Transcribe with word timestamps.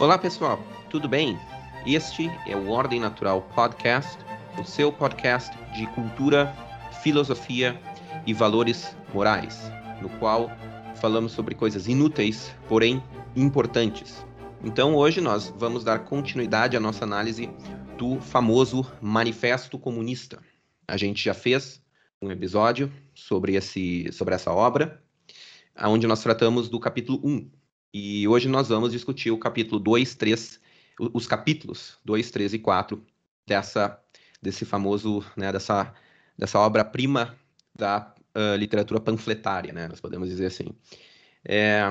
Olá 0.00 0.16
pessoal, 0.16 0.58
tudo 0.88 1.06
bem? 1.06 1.38
Este 1.84 2.30
é 2.46 2.56
o 2.56 2.70
Ordem 2.70 2.98
Natural 2.98 3.42
Podcast, 3.54 4.16
o 4.58 4.64
seu 4.64 4.90
podcast 4.90 5.54
de 5.74 5.86
cultura, 5.88 6.56
filosofia 7.02 7.78
e 8.26 8.32
valores 8.32 8.96
morais, 9.12 9.70
no 10.00 10.08
qual 10.18 10.50
falamos 10.94 11.32
sobre 11.32 11.54
coisas 11.54 11.86
inúteis, 11.86 12.50
porém 12.66 13.02
importantes. 13.36 14.24
Então 14.64 14.94
hoje 14.94 15.20
nós 15.20 15.52
vamos 15.54 15.84
dar 15.84 15.98
continuidade 15.98 16.78
à 16.78 16.80
nossa 16.80 17.04
análise 17.04 17.50
do 17.98 18.18
famoso 18.22 18.90
Manifesto 19.02 19.78
Comunista. 19.78 20.42
A 20.88 20.96
gente 20.96 21.22
já 21.22 21.34
fez 21.34 21.78
um 22.22 22.30
episódio 22.30 22.90
sobre, 23.14 23.54
esse, 23.54 24.10
sobre 24.12 24.34
essa 24.34 24.50
obra, 24.50 24.98
onde 25.78 26.06
nós 26.06 26.22
tratamos 26.22 26.70
do 26.70 26.80
capítulo 26.80 27.20
1, 27.22 27.50
e 27.92 28.26
hoje 28.28 28.48
nós 28.48 28.68
vamos 28.68 28.92
discutir 28.92 29.30
o 29.30 29.38
capítulo 29.38 29.80
2, 29.80 30.14
3, 30.14 30.60
os 31.12 31.26
capítulos 31.26 31.98
2, 32.04 32.30
3 32.30 32.54
e 32.54 32.58
4 32.58 33.04
dessa, 33.46 34.00
desse 34.40 34.64
famoso, 34.64 35.24
né, 35.36 35.50
dessa, 35.50 35.92
dessa 36.38 36.58
obra-prima 36.58 37.36
da 37.74 38.14
uh, 38.36 38.56
literatura 38.56 39.00
panfletária, 39.00 39.72
né, 39.72 39.88
nós 39.88 40.00
podemos 40.00 40.28
dizer 40.28 40.46
assim. 40.46 40.66
É, 41.44 41.90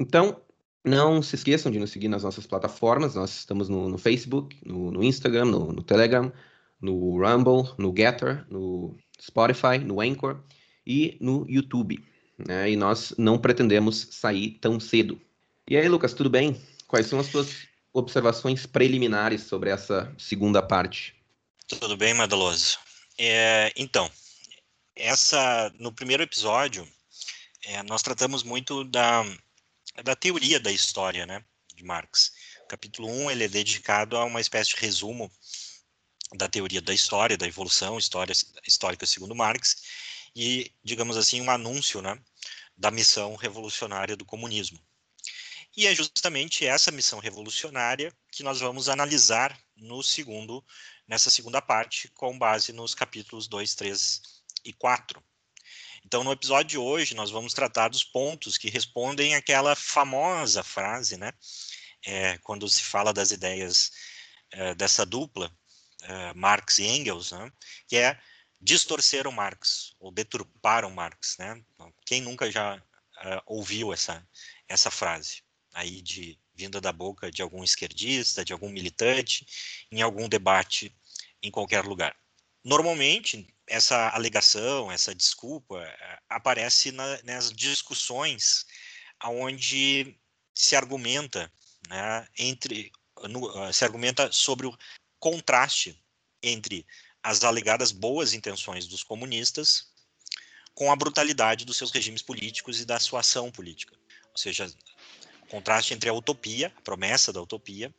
então, 0.00 0.40
não 0.84 1.22
se 1.22 1.36
esqueçam 1.36 1.70
de 1.70 1.78
nos 1.78 1.90
seguir 1.90 2.08
nas 2.08 2.24
nossas 2.24 2.46
plataformas, 2.46 3.14
nós 3.14 3.38
estamos 3.38 3.68
no, 3.68 3.88
no 3.88 3.98
Facebook, 3.98 4.58
no, 4.66 4.90
no 4.90 5.04
Instagram, 5.04 5.44
no, 5.44 5.72
no, 5.72 5.82
Telegram, 5.82 6.32
no 6.80 7.18
Rumble, 7.18 7.72
no 7.78 7.94
Getter, 7.96 8.46
no 8.50 8.96
Spotify, 9.20 9.78
no 9.78 10.00
Anchor 10.00 10.40
e 10.86 11.16
no 11.20 11.44
YouTube. 11.48 12.02
Né, 12.38 12.70
e 12.70 12.76
nós 12.76 13.14
não 13.18 13.38
pretendemos 13.38 14.08
sair 14.10 14.58
tão 14.60 14.80
cedo. 14.80 15.20
E 15.70 15.76
aí, 15.76 15.86
Lucas, 15.86 16.14
tudo 16.14 16.30
bem? 16.30 16.58
Quais 16.86 17.08
são 17.08 17.20
as 17.20 17.26
suas 17.26 17.68
observações 17.92 18.64
preliminares 18.64 19.42
sobre 19.42 19.68
essa 19.68 20.10
segunda 20.16 20.62
parte? 20.62 21.14
Tudo 21.66 21.94
bem, 21.94 22.14
Madaloso. 22.14 22.78
É, 23.18 23.70
então, 23.76 24.10
essa 24.96 25.70
no 25.78 25.92
primeiro 25.92 26.22
episódio 26.22 26.88
é, 27.66 27.82
nós 27.82 28.00
tratamos 28.00 28.42
muito 28.42 28.82
da, 28.84 29.22
da 30.02 30.16
teoria 30.16 30.58
da 30.58 30.72
história, 30.72 31.26
né, 31.26 31.44
de 31.74 31.84
Marx. 31.84 32.32
O 32.64 32.68
capítulo 32.68 33.06
1 33.06 33.30
ele 33.30 33.44
é 33.44 33.48
dedicado 33.48 34.16
a 34.16 34.24
uma 34.24 34.40
espécie 34.40 34.70
de 34.70 34.80
resumo 34.80 35.30
da 36.34 36.48
teoria 36.48 36.80
da 36.80 36.94
história, 36.94 37.36
da 37.36 37.46
evolução 37.46 37.98
história, 37.98 38.32
histórica 38.66 39.04
segundo 39.04 39.34
Marx, 39.34 39.82
e, 40.34 40.72
digamos 40.82 41.18
assim, 41.18 41.42
um 41.42 41.50
anúncio 41.50 42.00
né, 42.00 42.18
da 42.74 42.90
missão 42.90 43.36
revolucionária 43.36 44.16
do 44.16 44.24
comunismo. 44.24 44.80
E 45.78 45.86
é 45.86 45.94
justamente 45.94 46.66
essa 46.66 46.90
missão 46.90 47.20
revolucionária 47.20 48.12
que 48.32 48.42
nós 48.42 48.58
vamos 48.58 48.88
analisar 48.88 49.56
no 49.76 50.02
segundo, 50.02 50.66
nessa 51.06 51.30
segunda 51.30 51.62
parte, 51.62 52.08
com 52.16 52.36
base 52.36 52.72
nos 52.72 52.96
capítulos 52.96 53.46
2, 53.46 53.76
3 53.76 54.20
e 54.64 54.72
4. 54.72 55.22
Então, 56.04 56.24
no 56.24 56.32
episódio 56.32 56.70
de 56.70 56.78
hoje, 56.78 57.14
nós 57.14 57.30
vamos 57.30 57.54
tratar 57.54 57.86
dos 57.86 58.02
pontos 58.02 58.58
que 58.58 58.68
respondem 58.68 59.36
àquela 59.36 59.76
famosa 59.76 60.64
frase, 60.64 61.16
né? 61.16 61.32
É, 62.04 62.38
quando 62.38 62.68
se 62.68 62.82
fala 62.82 63.12
das 63.12 63.30
ideias 63.30 63.92
é, 64.50 64.74
dessa 64.74 65.06
dupla, 65.06 65.48
é, 66.02 66.34
Marx 66.34 66.78
e 66.80 66.86
Engels, 66.88 67.30
né? 67.30 67.52
que 67.86 67.96
é 67.96 68.20
distorcer 68.60 69.28
o 69.28 69.32
Marx, 69.32 69.94
ou 70.00 70.10
deturpar 70.10 70.84
o 70.84 70.90
Marx. 70.90 71.36
Né? 71.38 71.62
Quem 72.04 72.20
nunca 72.20 72.50
já 72.50 72.82
é, 73.20 73.40
ouviu 73.46 73.92
essa, 73.92 74.26
essa 74.68 74.90
frase? 74.90 75.46
Aí 75.78 76.02
de 76.02 76.36
vinda 76.54 76.80
da 76.80 76.92
boca 76.92 77.30
de 77.30 77.40
algum 77.40 77.62
esquerdista, 77.62 78.44
de 78.44 78.52
algum 78.52 78.68
militante, 78.68 79.46
em 79.92 80.02
algum 80.02 80.28
debate 80.28 80.92
em 81.40 81.50
qualquer 81.50 81.84
lugar. 81.84 82.16
Normalmente, 82.64 83.46
essa 83.66 84.08
alegação, 84.10 84.90
essa 84.90 85.14
desculpa, 85.14 85.80
eh, 85.80 86.18
aparece 86.28 86.90
na, 86.90 87.22
nas 87.22 87.52
discussões 87.52 88.66
onde 89.24 90.18
se 90.52 90.74
argumenta 90.74 91.50
né, 91.88 92.26
entre 92.36 92.90
no, 93.28 93.64
eh, 93.64 93.72
se 93.72 93.84
argumenta 93.84 94.32
sobre 94.32 94.66
o 94.66 94.76
contraste 95.20 95.96
entre 96.42 96.84
as 97.22 97.44
alegadas 97.44 97.92
boas 97.92 98.32
intenções 98.34 98.86
dos 98.86 99.04
comunistas 99.04 99.92
com 100.74 100.90
a 100.90 100.96
brutalidade 100.96 101.64
dos 101.64 101.76
seus 101.76 101.92
regimes 101.92 102.22
políticos 102.22 102.80
e 102.80 102.84
da 102.84 102.98
sua 102.98 103.20
ação 103.20 103.50
política. 103.50 103.96
Ou 104.30 104.38
seja, 104.38 104.72
contraste 105.48 105.94
entre 105.94 106.08
a 106.08 106.14
utopia, 106.14 106.72
a 106.76 106.80
promessa 106.80 107.32
da 107.32 107.40
utopia, 107.40 107.92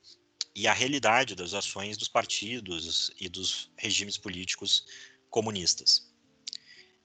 e 0.55 0.67
a 0.67 0.73
realidade 0.73 1.35
das 1.35 1.53
ações 1.53 1.97
dos 1.97 2.07
partidos 2.07 3.11
e 3.19 3.29
dos 3.29 3.71
regimes 3.77 4.17
políticos 4.17 4.85
comunistas. 5.29 6.09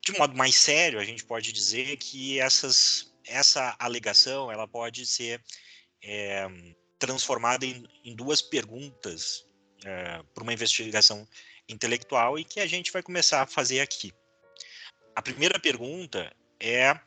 De 0.01 0.13
modo 0.19 0.37
mais 0.37 0.57
sério, 0.57 0.99
a 0.99 1.05
gente 1.05 1.25
pode 1.25 1.53
dizer 1.53 1.97
que 1.97 2.39
essas, 2.39 3.13
essa 3.25 3.77
alegação 3.79 4.51
ela 4.51 4.67
pode 4.67 5.07
ser 5.07 5.43
é, 6.03 6.47
transformada 6.99 7.65
em, 7.65 7.87
em, 8.05 8.15
duas 8.15 8.43
perguntas 8.43 9.47
é, 9.85 10.23
para 10.35 10.43
uma 10.43 10.53
investigação 10.53 11.27
intelectual 11.69 12.39
e 12.39 12.45
que 12.45 12.61
a 12.61 12.67
gente 12.67 12.93
vai 12.93 13.03
começar 13.03 13.43
a 13.43 13.47
fazer 13.47 13.81
aqui. 13.81 14.13
A 15.15 15.23
primeira 15.23 15.59
pergunta 15.59 16.35
é 16.61 16.99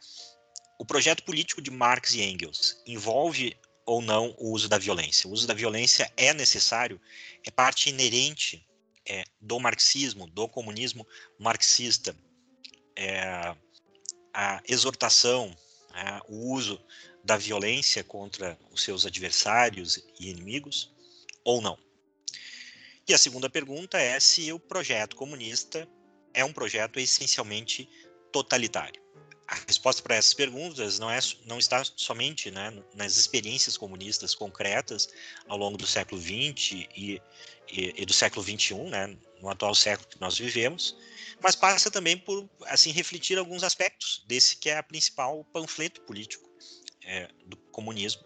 o 0.78 0.86
projeto 0.86 1.24
político 1.24 1.62
de 1.62 1.72
Marx 1.72 2.14
e 2.14 2.22
Engels 2.22 2.82
envolve 2.86 3.58
ou 3.86 4.02
não 4.02 4.36
o 4.38 4.52
uso 4.52 4.70
da 4.70 4.78
violência? 4.78 5.28
O 5.28 5.34
uso 5.34 5.48
da 5.48 5.54
violência 5.54 6.12
é 6.16 6.34
necessário, 6.34 7.02
é 7.44 7.50
parte 7.50 7.90
inerente 7.90 8.66
é, 9.06 9.24
do 9.42 9.60
marxismo, 9.60 10.28
do 10.28 10.48
comunismo 10.48 11.08
marxista. 11.40 12.16
É, 12.96 13.56
a 14.34 14.62
exortação, 14.68 15.56
é, 15.94 16.22
o 16.28 16.54
uso 16.54 16.80
da 17.24 17.38
violência 17.38 18.04
contra 18.04 18.58
os 18.72 18.84
seus 18.84 19.06
adversários 19.06 19.98
e 20.20 20.30
inimigos, 20.30 20.94
ou 21.44 21.60
não? 21.60 21.78
E 23.08 23.14
a 23.14 23.18
segunda 23.18 23.50
pergunta 23.50 23.98
é 23.98 24.20
se 24.20 24.52
o 24.52 24.60
projeto 24.60 25.16
comunista 25.16 25.88
é 26.34 26.46
um 26.46 26.54
projeto 26.54 27.00
essencialmente 27.00 27.90
totalitário 28.32 29.07
a 29.48 29.56
resposta 29.68 30.02
para 30.02 30.16
essas 30.16 30.34
perguntas 30.34 31.00
não, 31.00 31.10
é, 31.10 31.20
não 31.46 31.58
está 31.58 31.82
somente 31.96 32.52
né, 32.52 32.84
nas 32.94 33.16
experiências 33.16 33.78
comunistas 33.78 34.36
concretas 34.36 35.08
ao 35.48 35.58
longo 35.58 35.78
do 35.78 35.88
século 35.88 36.22
XX 36.22 36.72
e, 36.96 37.22
e, 37.70 37.94
e, 37.98 38.06
do 38.06 38.14
século 38.14 38.44
XXI, 38.44 38.76
né, 38.90 39.18
no 39.42 39.50
atual 39.50 39.74
século 39.74 40.10
que 40.10 40.20
nós 40.20 40.38
vivemos, 40.38 40.98
mas 41.42 41.56
passa 41.56 41.90
também 41.90 42.18
por 42.18 42.50
assim 42.66 42.92
refletir 42.92 43.38
alguns 43.38 43.64
aspectos 43.64 44.24
desse 44.28 44.58
que 44.58 44.70
é 44.70 44.78
a 44.78 44.84
principal 44.84 45.46
panfleto 45.46 46.02
político 46.02 46.50
é, 47.04 47.30
do 47.46 47.56
comunismo, 47.72 48.24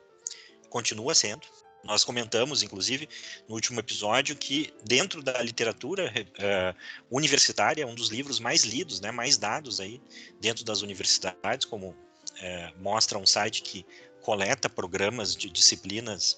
continua 0.69 1.13
sendo, 1.13 1.45
nós 1.83 2.03
comentamos, 2.03 2.61
inclusive, 2.61 3.09
no 3.47 3.55
último 3.55 3.79
episódio, 3.79 4.35
que 4.35 4.73
dentro 4.85 5.21
da 5.21 5.41
literatura 5.41 6.11
uh, 6.11 7.15
universitária, 7.15 7.87
um 7.87 7.95
dos 7.95 8.09
livros 8.09 8.39
mais 8.39 8.63
lidos, 8.63 8.99
né, 8.99 9.11
mais 9.11 9.37
dados 9.37 9.79
aí 9.79 10.01
dentro 10.39 10.63
das 10.63 10.81
universidades, 10.81 11.65
como 11.65 11.89
uh, 11.89 12.81
mostra 12.81 13.17
um 13.17 13.25
site 13.25 13.63
que 13.63 13.85
coleta 14.21 14.69
programas 14.69 15.35
de 15.35 15.49
disciplinas 15.49 16.33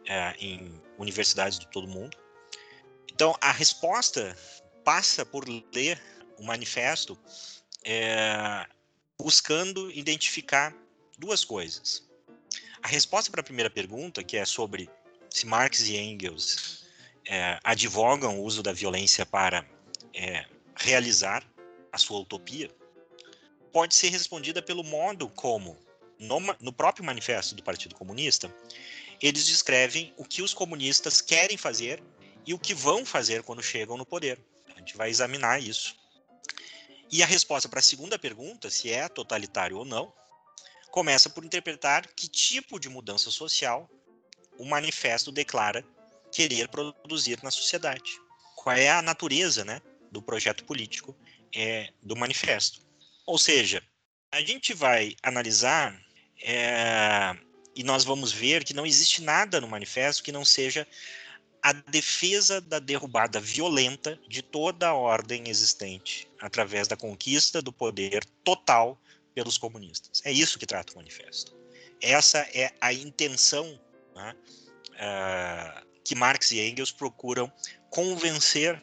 uh, 0.00 0.36
em 0.38 0.80
universidades 0.98 1.58
de 1.58 1.68
todo 1.68 1.86
mundo. 1.86 2.16
Então, 3.12 3.36
a 3.40 3.52
resposta 3.52 4.36
passa 4.84 5.24
por 5.24 5.48
ler 5.48 6.00
o 6.38 6.42
manifesto 6.42 7.16
buscando 9.18 9.90
identificar 9.90 10.74
duas 11.18 11.44
coisas 11.44 12.11
a 12.82 12.88
resposta 12.88 13.30
para 13.30 13.40
a 13.40 13.44
primeira 13.44 13.70
pergunta, 13.70 14.24
que 14.24 14.36
é 14.36 14.44
sobre 14.44 14.90
se 15.30 15.46
Marx 15.46 15.88
e 15.88 15.96
Engels 15.96 16.84
é, 17.26 17.58
advogam 17.62 18.40
o 18.40 18.44
uso 18.44 18.62
da 18.62 18.72
violência 18.72 19.24
para 19.24 19.64
é, 20.12 20.44
realizar 20.76 21.44
a 21.92 21.98
sua 21.98 22.20
utopia, 22.20 22.70
pode 23.72 23.94
ser 23.94 24.08
respondida 24.08 24.60
pelo 24.60 24.82
modo 24.82 25.28
como, 25.28 25.78
no, 26.18 26.40
no 26.60 26.72
próprio 26.72 27.04
manifesto 27.04 27.54
do 27.54 27.62
Partido 27.62 27.94
Comunista, 27.94 28.54
eles 29.20 29.46
descrevem 29.46 30.12
o 30.16 30.24
que 30.24 30.42
os 30.42 30.52
comunistas 30.52 31.20
querem 31.20 31.56
fazer 31.56 32.02
e 32.44 32.52
o 32.52 32.58
que 32.58 32.74
vão 32.74 33.06
fazer 33.06 33.42
quando 33.42 33.62
chegam 33.62 33.96
no 33.96 34.04
poder. 34.04 34.38
A 34.74 34.78
gente 34.78 34.96
vai 34.96 35.08
examinar 35.08 35.62
isso. 35.62 35.96
E 37.10 37.22
a 37.22 37.26
resposta 37.26 37.68
para 37.68 37.78
a 37.78 37.82
segunda 37.82 38.18
pergunta, 38.18 38.68
se 38.68 38.90
é 38.90 39.08
totalitário 39.08 39.78
ou 39.78 39.84
não, 39.84 40.12
começa 40.92 41.28
por 41.28 41.44
interpretar 41.44 42.06
que 42.14 42.28
tipo 42.28 42.78
de 42.78 42.88
mudança 42.88 43.32
social 43.32 43.90
o 44.56 44.64
manifesto 44.64 45.32
declara 45.32 45.84
querer 46.30 46.68
produzir 46.68 47.42
na 47.42 47.50
sociedade. 47.50 48.12
Qual 48.54 48.76
é 48.76 48.88
a 48.88 49.02
natureza 49.02 49.64
né, 49.64 49.82
do 50.12 50.22
projeto 50.22 50.64
político 50.64 51.16
é, 51.54 51.90
do 52.02 52.14
manifesto. 52.14 52.80
Ou 53.26 53.38
seja, 53.38 53.82
a 54.30 54.40
gente 54.42 54.74
vai 54.74 55.16
analisar 55.22 55.98
é, 56.42 57.34
e 57.74 57.82
nós 57.82 58.04
vamos 58.04 58.30
ver 58.30 58.62
que 58.62 58.74
não 58.74 58.86
existe 58.86 59.22
nada 59.22 59.60
no 59.60 59.68
manifesto 59.68 60.22
que 60.22 60.30
não 60.30 60.44
seja 60.44 60.86
a 61.62 61.72
defesa 61.72 62.60
da 62.60 62.78
derrubada 62.78 63.40
violenta 63.40 64.18
de 64.28 64.42
toda 64.42 64.88
a 64.88 64.94
ordem 64.94 65.48
existente 65.48 66.28
através 66.40 66.88
da 66.88 66.96
conquista 66.96 67.62
do 67.62 67.72
poder 67.72 68.24
total 68.44 69.00
pelos 69.34 69.58
comunistas. 69.58 70.22
É 70.24 70.32
isso 70.32 70.58
que 70.58 70.66
trata 70.66 70.92
o 70.92 70.96
manifesto. 70.96 71.56
Essa 72.00 72.38
é 72.52 72.72
a 72.80 72.92
intenção 72.92 73.80
né, 74.14 74.36
uh, 74.92 75.86
que 76.04 76.14
Marx 76.14 76.50
e 76.50 76.60
Engels 76.60 76.90
procuram 76.90 77.50
convencer 77.90 78.82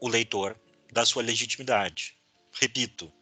o 0.00 0.08
leitor 0.08 0.58
da 0.92 1.04
sua 1.04 1.22
legitimidade. 1.22 2.16
Repito, 2.52 3.12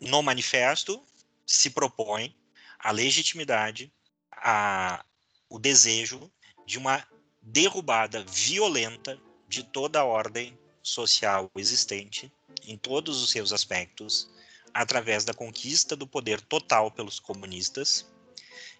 no 0.00 0.22
manifesto 0.22 1.04
se 1.46 1.70
propõe 1.70 2.34
a 2.78 2.90
legitimidade, 2.90 3.92
a, 4.32 5.04
o 5.48 5.58
desejo 5.58 6.30
de 6.66 6.78
uma 6.78 7.06
derrubada 7.42 8.24
violenta 8.24 9.20
de 9.48 9.62
toda 9.62 10.00
a 10.00 10.04
ordem 10.04 10.58
social 10.82 11.50
existente 11.56 12.32
em 12.64 12.76
todos 12.76 13.22
os 13.22 13.30
seus 13.30 13.52
aspectos, 13.52 14.28
através 14.76 15.24
da 15.24 15.32
conquista 15.32 15.96
do 15.96 16.06
poder 16.06 16.38
total 16.38 16.90
pelos 16.90 17.18
comunistas, 17.18 18.06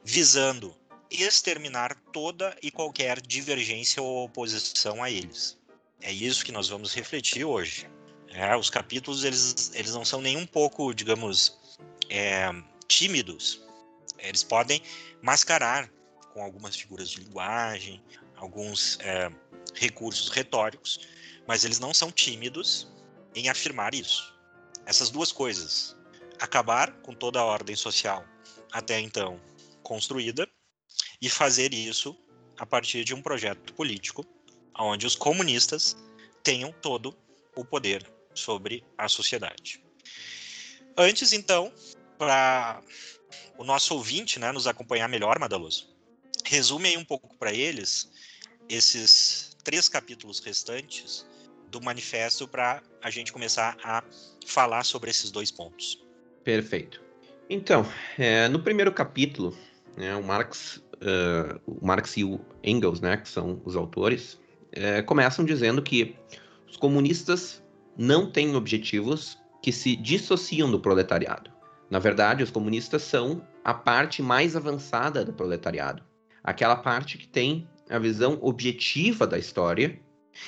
visando 0.05 0.77
exterminar 1.11 1.97
toda 2.13 2.55
e 2.63 2.71
qualquer 2.71 3.19
divergência 3.21 4.03
ou 4.03 4.25
oposição 4.25 5.03
a 5.03 5.11
eles. 5.11 5.59
É 6.03 6.13
isso 6.13 6.45
que 6.45 6.53
nós 6.53 6.69
vamos 6.69 6.93
refletir 6.93 7.47
hoje. 7.47 7.89
É, 8.29 8.55
os 8.55 8.69
capítulos 8.69 9.25
eles, 9.25 9.73
eles 9.75 9.95
não 9.95 10.05
são 10.05 10.21
nem 10.21 10.37
um 10.37 10.47
pouco, 10.47 10.93
digamos, 10.93 11.59
é, 12.11 12.51
tímidos. 12.87 13.63
Eles 14.19 14.45
podem 14.45 14.83
mascarar 15.23 15.91
com 16.35 16.43
algumas 16.43 16.77
figuras 16.77 17.09
de 17.09 17.21
linguagem, 17.21 18.03
alguns 18.37 18.99
é, 19.01 19.31
recursos 19.75 20.29
retóricos, 20.29 21.01
mas 21.47 21.65
eles 21.65 21.79
não 21.79 21.95
são 21.95 22.13
tímidos 22.13 22.87
em 23.35 23.49
afirmar 23.49 23.95
isso. 23.95 24.36
Essas 24.87 25.11
duas 25.11 25.33
coisas, 25.33 25.97
acabar 26.39 26.93
com 27.03 27.13
toda 27.13 27.41
a 27.41 27.45
ordem 27.45 27.75
social 27.75 28.25
até 28.73 29.01
então 29.01 29.41
construída 29.83 30.49
e 31.21 31.29
fazer 31.29 31.75
isso 31.75 32.17
a 32.57 32.65
partir 32.65 33.05
de 33.05 33.13
um 33.13 33.21
projeto 33.21 33.75
político 33.75 34.25
onde 34.79 35.07
os 35.07 35.17
comunistas 35.17 35.97
tenham 36.43 36.73
todo 36.73 37.17
o 37.57 37.65
poder 37.65 38.09
sobre 38.35 38.85
a 38.97 39.09
sociedade. 39.09 39.83
Antes, 40.97 41.33
então, 41.33 41.73
para 42.17 42.81
o 43.59 43.65
nosso 43.65 43.95
ouvinte 43.95 44.39
né, 44.39 44.53
nos 44.53 44.67
acompanhar 44.67 45.09
melhor, 45.09 45.39
Madaloso, 45.39 45.89
resume 46.45 46.91
aí 46.91 46.97
um 46.97 47.05
pouco 47.05 47.37
para 47.37 47.53
eles 47.53 48.11
esses 48.69 49.57
três 49.65 49.89
capítulos 49.89 50.39
restantes 50.41 51.27
do 51.71 51.81
manifesto 51.83 52.47
para 52.49 52.83
a 53.03 53.11
gente 53.11 53.33
começar 53.33 53.77
a 53.83 54.03
falar 54.47 54.85
sobre 54.85 55.11
esses 55.11 55.31
dois 55.31 55.51
pontos. 55.51 56.03
Perfeito. 56.45 57.03
Então, 57.49 57.87
é, 58.19 58.49
no 58.49 58.63
primeiro 58.63 58.93
capítulo, 58.93 59.57
né, 59.97 60.15
o 60.17 60.23
Marx, 60.23 60.77
uh, 60.77 61.61
o 61.67 61.85
Marx 61.85 62.17
e 62.17 62.25
o 62.25 62.41
Engels, 62.63 63.01
né, 63.01 63.17
que 63.17 63.29
são 63.29 63.61
os 63.65 63.77
autores, 63.77 64.41
é, 64.73 65.03
começam 65.03 65.45
dizendo 65.45 65.83
que 65.83 66.17
os 66.69 66.77
comunistas 66.77 67.63
não 67.97 68.31
têm 68.31 68.55
objetivos 68.55 69.39
que 69.63 69.73
se 69.73 69.97
dissociam 69.97 70.71
do 70.71 70.79
proletariado. 70.79 71.51
Na 71.89 71.99
verdade, 71.99 72.43
os 72.43 72.51
comunistas 72.51 73.03
são 73.03 73.47
a 73.65 73.73
parte 73.73 74.23
mais 74.23 74.55
avançada 74.55 75.25
do 75.25 75.33
proletariado, 75.33 76.03
aquela 76.43 76.77
parte 76.77 77.17
que 77.17 77.27
tem 77.27 77.69
a 77.89 77.99
visão 77.99 78.39
objetiva 78.43 79.27
da 79.27 79.39
história 79.39 79.99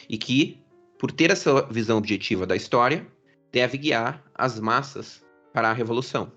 e 0.09 0.19
que, 0.19 0.63
por 0.99 1.13
ter 1.13 1.31
essa 1.31 1.63
visão 1.67 1.97
objetiva 1.97 2.47
da 2.47 2.57
história, 2.57 3.07
deve 3.53 3.79
guiar 3.79 4.23
as 4.35 4.59
massas 4.59 5.25
para 5.53 5.71
a 5.71 5.73
revolução. 5.73 6.33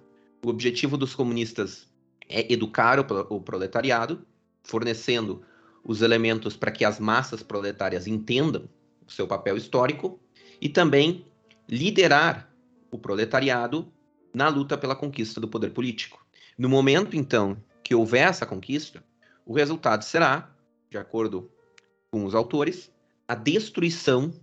O 0.45 0.49
objetivo 0.49 0.97
dos 0.97 1.15
comunistas 1.15 1.87
é 2.29 2.51
educar 2.51 2.99
o 2.99 3.41
proletariado, 3.41 4.25
fornecendo 4.63 5.41
os 5.83 6.01
elementos 6.01 6.55
para 6.55 6.71
que 6.71 6.85
as 6.85 6.99
massas 6.99 7.41
proletárias 7.41 8.07
entendam 8.07 8.69
o 9.05 9.11
seu 9.11 9.27
papel 9.27 9.57
histórico 9.57 10.19
e 10.61 10.69
também 10.69 11.25
liderar 11.67 12.49
o 12.91 12.97
proletariado 12.97 13.91
na 14.33 14.47
luta 14.47 14.77
pela 14.77 14.95
conquista 14.95 15.41
do 15.41 15.47
poder 15.47 15.71
político. 15.71 16.23
No 16.57 16.69
momento, 16.69 17.15
então, 17.15 17.57
que 17.83 17.95
houver 17.95 18.27
essa 18.27 18.45
conquista, 18.45 19.03
o 19.45 19.53
resultado 19.53 20.03
será 20.03 20.55
de 20.89 20.97
acordo 20.97 21.49
com 22.11 22.25
os 22.25 22.35
autores, 22.35 22.91
a 23.25 23.33
destruição 23.33 24.33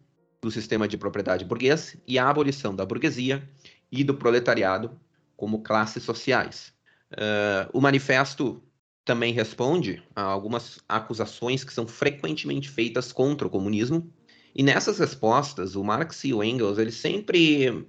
do 0.40 0.50
sistema 0.50 0.86
de 0.86 0.96
propriedade 0.96 1.44
burguês 1.44 1.96
e 2.06 2.18
a 2.18 2.28
abolição 2.28 2.74
da 2.74 2.86
burguesia 2.86 3.48
e 3.90 4.04
do 4.04 4.14
proletariado 4.14 4.98
como 5.36 5.62
classes 5.62 6.02
sociais. 6.02 6.72
Uh, 7.12 7.70
o 7.72 7.80
manifesto 7.80 8.62
também 9.04 9.32
responde 9.32 10.02
a 10.14 10.22
algumas 10.22 10.78
acusações 10.88 11.64
que 11.64 11.72
são 11.72 11.86
frequentemente 11.86 12.68
feitas 12.68 13.10
contra 13.10 13.46
o 13.46 13.50
comunismo, 13.50 14.12
e 14.54 14.62
nessas 14.62 14.98
respostas, 14.98 15.76
o 15.76 15.84
Marx 15.84 16.24
e 16.24 16.34
o 16.34 16.42
Engels, 16.42 16.78
eles 16.78 16.96
sempre, 16.96 17.86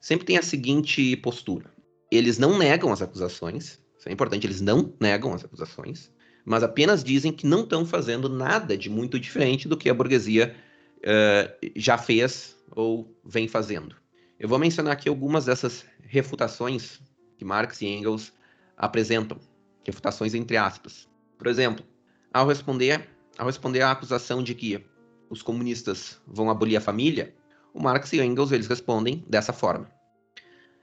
sempre 0.00 0.24
têm 0.24 0.38
a 0.38 0.42
seguinte 0.42 1.16
postura. 1.16 1.70
Eles 2.10 2.38
não 2.38 2.56
negam 2.56 2.92
as 2.92 3.02
acusações, 3.02 3.80
isso 3.98 4.08
é 4.08 4.12
importante, 4.12 4.46
eles 4.46 4.60
não 4.60 4.94
negam 5.00 5.34
as 5.34 5.44
acusações, 5.44 6.10
mas 6.44 6.62
apenas 6.62 7.04
dizem 7.04 7.32
que 7.32 7.46
não 7.46 7.62
estão 7.62 7.84
fazendo 7.84 8.28
nada 8.28 8.76
de 8.76 8.88
muito 8.88 9.18
diferente 9.18 9.68
do 9.68 9.76
que 9.76 9.90
a 9.90 9.94
burguesia 9.94 10.54
uh, 11.02 11.70
já 11.76 11.98
fez 11.98 12.56
ou 12.70 13.14
vem 13.24 13.48
fazendo. 13.48 13.96
Eu 14.38 14.48
vou 14.48 14.58
mencionar 14.58 14.94
aqui 14.94 15.08
algumas 15.08 15.44
dessas 15.44 15.84
refutações 16.02 17.00
que 17.36 17.44
Marx 17.44 17.80
e 17.80 17.86
Engels 17.86 18.32
apresentam, 18.76 19.38
refutações 19.84 20.34
entre 20.34 20.56
aspas. 20.56 21.08
Por 21.38 21.46
exemplo, 21.46 21.84
ao 22.32 22.46
responder, 22.46 23.08
ao 23.38 23.46
responder 23.46 23.82
à 23.82 23.90
acusação 23.90 24.42
de 24.42 24.54
que 24.54 24.84
os 25.28 25.42
comunistas 25.42 26.20
vão 26.26 26.50
abolir 26.50 26.76
a 26.76 26.80
família, 26.80 27.34
o 27.72 27.82
Marx 27.82 28.12
e 28.12 28.20
Engels 28.20 28.52
eles 28.52 28.66
respondem 28.66 29.24
dessa 29.28 29.52
forma: 29.52 29.90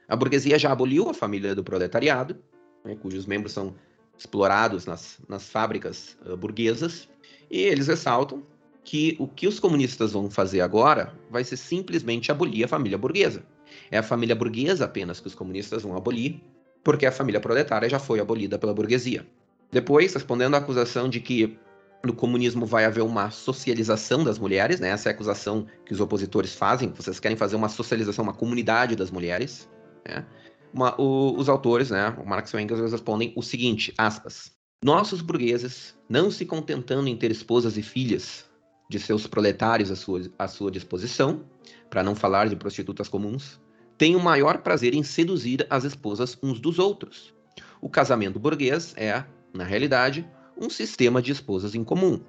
a 0.08 0.16
burguesia 0.16 0.58
já 0.58 0.72
aboliu 0.72 1.08
a 1.08 1.14
família 1.14 1.54
do 1.54 1.62
proletariado, 1.62 2.36
né, 2.84 2.96
cujos 2.96 3.26
membros 3.26 3.52
são 3.52 3.74
explorados 4.18 4.86
nas, 4.86 5.18
nas 5.28 5.48
fábricas 5.48 6.16
uh, 6.26 6.36
burguesas, 6.36 7.08
e 7.50 7.58
eles 7.60 7.86
ressaltam 7.86 8.44
que 8.84 9.16
o 9.18 9.28
que 9.28 9.46
os 9.46 9.60
comunistas 9.60 10.12
vão 10.12 10.30
fazer 10.30 10.60
agora 10.60 11.14
vai 11.30 11.44
ser 11.44 11.56
simplesmente 11.56 12.30
abolir 12.30 12.64
a 12.64 12.68
família 12.68 12.98
burguesa. 12.98 13.42
É 13.90 13.98
a 13.98 14.02
família 14.02 14.34
burguesa 14.34 14.84
apenas 14.84 15.20
que 15.20 15.26
os 15.26 15.34
comunistas 15.34 15.82
vão 15.82 15.96
abolir, 15.96 16.40
porque 16.82 17.06
a 17.06 17.12
família 17.12 17.40
proletária 17.40 17.88
já 17.88 17.98
foi 17.98 18.20
abolida 18.20 18.58
pela 18.58 18.74
burguesia. 18.74 19.26
Depois, 19.70 20.14
respondendo 20.14 20.54
à 20.54 20.58
acusação 20.58 21.08
de 21.08 21.20
que 21.20 21.58
no 22.04 22.14
comunismo 22.14 22.64
vai 22.64 22.84
haver 22.86 23.02
uma 23.02 23.30
socialização 23.30 24.24
das 24.24 24.38
mulheres, 24.38 24.80
né? 24.80 24.88
essa 24.88 25.08
é 25.08 25.12
a 25.12 25.14
acusação 25.14 25.66
que 25.84 25.92
os 25.92 26.00
opositores 26.00 26.54
fazem, 26.54 26.88
vocês 26.88 27.20
querem 27.20 27.36
fazer 27.36 27.56
uma 27.56 27.68
socialização, 27.68 28.24
uma 28.24 28.32
comunidade 28.32 28.96
das 28.96 29.10
mulheres. 29.10 29.68
Né? 30.08 30.24
uma, 30.72 30.98
o, 31.00 31.36
os 31.36 31.48
autores, 31.48 31.90
né, 31.90 32.14
o 32.18 32.26
Marx 32.26 32.50
e 32.50 32.56
o 32.56 32.60
Engels, 32.60 32.92
respondem 32.92 33.32
o 33.36 33.42
seguinte, 33.42 33.92
aspas, 33.98 34.52
nossos 34.82 35.20
burgueses, 35.20 35.96
não 36.08 36.30
se 36.30 36.46
contentando 36.46 37.08
em 37.08 37.16
ter 37.16 37.30
esposas 37.30 37.76
e 37.76 37.82
filhas 37.82 38.48
de 38.90 38.98
seus 38.98 39.24
proletários 39.24 39.88
à 39.88 39.94
sua, 39.94 40.22
à 40.36 40.48
sua 40.48 40.68
disposição, 40.68 41.44
para 41.88 42.02
não 42.02 42.16
falar 42.16 42.48
de 42.48 42.56
prostitutas 42.56 43.08
comuns, 43.08 43.60
têm 43.96 44.16
o 44.16 44.20
maior 44.20 44.58
prazer 44.58 44.96
em 44.96 45.04
seduzir 45.04 45.64
as 45.70 45.84
esposas 45.84 46.36
uns 46.42 46.58
dos 46.58 46.80
outros. 46.80 47.32
O 47.80 47.88
casamento 47.88 48.40
burguês 48.40 48.92
é, 48.96 49.22
na 49.54 49.62
realidade, 49.62 50.28
um 50.60 50.68
sistema 50.68 51.22
de 51.22 51.30
esposas 51.30 51.76
em 51.76 51.84
comum. 51.84 52.20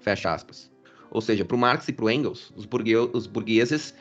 Fecha 0.00 0.34
aspas. 0.34 0.68
Ou 1.12 1.20
seja, 1.20 1.44
para 1.44 1.54
o 1.54 1.58
Marx 1.58 1.86
e 1.86 1.92
para 1.92 2.06
o 2.06 2.10
Engels, 2.10 2.52
os, 2.56 2.64
burgue 2.66 2.96
os 2.96 3.28
burgueses 3.28 3.94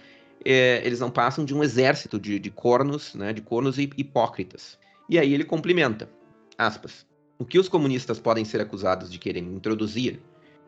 é, 0.43 0.81
eles 0.83 0.99
não 0.99 1.11
passam 1.11 1.45
de 1.45 1.53
um 1.53 1.63
exército 1.63 2.19
de, 2.19 2.39
de 2.39 2.49
cornos, 2.49 3.13
né, 3.13 3.33
de 3.33 3.41
cornos 3.41 3.77
hipócritas. 3.77 4.79
E 5.07 5.19
aí 5.19 5.31
ele 5.31 5.43
complementa, 5.43 6.09
aspas, 6.57 7.05
o 7.37 7.45
que 7.45 7.59
os 7.59 7.69
comunistas 7.69 8.19
podem 8.19 8.43
ser 8.45 8.61
acusados 8.61 9.11
de 9.11 9.19
querem 9.19 9.43
introduzir 9.43 10.19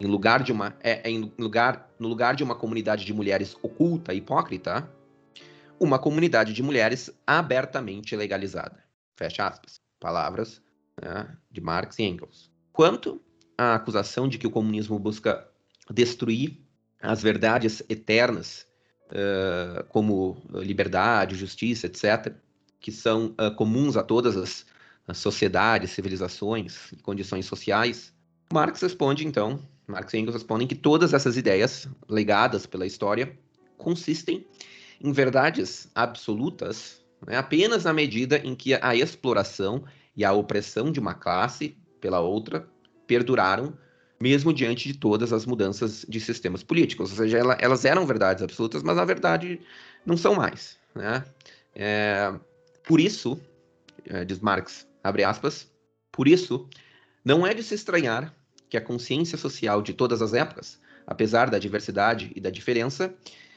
em 0.01 0.07
lugar 0.07 0.41
de 0.41 0.51
uma 0.51 0.75
é, 0.81 1.07
é 1.07 1.11
em 1.11 1.31
lugar 1.37 1.93
no 1.99 2.07
lugar 2.07 2.35
de 2.35 2.43
uma 2.43 2.55
comunidade 2.55 3.05
de 3.05 3.13
mulheres 3.13 3.55
oculta 3.61 4.13
hipócrita, 4.13 4.89
uma 5.79 5.99
comunidade 5.99 6.53
de 6.53 6.63
mulheres 6.63 7.11
abertamente 7.25 8.15
legalizada. 8.15 8.83
Fecha 9.15 9.47
aspas. 9.47 9.79
Palavras 9.99 10.59
né, 10.99 11.37
de 11.51 11.61
Marx 11.61 11.99
e 11.99 12.03
Engels. 12.03 12.51
Quanto 12.73 13.21
à 13.55 13.75
acusação 13.75 14.27
de 14.27 14.39
que 14.39 14.47
o 14.47 14.51
comunismo 14.51 14.97
busca 14.97 15.47
destruir 15.91 16.59
as 16.99 17.21
verdades 17.21 17.83
eternas 17.87 18.65
uh, 19.11 19.83
como 19.89 20.41
liberdade, 20.49 21.35
justiça, 21.35 21.85
etc., 21.85 22.33
que 22.79 22.91
são 22.91 23.35
uh, 23.39 23.53
comuns 23.55 23.95
a 23.95 24.01
todas 24.03 24.35
as, 24.35 24.65
sociedades, 25.13 25.91
civilizações 25.91 26.89
e 26.93 26.95
condições 26.95 27.45
sociais, 27.45 28.13
Marx 28.51 28.81
responde, 28.81 29.25
então, 29.25 29.59
Marx 29.87 30.13
e 30.13 30.17
Engels 30.17 30.35
respondem 30.35 30.67
que 30.67 30.75
todas 30.75 31.13
essas 31.13 31.37
ideias 31.37 31.87
legadas 32.07 32.65
pela 32.65 32.85
história 32.85 33.37
consistem 33.77 34.45
em 35.01 35.11
verdades 35.11 35.89
absolutas 35.95 37.01
né, 37.25 37.37
apenas 37.37 37.83
na 37.83 37.93
medida 37.93 38.37
em 38.37 38.55
que 38.55 38.73
a 38.73 38.95
exploração 38.95 39.83
e 40.15 40.23
a 40.25 40.31
opressão 40.33 40.91
de 40.91 40.99
uma 40.99 41.13
classe 41.13 41.77
pela 41.99 42.19
outra 42.19 42.67
perduraram 43.07 43.77
mesmo 44.19 44.53
diante 44.53 44.87
de 44.87 44.97
todas 44.97 45.33
as 45.33 45.45
mudanças 45.45 46.05
de 46.07 46.19
sistemas 46.19 46.61
políticos. 46.61 47.09
Ou 47.11 47.17
seja, 47.17 47.39
ela, 47.39 47.57
elas 47.59 47.85
eram 47.85 48.05
verdades 48.05 48.43
absolutas, 48.43 48.83
mas 48.83 48.95
na 48.95 49.03
verdade 49.03 49.59
não 50.05 50.15
são 50.15 50.35
mais. 50.35 50.77
Né? 50.93 51.25
É, 51.73 52.31
por 52.83 52.99
isso, 52.99 53.39
é, 54.05 54.23
diz 54.23 54.39
Marx, 54.39 54.87
abre 55.03 55.23
aspas, 55.23 55.71
por 56.11 56.27
isso, 56.27 56.69
não 57.25 57.47
é 57.47 57.53
de 57.53 57.63
se 57.63 57.73
estranhar 57.73 58.33
que 58.71 58.77
a 58.77 58.81
consciência 58.81 59.37
social 59.37 59.81
de 59.81 59.93
todas 59.93 60.21
as 60.21 60.33
épocas, 60.33 60.79
apesar 61.05 61.49
da 61.49 61.59
diversidade 61.59 62.31
e 62.33 62.39
da 62.39 62.49
diferença, 62.49 63.13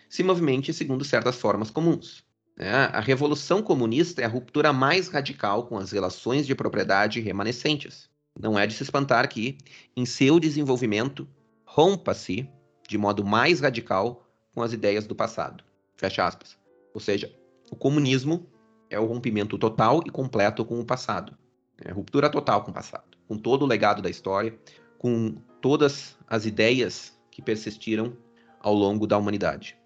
se 0.08 0.24
movimente 0.24 0.74
segundo 0.74 1.04
certas 1.04 1.36
formas 1.36 1.70
comuns. 1.70 2.24
É, 2.58 2.68
a 2.72 2.98
revolução 2.98 3.62
comunista 3.62 4.22
é 4.22 4.24
a 4.24 4.28
ruptura 4.28 4.72
mais 4.72 5.06
radical 5.06 5.68
com 5.68 5.78
as 5.78 5.92
relações 5.92 6.48
de 6.48 6.54
propriedade 6.54 7.20
remanescentes. 7.20 8.10
Não 8.38 8.58
é 8.58 8.66
de 8.66 8.74
se 8.74 8.82
espantar 8.82 9.28
que, 9.28 9.56
em 9.96 10.04
seu 10.04 10.40
desenvolvimento, 10.40 11.28
rompa-se 11.64 12.48
de 12.88 12.98
modo 12.98 13.24
mais 13.24 13.60
radical 13.60 14.26
com 14.52 14.62
as 14.62 14.72
ideias 14.72 15.06
do 15.06 15.14
passado. 15.14 15.62
Fecha 15.96 16.26
aspas. 16.26 16.58
Ou 16.92 17.00
seja, 17.00 17.32
o 17.70 17.76
comunismo 17.76 18.48
é 18.90 18.98
o 18.98 19.06
rompimento 19.06 19.56
total 19.58 20.02
e 20.04 20.10
completo 20.10 20.64
com 20.64 20.80
o 20.80 20.84
passado. 20.84 21.36
É 21.84 21.92
ruptura 21.92 22.28
total 22.28 22.64
com 22.64 22.72
o 22.72 22.74
passado, 22.74 23.16
com 23.28 23.36
todo 23.36 23.62
o 23.62 23.66
legado 23.66 24.02
da 24.02 24.10
história, 24.10 24.58
com 25.04 25.32
todas 25.60 26.16
as 26.26 26.46
ideias 26.46 27.12
que 27.30 27.42
persistiram 27.42 28.16
ao 28.58 28.72
longo 28.72 29.06
da 29.06 29.18
humanidade. 29.18 29.76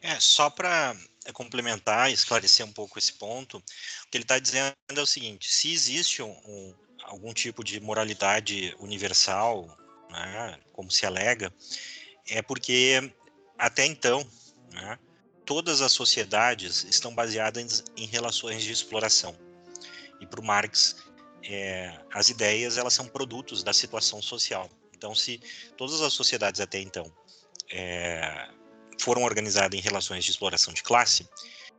É, 0.00 0.18
só 0.18 0.50
para 0.50 0.96
complementar 1.32 2.10
e 2.10 2.12
esclarecer 2.12 2.66
um 2.66 2.72
pouco 2.72 2.98
esse 2.98 3.12
ponto, 3.12 3.58
o 3.58 3.62
que 4.10 4.16
ele 4.16 4.24
está 4.24 4.40
dizendo 4.40 4.74
é 4.88 5.00
o 5.00 5.06
seguinte: 5.06 5.48
se 5.48 5.72
existe 5.72 6.24
um, 6.24 6.32
um, 6.44 6.74
algum 7.04 7.32
tipo 7.32 7.62
de 7.62 7.78
moralidade 7.78 8.74
universal, 8.80 9.78
né, 10.10 10.58
como 10.72 10.90
se 10.90 11.06
alega, 11.06 11.54
é 12.26 12.42
porque 12.42 13.14
até 13.56 13.86
então, 13.86 14.28
né, 14.72 14.98
todas 15.46 15.80
as 15.80 15.92
sociedades 15.92 16.82
estão 16.82 17.14
baseadas 17.14 17.84
em 17.96 18.06
relações 18.06 18.64
de 18.64 18.72
exploração. 18.72 19.38
E 20.20 20.26
para 20.26 20.40
o 20.40 20.44
Marx, 20.44 20.96
é, 21.44 21.98
as 22.12 22.28
ideias 22.28 22.78
elas 22.78 22.94
são 22.94 23.06
produtos 23.06 23.62
da 23.62 23.72
situação 23.72 24.20
social. 24.22 24.68
Então, 24.94 25.14
se 25.14 25.40
todas 25.76 26.00
as 26.00 26.12
sociedades 26.12 26.60
até 26.60 26.78
então 26.80 27.12
é, 27.70 28.48
foram 28.98 29.22
organizadas 29.22 29.78
em 29.78 29.82
relações 29.82 30.24
de 30.24 30.30
exploração 30.30 30.72
de 30.72 30.82
classe, 30.82 31.28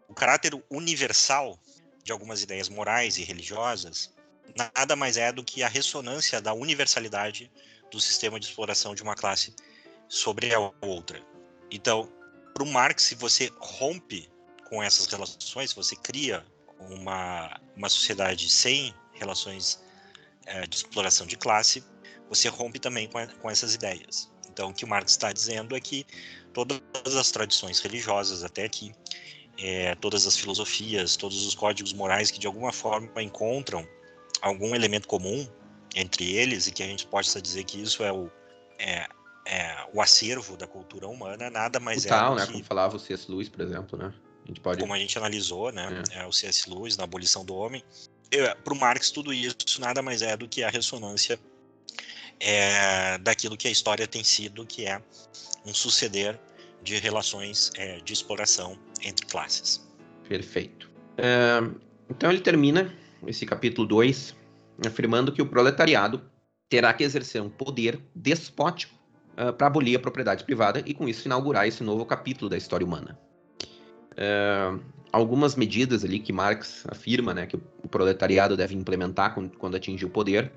o 0.08 0.13
caráter 0.13 0.53
universal 0.70 1.58
de 2.03 2.12
algumas 2.12 2.41
ideias 2.41 2.67
morais 2.67 3.17
e 3.17 3.24
religiosas 3.24 4.13
nada 4.75 4.96
mais 4.96 5.17
é 5.17 5.32
do 5.32 5.43
que 5.43 5.63
a 5.63 5.67
ressonância 5.67 6.41
da 6.41 6.53
universalidade 6.53 7.51
do 7.89 8.00
sistema 8.00 8.39
de 8.39 8.46
exploração 8.46 8.93
de 8.93 9.01
uma 9.01 9.15
classe 9.15 9.55
sobre 10.08 10.53
a 10.53 10.60
outra. 10.82 11.22
Então, 11.72 12.12
para 12.53 12.63
o 12.63 12.67
Marx, 12.67 13.03
se 13.03 13.15
você 13.15 13.51
rompe 13.58 14.29
com 14.70 14.84
essas 14.84 15.08
relações, 15.08 15.70
se 15.70 15.75
você 15.75 15.96
cria 15.96 16.46
uma, 16.79 17.60
uma 17.75 17.89
sociedade 17.89 18.50
sem 18.50 18.93
relações 19.13 19.84
é, 20.46 20.65
de 20.67 20.75
exploração 20.75 21.25
de 21.25 21.38
classe, 21.38 21.84
você 22.29 22.48
rompe 22.48 22.79
também 22.79 23.08
com, 23.08 23.25
com 23.27 23.50
essas 23.50 23.75
ideias. 23.75 24.32
Então, 24.50 24.70
o 24.70 24.74
que 24.74 24.86
o 24.86 24.88
Marx 24.88 25.12
está 25.12 25.32
dizendo 25.32 25.75
é 25.75 25.79
que 25.79 26.05
todas 26.53 26.82
as 27.15 27.32
tradições 27.32 27.79
religiosas 27.79 28.43
até 28.43 28.63
aqui, 28.63 28.93
é, 29.58 29.96
todas 29.96 30.27
as 30.27 30.38
filosofias, 30.38 31.15
todos 31.15 31.46
os 31.46 31.55
códigos 31.55 31.93
morais 31.93 32.29
que 32.29 32.39
de 32.39 32.48
alguma 32.48 32.72
forma 32.72 33.22
encontram 33.22 33.88
algum 34.41 34.75
elemento 34.75 35.08
comum 35.08 35.48
entre 35.96 36.36
eles 36.36 36.67
e 36.67 36.72
que 36.72 36.84
a 36.84 36.88
gente 36.88 37.05
possa 37.08 37.41
dizer 37.41 37.63
que 37.63 37.82
isso 37.82 38.03
é 38.03 38.12
o, 38.12 38.29
é, 38.79 39.08
é, 39.46 39.88
o 39.93 40.01
acervo 40.01 40.58
da 40.58 40.67
cultura 40.67 41.08
humana, 41.08 41.50
nada 41.50 41.79
mais 41.79 42.05
o 42.05 42.08
tal, 42.08 42.34
é 42.34 42.41
né? 42.41 42.46
que... 42.46 42.51
Como 42.51 42.63
falava 42.63 42.96
o 42.96 43.00
C.S. 43.00 43.29
Lewis, 43.32 43.50
por 43.50 43.62
exemplo, 43.62 43.98
né? 43.98 44.13
A 44.43 44.48
gente 44.48 44.60
pode... 44.60 44.79
Como 44.79 44.93
a 44.93 45.00
gente 45.00 45.17
analisou, 45.17 45.72
né? 45.72 46.03
É. 46.12 46.20
é 46.20 46.27
o 46.27 46.32
C.S. 46.32 46.70
Lewis 46.70 46.98
na 46.98 47.05
Abolição 47.05 47.46
do 47.46 47.55
Homem. 47.55 47.84
Para 48.63 48.74
o 48.74 48.80
Marx, 48.80 49.12
tudo 49.12 49.34
isso 49.34 49.80
nada 49.80 50.02
mais 50.02 50.22
é 50.22 50.36
do 50.36 50.48
que 50.48 50.63
a 50.63 50.70
ressonância 50.70 51.40
é, 52.40 53.18
daquilo 53.20 53.56
que 53.56 53.68
a 53.68 53.72
história 53.72 54.08
tem 54.08 54.24
sido, 54.24 54.66
que 54.66 54.86
é 54.86 55.02
um 55.66 55.74
suceder 55.74 56.40
de 56.82 56.98
relações 56.98 57.72
é, 57.75 57.98
de 57.98 58.12
exploração 58.12 58.78
entre 59.02 59.25
classes. 59.25 59.88
Perfeito. 60.28 60.90
É, 61.18 61.60
então 62.10 62.30
ele 62.30 62.42
termina 62.42 62.94
esse 63.28 63.46
capítulo 63.46 63.88
2, 63.88 64.36
afirmando 64.86 65.32
que 65.32 65.42
o 65.42 65.46
proletariado 65.46 66.22
terá 66.70 66.94
que 66.94 67.04
exercer 67.04 67.42
um 67.42 67.50
poder 67.50 68.00
despótico 68.16 68.96
uh, 69.38 69.54
para 69.54 69.68
abolir 69.68 69.96
a 69.96 70.00
propriedade 70.00 70.44
privada 70.44 70.82
e, 70.86 70.94
com 70.94 71.08
isso, 71.08 71.28
inaugurar 71.28 71.68
esse 71.68 71.84
novo 71.84 72.06
capítulo 72.06 72.50
da 72.50 72.58
história 72.58 72.86
humana. 72.86 73.18
Uh, 74.13 74.80
algumas 75.13 75.55
medidas 75.55 76.03
ali 76.03 76.17
que 76.17 76.34
Marx 76.34 76.84
afirma 76.89 77.36
né, 77.36 77.46
que 77.46 77.55
o 77.55 77.88
proletariado 77.88 78.58
deve 78.58 78.75
implementar 78.75 79.36
quando, 79.36 79.77
atingir 79.77 80.05
o 80.05 80.10
poder, 80.10 80.51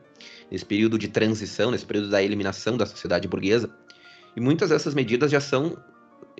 nesse 0.50 0.64
período 0.64 0.98
de 0.98 1.08
transição, 1.08 1.70
nesse 1.70 1.84
período 1.84 2.08
da 2.08 2.22
eliminação 2.22 2.74
da 2.74 2.86
sociedade 2.86 3.28
burguesa. 3.28 3.68
E 4.34 4.40
muitas 4.40 4.70
dessas 4.70 4.94
medidas 4.94 5.30
já 5.30 5.40
são, 5.40 5.76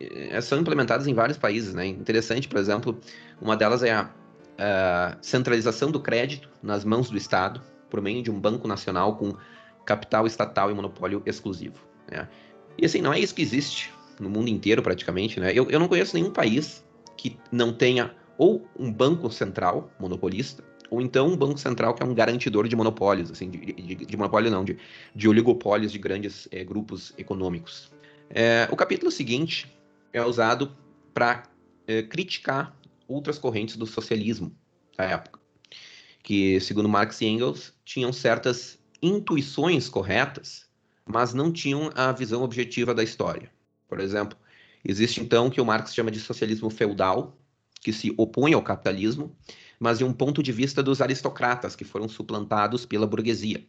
eh, 0.01 0.41
são 0.41 0.59
implementadas 0.59 1.07
em 1.07 1.13
vários 1.13 1.37
países. 1.37 1.75
Né? 1.75 1.89
Interessante, 1.89 2.49
por 2.49 2.59
exemplo, 2.59 2.99
uma 3.39 3.55
delas 3.55 3.83
é 3.83 3.93
a 3.93 4.05
uh, 4.05 5.19
centralização 5.21 5.91
do 5.91 6.01
crédito 6.01 6.49
nas 6.63 6.87
mãos 6.87 7.11
do 7.11 7.19
Estado 7.19 7.61
por 7.91 8.01
meio 8.01 8.23
de 8.23 8.31
um 8.31 8.41
banco 8.41 8.67
nacional 8.67 9.17
com 9.17 9.37
capital 9.85 10.27
estatal 10.27 10.71
e 10.71 10.75
monopólio 10.75 11.23
exclusivo. 11.27 11.77
Né? 12.11 12.27
E 12.79 12.87
assim, 12.87 13.03
não 13.03 13.13
é 13.13 13.21
isso 13.21 13.35
que 13.35 13.43
existe 13.43 13.93
no 14.19 14.31
mundo 14.31 14.49
inteiro 14.49 14.83
praticamente. 14.83 15.39
Né? 15.39 15.53
Eu, 15.55 15.71
eu 15.71 15.79
não 15.79 15.87
conheço 15.87 16.17
nenhum 16.17 16.31
país 16.31 16.83
que 17.17 17.39
não 17.51 17.73
tenha 17.73 18.15
ou 18.39 18.69
um 18.79 18.93
banco 18.93 19.31
central 19.31 19.91
monopolista, 19.99 20.63
ou 20.91 21.01
então 21.01 21.29
um 21.29 21.37
banco 21.37 21.59
central 21.59 21.95
que 21.95 22.03
é 22.03 22.07
um 22.07 22.15
garantidor 22.15 22.69
de 22.69 22.77
monopólios, 22.77 23.31
assim, 23.31 23.51
de, 23.51 23.73
de, 23.73 23.95
de 23.95 24.17
monopólio 24.17 24.51
não, 24.51 24.65
de, 24.65 24.77
de 25.15 25.29
oligopólios 25.29 25.91
de 25.91 25.99
grandes 25.99 26.49
é, 26.51 26.63
grupos 26.63 27.13
econômicos. 27.17 27.91
É, 28.31 28.69
o 28.71 28.77
capítulo 28.77 29.11
seguinte 29.11 29.73
é 30.13 30.23
usado 30.23 30.77
para 31.15 31.45
é, 31.87 32.03
criticar 32.03 32.77
outras 33.09 33.39
correntes 33.39 33.77
do 33.77 33.87
socialismo 33.87 34.55
da 34.97 35.05
época, 35.05 35.41
que, 36.23 36.61
segundo 36.61 36.89
Marx 36.89 37.21
e 37.21 37.27
Engels, 37.27 37.73
tinham 37.85 38.13
certas 38.13 38.79
intuições 39.01 39.89
corretas, 39.89 40.67
mas 41.05 41.33
não 41.33 41.53
tinham 41.53 41.91
a 41.95 42.11
visão 42.13 42.43
objetiva 42.43 42.95
da 42.95 43.03
história. 43.03 43.51
Por 43.89 44.01
exemplo, 44.01 44.37
existe 44.87 45.21
então 45.21 45.47
o 45.47 45.51
que 45.51 45.61
o 45.61 45.65
Marx 45.65 45.95
chama 45.95 46.11
de 46.11 46.21
socialismo 46.21 46.71
feudal, 46.71 47.37
que 47.81 47.93
se 47.93 48.13
opõe 48.17 48.55
ao 48.55 48.63
capitalismo, 48.63 49.37
mas 49.79 49.99
de 49.99 50.05
um 50.05 50.13
ponto 50.13 50.43
de 50.43 50.53
vista 50.53 50.83
dos 50.83 51.01
aristocratas 51.01 51.77
que 51.77 51.85
foram 51.85 52.09
suplantados 52.09 52.87
pela 52.87 53.07
burguesia. 53.07 53.65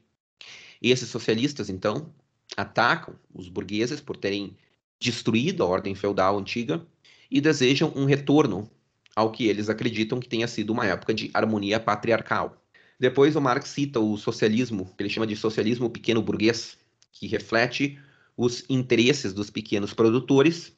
Esses 0.82 1.10
socialistas, 1.10 1.70
então, 1.70 2.14
atacam 2.56 3.16
os 3.34 3.50
burgueses 3.50 4.00
por 4.00 4.16
terem 4.16 4.56
destruído 5.00 5.64
a 5.64 5.68
ordem 5.68 5.96
feudal 5.96 6.38
antiga 6.38 6.86
e 7.30 7.42
desejam 7.42 7.92
um 7.96 8.06
retorno 8.06 8.70
ao 9.16 9.32
que 9.32 9.48
eles 9.48 9.70
acreditam 9.70 10.20
que 10.20 10.30
tenha 10.30 10.48
sido 10.48 10.72
uma 10.72 10.86
época 10.86 11.14
de 11.14 11.30
harmonia 11.34 11.80
patriarcal. 11.80 12.64
Depois 13.00 13.36
o 13.36 13.42
Marx 13.42 13.70
cita 13.70 14.00
o 14.00 14.18
socialismo, 14.18 14.86
que 14.96 15.04
ele 15.04 15.10
chama 15.10 15.28
de 15.28 15.36
socialismo 15.36 15.90
pequeno 15.90 16.22
burguês, 16.22 16.78
que 17.12 17.28
reflete 17.28 18.00
os 18.36 18.64
interesses 18.70 19.34
dos 19.34 19.50
pequenos 19.50 19.94
produtores 19.94 20.74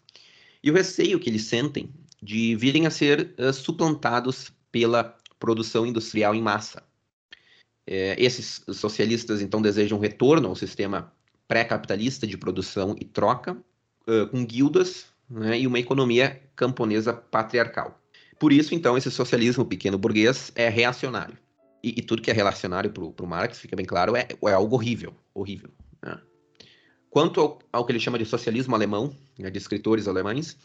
e 0.63 0.69
o 0.69 0.73
receio 0.73 1.19
que 1.19 1.29
eles 1.29 1.43
sentem 1.43 1.89
de 2.21 2.55
virem 2.55 2.85
a 2.85 2.91
ser 2.91 3.33
uh, 3.39 3.53
suplantados 3.53 4.51
pela 4.71 5.15
produção 5.39 5.85
industrial 5.85 6.35
em 6.35 6.41
massa. 6.41 6.83
É, 7.87 8.15
esses 8.19 8.61
socialistas 8.73 9.41
então 9.41 9.61
desejam 9.61 9.97
retorno 9.97 10.49
ao 10.49 10.55
sistema 10.55 11.11
pré-capitalista 11.47 12.27
de 12.27 12.37
produção 12.37 12.95
e 12.99 13.05
troca, 13.05 13.57
uh, 14.07 14.27
com 14.29 14.45
guildas 14.45 15.07
né, 15.29 15.59
e 15.59 15.65
uma 15.65 15.79
economia 15.79 16.41
camponesa 16.55 17.13
patriarcal. 17.13 17.99
Por 18.39 18.53
isso, 18.53 18.73
então, 18.73 18.97
esse 18.97 19.11
socialismo 19.11 19.65
pequeno 19.65 19.97
burguês 19.97 20.51
é 20.55 20.69
reacionário. 20.69 21.37
E, 21.83 21.99
e 21.99 22.01
tudo 22.01 22.21
que 22.21 22.31
é 22.31 22.33
reacionário 22.33 22.91
para 22.91 23.25
o 23.25 23.27
Marx, 23.27 23.59
fica 23.59 23.75
bem 23.75 23.85
claro, 23.85 24.15
é, 24.15 24.27
é 24.45 24.53
algo 24.53 24.75
horrível. 24.75 25.13
horrível? 25.33 25.69
Quanto 27.09 27.41
ao, 27.41 27.59
ao, 27.73 27.85
que 27.85 27.91
ele 27.91 27.99
chama 27.99 28.19
de 28.19 28.25
socialismo 28.25 28.75
alemão, 28.75 29.15
né, 29.37 29.49
de 29.49 29.57
escritores 29.57 30.07
alemães, 30.07 30.57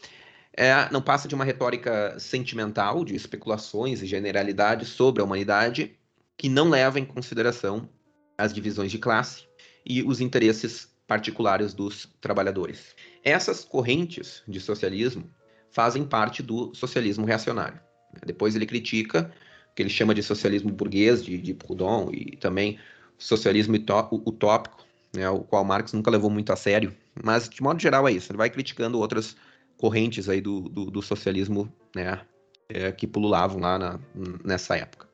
é, 0.55 0.89
não 0.91 1.01
passa 1.01 1.27
de 1.27 1.35
uma 1.35 1.43
retórica 1.43 2.17
sentimental, 2.19 3.03
de 3.03 3.15
especulações 3.15 4.01
e 4.01 4.05
generalidades 4.05 4.89
sobre 4.89 5.21
a 5.21 5.25
humanidade, 5.25 5.97
que 6.37 6.47
não 6.47 6.69
leva 6.69 6.99
em 6.99 7.05
consideração 7.05 7.89
as 8.37 8.53
divisões 8.53 8.91
de 8.91 8.99
classe 8.99 9.45
e 9.85 10.03
os 10.03 10.21
interesses 10.21 10.93
particulares 11.07 11.73
dos 11.73 12.07
trabalhadores. 12.19 12.95
Essas 13.23 13.63
correntes 13.63 14.43
de 14.47 14.59
socialismo 14.59 15.29
fazem 15.71 16.05
parte 16.05 16.41
do 16.41 16.73
socialismo 16.73 17.25
reacionário. 17.25 17.79
Depois 18.25 18.55
ele 18.55 18.65
critica 18.65 19.31
o 19.71 19.75
que 19.75 19.83
ele 19.83 19.89
chama 19.89 20.15
de 20.15 20.23
socialismo 20.23 20.71
burguês, 20.71 21.23
de, 21.23 21.37
de 21.37 21.53
Proudhon, 21.53 22.09
e 22.11 22.37
também 22.37 22.79
socialismo 23.17 23.75
utópico, 23.75 24.84
né, 25.15 25.29
o 25.29 25.39
qual 25.39 25.63
Marx 25.63 25.93
nunca 25.93 26.11
levou 26.11 26.29
muito 26.29 26.51
a 26.51 26.55
sério. 26.55 26.95
Mas, 27.23 27.47
de 27.49 27.61
modo 27.61 27.81
geral, 27.81 28.07
é 28.07 28.11
isso. 28.11 28.31
Ele 28.31 28.37
vai 28.37 28.49
criticando 28.49 28.99
outras 28.99 29.35
correntes 29.77 30.29
aí 30.29 30.41
do, 30.41 30.61
do, 30.69 30.85
do 30.91 31.01
socialismo 31.01 31.71
né, 31.95 32.21
é, 32.69 32.91
que 32.91 33.07
pululavam 33.07 33.59
lá 33.59 33.77
na, 33.77 33.99
nessa 34.43 34.75
época. 34.75 35.07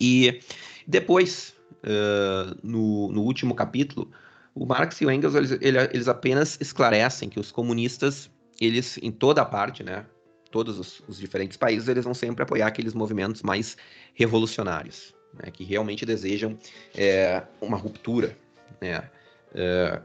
E 0.00 0.40
depois, 0.86 1.54
uh, 1.82 2.56
no, 2.62 3.10
no 3.10 3.22
último 3.22 3.54
capítulo, 3.54 4.10
o 4.54 4.66
Marx 4.66 5.00
e 5.00 5.06
o 5.06 5.10
Engels 5.10 5.34
eles, 5.34 5.58
eles 5.60 6.08
apenas 6.08 6.58
esclarecem 6.60 7.28
que 7.28 7.40
os 7.40 7.52
comunistas, 7.52 8.30
eles 8.60 8.98
em 9.02 9.10
toda 9.10 9.44
parte, 9.44 9.82
né, 9.82 10.04
todos 10.50 10.78
os, 10.78 11.02
os 11.06 11.18
diferentes 11.18 11.56
países, 11.56 11.88
eles 11.88 12.04
vão 12.04 12.14
sempre 12.14 12.42
apoiar 12.42 12.66
aqueles 12.66 12.94
movimentos 12.94 13.42
mais 13.42 13.76
revolucionários, 14.14 15.14
né, 15.34 15.50
que 15.50 15.64
realmente 15.64 16.06
desejam 16.06 16.58
é, 16.94 17.42
uma 17.60 17.76
ruptura 17.76 18.36
né, 18.80 19.10
é, 19.54 20.00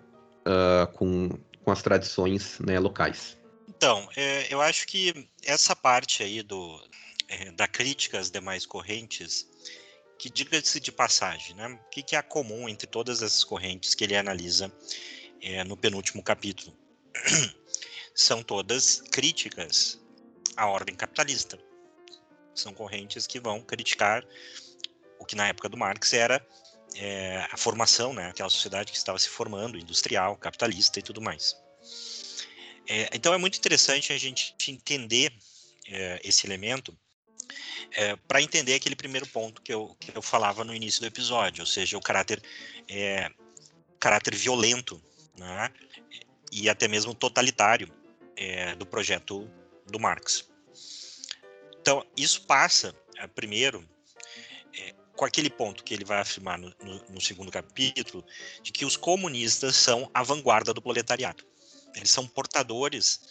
uh, 0.45 0.91
com, 0.93 1.29
com 1.63 1.71
as 1.71 1.81
tradições 1.81 2.59
né, 2.59 2.79
locais. 2.79 3.37
Então, 3.67 4.07
é, 4.15 4.53
eu 4.53 4.61
acho 4.61 4.85
que 4.85 5.27
essa 5.43 5.75
parte 5.75 6.21
aí 6.21 6.43
do, 6.43 6.81
é, 7.27 7.51
da 7.51 7.67
crítica 7.67 8.19
às 8.19 8.29
demais 8.29 8.65
correntes 8.65 9.47
que 10.19 10.29
diga-se 10.29 10.79
de 10.79 10.91
passagem, 10.91 11.55
né? 11.55 11.67
O 11.67 11.89
que, 11.89 12.03
que 12.03 12.15
é 12.15 12.21
comum 12.21 12.69
entre 12.69 12.85
todas 12.85 13.23
essas 13.23 13.43
correntes 13.43 13.95
que 13.95 14.03
ele 14.03 14.15
analisa 14.15 14.71
é, 15.41 15.63
no 15.63 15.75
penúltimo 15.75 16.21
capítulo? 16.21 16.77
São 18.13 18.43
todas 18.43 19.01
críticas 19.11 19.99
à 20.55 20.67
ordem 20.67 20.93
capitalista. 20.93 21.57
São 22.53 22.71
correntes 22.71 23.25
que 23.25 23.39
vão 23.39 23.61
criticar 23.63 24.23
o 25.17 25.25
que 25.25 25.35
na 25.35 25.47
época 25.47 25.69
do 25.69 25.77
Marx 25.77 26.13
era 26.13 26.45
é, 26.95 27.47
a 27.51 27.57
formação, 27.57 28.13
né? 28.13 28.29
Aquela 28.29 28.49
sociedade 28.49 28.91
que 28.91 28.97
estava 28.97 29.17
se 29.19 29.29
formando, 29.29 29.77
industrial, 29.77 30.35
capitalista 30.35 30.99
e 30.99 31.03
tudo 31.03 31.21
mais. 31.21 31.55
É, 32.87 33.09
então 33.13 33.33
é 33.33 33.37
muito 33.37 33.57
interessante 33.57 34.11
a 34.11 34.17
gente 34.17 34.55
entender 34.67 35.33
é, 35.87 36.19
esse 36.23 36.45
elemento 36.45 36.97
é, 37.93 38.15
para 38.15 38.41
entender 38.41 38.73
aquele 38.73 38.95
primeiro 38.95 39.27
ponto 39.27 39.61
que 39.61 39.73
eu, 39.73 39.95
que 39.99 40.15
eu 40.15 40.21
falava 40.21 40.63
no 40.63 40.73
início 40.73 41.01
do 41.01 41.07
episódio, 41.07 41.61
ou 41.61 41.67
seja, 41.67 41.97
o 41.97 42.01
caráter, 42.01 42.41
é, 42.87 43.29
caráter 43.99 44.35
violento 44.35 45.01
né, 45.37 45.71
e 46.51 46.69
até 46.69 46.87
mesmo 46.87 47.13
totalitário 47.13 47.91
é, 48.35 48.75
do 48.75 48.85
projeto 48.85 49.49
do 49.85 49.99
Marx. 49.99 50.49
Então, 51.81 52.05
isso 52.15 52.45
passa, 52.45 52.95
é, 53.17 53.27
primeiro, 53.27 53.87
com 55.21 55.25
aquele 55.25 55.51
ponto 55.51 55.83
que 55.83 55.93
ele 55.93 56.03
vai 56.03 56.17
afirmar 56.17 56.57
no, 56.57 56.73
no, 56.81 57.05
no 57.09 57.21
segundo 57.21 57.51
capítulo, 57.51 58.25
de 58.63 58.71
que 58.71 58.83
os 58.83 58.97
comunistas 58.97 59.75
são 59.75 60.09
a 60.11 60.23
vanguarda 60.23 60.73
do 60.73 60.81
proletariado. 60.81 61.45
Eles 61.93 62.09
são 62.09 62.27
portadores 62.27 63.21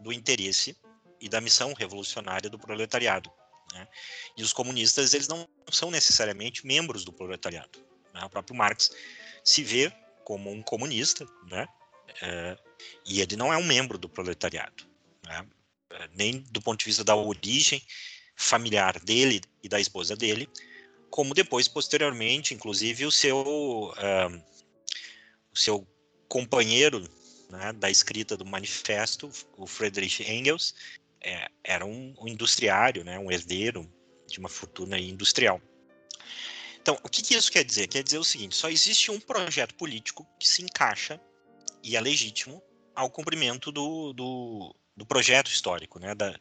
do 0.00 0.14
interesse 0.14 0.74
e 1.20 1.28
da 1.28 1.38
missão 1.38 1.74
revolucionária 1.74 2.48
do 2.48 2.58
proletariado. 2.58 3.30
Né? 3.74 3.86
E 4.34 4.42
os 4.42 4.54
comunistas 4.54 5.12
eles 5.12 5.28
não 5.28 5.46
são 5.70 5.90
necessariamente 5.90 6.66
membros 6.66 7.04
do 7.04 7.12
proletariado. 7.12 7.84
Né? 8.14 8.24
O 8.24 8.30
próprio 8.30 8.56
Marx 8.56 8.90
se 9.44 9.62
vê 9.62 9.92
como 10.24 10.50
um 10.50 10.62
comunista, 10.62 11.28
né? 11.50 11.66
É, 12.22 12.56
e 13.04 13.20
ele 13.20 13.36
não 13.36 13.52
é 13.52 13.58
um 13.58 13.66
membro 13.66 13.98
do 13.98 14.08
proletariado, 14.08 14.88
né? 15.22 15.46
É, 15.90 16.08
nem 16.14 16.38
do 16.50 16.62
ponto 16.62 16.78
de 16.78 16.86
vista 16.86 17.04
da 17.04 17.14
origem 17.14 17.82
familiar 18.34 18.98
dele 19.00 19.42
e 19.62 19.68
da 19.68 19.78
esposa 19.78 20.16
dele, 20.16 20.48
como 21.10 21.34
depois, 21.34 21.68
posteriormente, 21.68 22.54
inclusive 22.54 23.06
o 23.06 23.10
seu, 23.10 23.38
uh, 23.38 24.44
o 25.52 25.58
seu 25.58 25.86
companheiro 26.28 27.08
né, 27.50 27.72
da 27.72 27.90
escrita 27.90 28.36
do 28.36 28.44
manifesto, 28.44 29.30
o 29.56 29.66
Friedrich 29.66 30.22
Engels, 30.22 30.74
é, 31.20 31.48
era 31.64 31.84
um, 31.84 32.14
um, 32.20 32.28
industriário, 32.28 33.04
né, 33.04 33.18
um 33.18 33.30
herdeiro 33.30 33.90
de 34.26 34.38
uma 34.38 34.48
fortuna 34.48 34.98
industrial. 34.98 35.60
Então, 36.80 36.98
o 37.02 37.08
que, 37.08 37.22
que, 37.22 37.34
isso 37.34 37.50
quer 37.50 37.64
dizer? 37.64 37.88
Quer 37.88 38.02
dizer 38.02 38.18
o 38.18 38.24
seguinte: 38.24 38.54
só 38.54 38.68
existe 38.68 39.10
um 39.10 39.18
projeto 39.18 39.74
político 39.74 40.26
que 40.38 40.48
se 40.48 40.62
encaixa 40.62 41.20
e 41.82 41.96
é 41.96 42.00
legítimo 42.00 42.62
ao 42.94 43.10
cumprimento 43.10 43.72
do, 43.72 44.12
do, 44.12 44.76
do 44.96 45.06
projeto 45.06 45.50
histórico, 45.50 45.98
né, 45.98 46.14
da, 46.14 46.38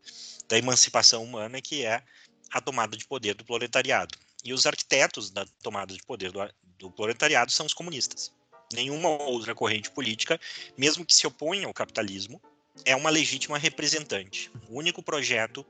da 0.47 0.57
emancipação 0.57 1.23
humana, 1.23 1.61
que 1.61 1.83
é 1.83 2.03
a 2.51 2.61
tomada 2.61 2.95
de 2.95 3.05
poder 3.05 3.33
do 3.33 3.43
proletariado. 3.43 4.17
E 4.45 4.53
os 4.53 4.67
arquitetos 4.67 5.31
da 5.31 5.43
tomada 5.63 5.91
de 5.91 6.03
poder 6.03 6.31
do, 6.31 6.47
do 6.77 6.91
proletariado 6.91 7.51
são 7.51 7.65
os 7.65 7.73
comunistas. 7.73 8.31
Nenhuma 8.71 9.09
outra 9.09 9.55
corrente 9.55 9.89
política, 9.89 10.39
mesmo 10.77 11.03
que 11.03 11.15
se 11.15 11.25
oponha 11.25 11.65
ao 11.65 11.73
capitalismo, 11.73 12.39
é 12.85 12.95
uma 12.95 13.09
legítima 13.09 13.57
representante. 13.57 14.51
O 14.69 14.77
único 14.77 15.01
projeto 15.01 15.65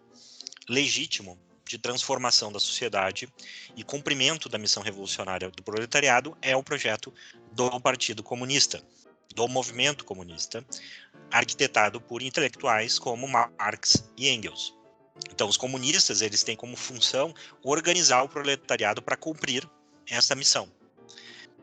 legítimo 0.68 1.40
de 1.66 1.78
transformação 1.78 2.52
da 2.52 2.60
sociedade 2.60 3.28
e 3.76 3.84
cumprimento 3.84 4.50
da 4.50 4.58
missão 4.58 4.84
revolucionária 4.84 5.50
do 5.50 5.64
proletariado 5.64 6.38
é 6.42 6.56
o 6.56 6.64
projeto 6.64 7.14
do 7.54 7.80
Partido 7.80 8.22
Comunista, 8.22 8.84
do 9.34 9.48
movimento 9.48 10.06
comunista, 10.06 10.66
arquitetado 11.32 12.00
por 12.00 12.22
intelectuais 12.22 13.00
como 13.00 13.28
Marx 13.28 14.10
e 14.18 14.30
Engels. 14.30 14.76
Então, 15.32 15.48
os 15.48 15.58
comunistas 15.58 16.22
eles 16.22 16.44
têm 16.44 16.56
como 16.56 16.76
função 16.76 17.34
organizar 17.64 18.24
o 18.24 18.30
proletariado 18.30 19.02
para 19.02 19.16
cumprir 19.16 19.70
essa 20.10 20.36
missão. 20.36 20.70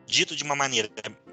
Dito 0.05 0.35
de 0.35 0.43
uma 0.43 0.55
maneira 0.55 0.89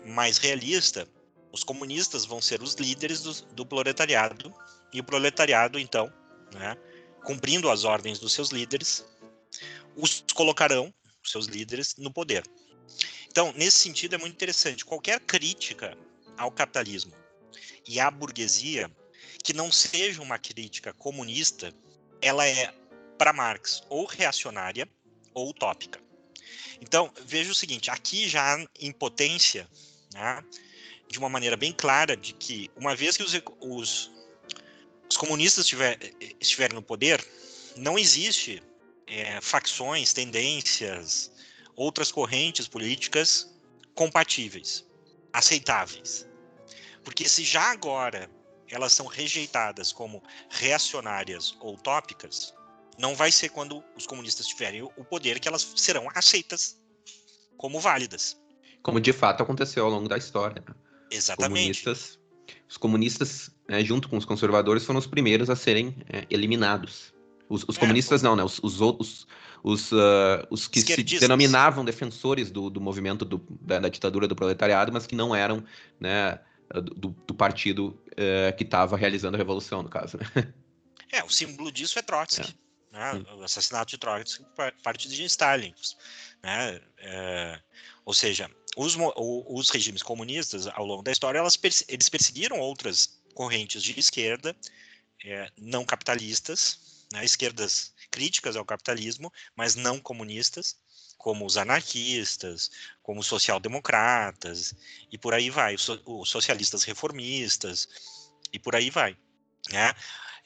mais 0.06 0.38
realista, 0.38 1.08
os 1.52 1.64
comunistas 1.64 2.24
vão 2.24 2.40
ser 2.40 2.62
os 2.62 2.74
líderes 2.74 3.22
do, 3.22 3.32
do 3.52 3.66
proletariado 3.66 4.52
e 4.92 5.00
o 5.00 5.04
proletariado, 5.04 5.78
então, 5.78 6.12
né, 6.54 6.76
cumprindo 7.24 7.70
as 7.70 7.84
ordens 7.84 8.18
dos 8.18 8.32
seus 8.32 8.50
líderes, 8.50 9.04
os 9.96 10.24
colocarão, 10.34 10.92
os 11.22 11.30
seus 11.30 11.46
líderes, 11.46 11.96
no 11.96 12.12
poder. 12.12 12.44
Então, 13.28 13.52
nesse 13.56 13.78
sentido, 13.78 14.14
é 14.14 14.18
muito 14.18 14.34
interessante. 14.34 14.84
Qualquer 14.84 15.20
crítica 15.20 15.96
ao 16.36 16.50
capitalismo 16.50 17.12
e 17.86 18.00
à 18.00 18.10
burguesia 18.10 18.90
que 19.42 19.52
não 19.52 19.70
seja 19.70 20.20
uma 20.20 20.38
crítica 20.38 20.92
comunista, 20.92 21.72
ela 22.20 22.46
é, 22.46 22.72
para 23.18 23.32
Marx, 23.32 23.82
ou 23.88 24.04
reacionária 24.06 24.88
ou 25.34 25.50
utópica. 25.50 26.00
Então, 26.80 27.12
veja 27.24 27.52
o 27.52 27.54
seguinte: 27.54 27.90
aqui 27.90 28.28
já 28.28 28.54
há 28.54 28.66
impotência, 28.80 29.68
né, 30.14 30.44
de 31.08 31.18
uma 31.18 31.28
maneira 31.28 31.56
bem 31.56 31.72
clara 31.72 32.16
de 32.16 32.32
que, 32.32 32.70
uma 32.76 32.94
vez 32.94 33.16
que 33.16 33.22
os, 33.22 33.32
os, 33.60 34.10
os 35.08 35.16
comunistas 35.16 35.64
estiver, 35.64 35.98
estiverem 36.40 36.74
no 36.74 36.82
poder, 36.82 37.24
não 37.76 37.98
existe 37.98 38.62
é, 39.06 39.40
facções, 39.40 40.12
tendências, 40.12 41.30
outras 41.74 42.12
correntes 42.12 42.68
políticas 42.68 43.52
compatíveis, 43.94 44.86
aceitáveis. 45.32 46.26
Porque 47.04 47.28
se 47.28 47.42
já 47.42 47.70
agora 47.70 48.30
elas 48.70 48.92
são 48.92 49.06
rejeitadas 49.06 49.92
como 49.92 50.22
reacionárias 50.48 51.56
ou 51.60 51.74
utópicas, 51.74 52.54
não 52.98 53.14
vai 53.14 53.32
ser 53.32 53.48
quando 53.48 53.82
os 53.96 54.06
comunistas 54.06 54.46
tiverem 54.46 54.82
o 54.82 55.04
poder 55.04 55.40
que 55.40 55.48
elas 55.48 55.72
serão 55.76 56.08
aceitas 56.14 56.78
como 57.56 57.80
válidas. 57.80 58.40
Como 58.82 59.00
de 59.00 59.12
fato 59.12 59.42
aconteceu 59.42 59.84
ao 59.84 59.90
longo 59.90 60.08
da 60.08 60.16
história. 60.16 60.62
Né? 60.66 60.74
Exatamente. 61.10 61.82
Comunistas, 61.82 62.18
os 62.68 62.76
comunistas, 62.76 63.50
né, 63.68 63.82
junto 63.84 64.08
com 64.08 64.16
os 64.16 64.24
conservadores, 64.24 64.84
foram 64.84 64.98
os 64.98 65.06
primeiros 65.06 65.50
a 65.50 65.56
serem 65.56 65.96
é, 66.08 66.26
eliminados. 66.30 67.12
Os, 67.48 67.64
os 67.66 67.76
é, 67.76 67.80
comunistas 67.80 68.22
não, 68.22 68.36
né? 68.36 68.44
Os, 68.44 68.60
os 68.62 68.80
outros, 68.80 69.26
os, 69.62 69.90
uh, 69.92 70.46
os 70.50 70.68
que 70.68 70.80
se 70.80 71.18
denominavam 71.18 71.84
defensores 71.84 72.50
do, 72.50 72.70
do 72.70 72.80
movimento 72.80 73.24
do, 73.24 73.44
da, 73.60 73.80
da, 73.80 73.88
ditadura 73.88 74.28
do 74.28 74.36
proletariado, 74.36 74.92
mas 74.92 75.06
que 75.06 75.16
não 75.16 75.34
eram, 75.34 75.64
né, 75.98 76.38
do, 76.72 77.08
do 77.26 77.34
partido 77.34 77.98
uh, 78.12 78.56
que 78.56 78.64
estava 78.64 78.96
realizando 78.96 79.34
a 79.34 79.38
revolução, 79.38 79.82
no 79.82 79.88
caso. 79.88 80.18
Né? 80.18 80.52
É, 81.12 81.24
o 81.24 81.28
símbolo 81.28 81.72
disso 81.72 81.98
é 81.98 82.02
Trotsky. 82.02 82.56
É. 82.92 82.96
Né? 82.96 83.24
O 83.36 83.42
assassinato 83.42 83.90
de 83.90 83.98
Trotsky 83.98 84.44
parte 84.80 85.08
de 85.08 85.24
Stalin. 85.24 85.74
Né? 86.40 86.80
É, 86.98 87.60
ou 88.04 88.14
seja, 88.14 88.48
os, 88.76 88.96
os 89.16 89.70
regimes 89.70 90.04
comunistas, 90.04 90.68
ao 90.68 90.86
longo 90.86 91.02
da 91.02 91.10
história, 91.10 91.40
elas, 91.40 91.58
eles 91.88 92.08
perseguiram 92.08 92.60
outras 92.60 93.20
correntes 93.34 93.82
de 93.82 93.98
esquerda, 93.98 94.54
é, 95.24 95.50
não 95.58 95.84
capitalistas, 95.84 97.06
né, 97.12 97.24
esquerdas 97.24 97.92
críticas 98.10 98.56
ao 98.56 98.64
capitalismo, 98.64 99.32
mas 99.56 99.74
não 99.74 99.98
comunistas, 99.98 100.76
como 101.20 101.44
os 101.44 101.58
anarquistas, 101.58 102.70
como 103.02 103.20
os 103.20 103.26
social-democratas, 103.26 104.74
e 105.12 105.18
por 105.18 105.34
aí 105.34 105.50
vai, 105.50 105.74
os, 105.74 106.00
socialistas 106.24 106.82
reformistas, 106.82 107.86
e 108.50 108.58
por 108.58 108.74
aí 108.74 108.88
vai. 108.88 109.14
Né? 109.70 109.92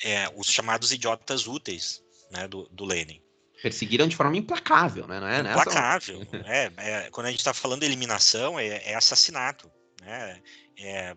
É, 0.03 0.29
os 0.35 0.49
chamados 0.49 0.91
idiotas 0.91 1.47
úteis 1.47 2.03
né, 2.33 2.49
do, 2.49 2.69
do 2.73 2.85
Lenin. 2.85 3.23
Perseguiram 3.63 4.09
de 4.09 4.17
forma 4.17 4.37
implacável, 4.37 5.07
né? 5.07 5.21
Não 5.21 5.29
é, 5.29 5.41
implacável. 5.41 6.27
é, 6.45 6.73
é, 6.77 7.11
quando 7.11 7.29
a 7.29 7.31
gente 7.31 7.39
está 7.39 7.55
falando 7.55 7.81
de 7.81 7.87
eliminação, 7.87 8.59
é, 8.59 8.91
é 8.91 8.95
assassinato. 8.97 9.71
Né? 10.03 10.43
É, 10.77 11.15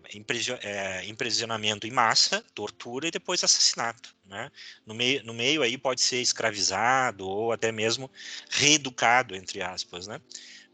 é, 0.62 1.04
imprisionamento 1.04 1.86
em 1.86 1.90
massa, 1.90 2.44
tortura 2.54 3.08
e 3.08 3.10
depois 3.10 3.42
assassinato. 3.42 4.14
Né? 4.24 4.52
No, 4.86 4.94
meio, 4.94 5.24
no 5.24 5.34
meio 5.34 5.62
aí 5.62 5.76
pode 5.76 6.00
ser 6.00 6.20
escravizado 6.20 7.26
ou 7.26 7.50
até 7.50 7.72
mesmo 7.72 8.10
reeducado, 8.50 9.34
entre 9.34 9.60
aspas, 9.60 10.06
né? 10.06 10.20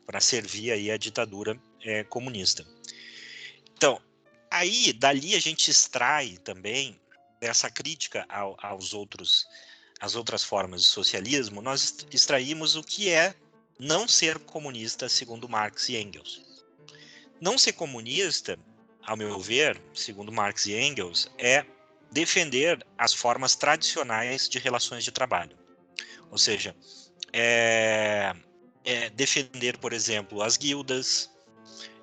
para 0.05 0.20
servir 0.20 0.70
aí 0.70 0.90
a 0.90 0.97
ditadura 0.97 1.59
é, 1.83 2.05
comunista. 2.05 2.66
Então, 3.77 4.01
aí 4.51 4.92
dali 4.92 5.35
a 5.35 5.40
gente 5.40 5.70
extrai 5.70 6.37
também 6.44 7.01
dessa 7.40 7.70
crítica 7.70 8.25
ao, 8.29 8.57
aos 8.62 8.94
outros, 8.94 9.47
às 10.01 10.14
outras 10.14 10.44
formas 10.44 10.83
de 10.83 10.88
socialismo, 10.88 11.61
nós 11.61 12.07
extraímos 12.12 12.77
o 12.77 12.83
que 12.83 13.11
é 13.11 13.35
não 13.79 14.07
ser 14.07 14.38
comunista 14.38 15.09
segundo 15.09 15.49
Marx 15.49 15.88
e 15.88 15.97
Engels. 15.97 16.42
Não 17.40 17.59
ser 17.59 17.73
comunista 17.73 18.59
ao 19.07 19.17
meu 19.17 19.38
ver, 19.38 19.81
segundo 19.93 20.33
Marx 20.33 20.67
e 20.67 20.75
Engels, 20.75 21.31
é 21.38 21.64
defender 22.11 22.85
as 22.97 23.12
formas 23.12 23.55
tradicionais 23.55 24.49
de 24.49 24.59
relações 24.59 25.05
de 25.05 25.12
trabalho. 25.12 25.57
Ou 26.31 26.38
seja, 26.38 26.75
é, 27.33 28.35
é 28.85 29.11
defender, 29.11 29.79
por 29.79 29.93
exemplo, 29.93 30.43
as 30.43 30.57
guildas, 30.57 31.31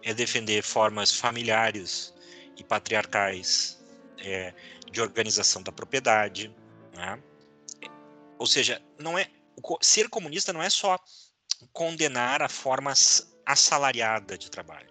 é 0.04 0.14
defender 0.14 0.64
formas 0.64 1.14
familiares 1.14 2.14
e 2.58 2.64
patriarcais 2.64 3.80
é, 4.20 4.54
de 4.92 5.02
organização 5.02 5.64
da 5.64 5.72
propriedade. 5.72 6.54
Né? 6.96 7.20
Ou 8.38 8.46
seja, 8.46 8.82
não 9.00 9.18
é 9.18 9.30
ser 9.82 10.10
comunista 10.10 10.52
não 10.52 10.62
é 10.62 10.70
só 10.70 10.98
condenar 11.72 12.42
a 12.42 12.50
forma 12.50 12.92
assalariada 13.46 14.38
de 14.38 14.50
trabalho 14.50 14.91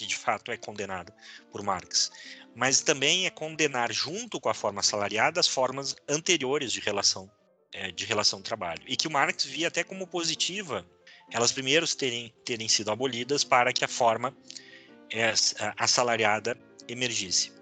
que 0.00 0.06
de 0.06 0.16
fato 0.16 0.50
é 0.50 0.56
condenada 0.56 1.14
por 1.52 1.62
Marx, 1.62 2.10
mas 2.56 2.80
também 2.80 3.26
é 3.26 3.30
condenar 3.30 3.92
junto 3.92 4.40
com 4.40 4.48
a 4.48 4.54
forma 4.54 4.82
salariada 4.82 5.38
as 5.38 5.46
formas 5.46 5.94
anteriores 6.08 6.72
de 6.72 6.80
relação 6.80 7.30
é, 7.70 7.90
de 7.90 8.06
relação 8.06 8.40
trabalho 8.40 8.82
e 8.86 8.96
que 8.96 9.06
o 9.06 9.10
Marx 9.10 9.44
via 9.44 9.68
até 9.68 9.84
como 9.84 10.06
positiva 10.06 10.86
elas 11.30 11.52
primeiro 11.52 11.86
terem, 11.94 12.34
terem 12.46 12.66
sido 12.66 12.90
abolidas 12.90 13.44
para 13.44 13.74
que 13.74 13.84
a 13.84 13.88
forma 13.88 14.34
é, 15.12 15.34
assalariada 15.76 16.56
emergisse. 16.88 17.52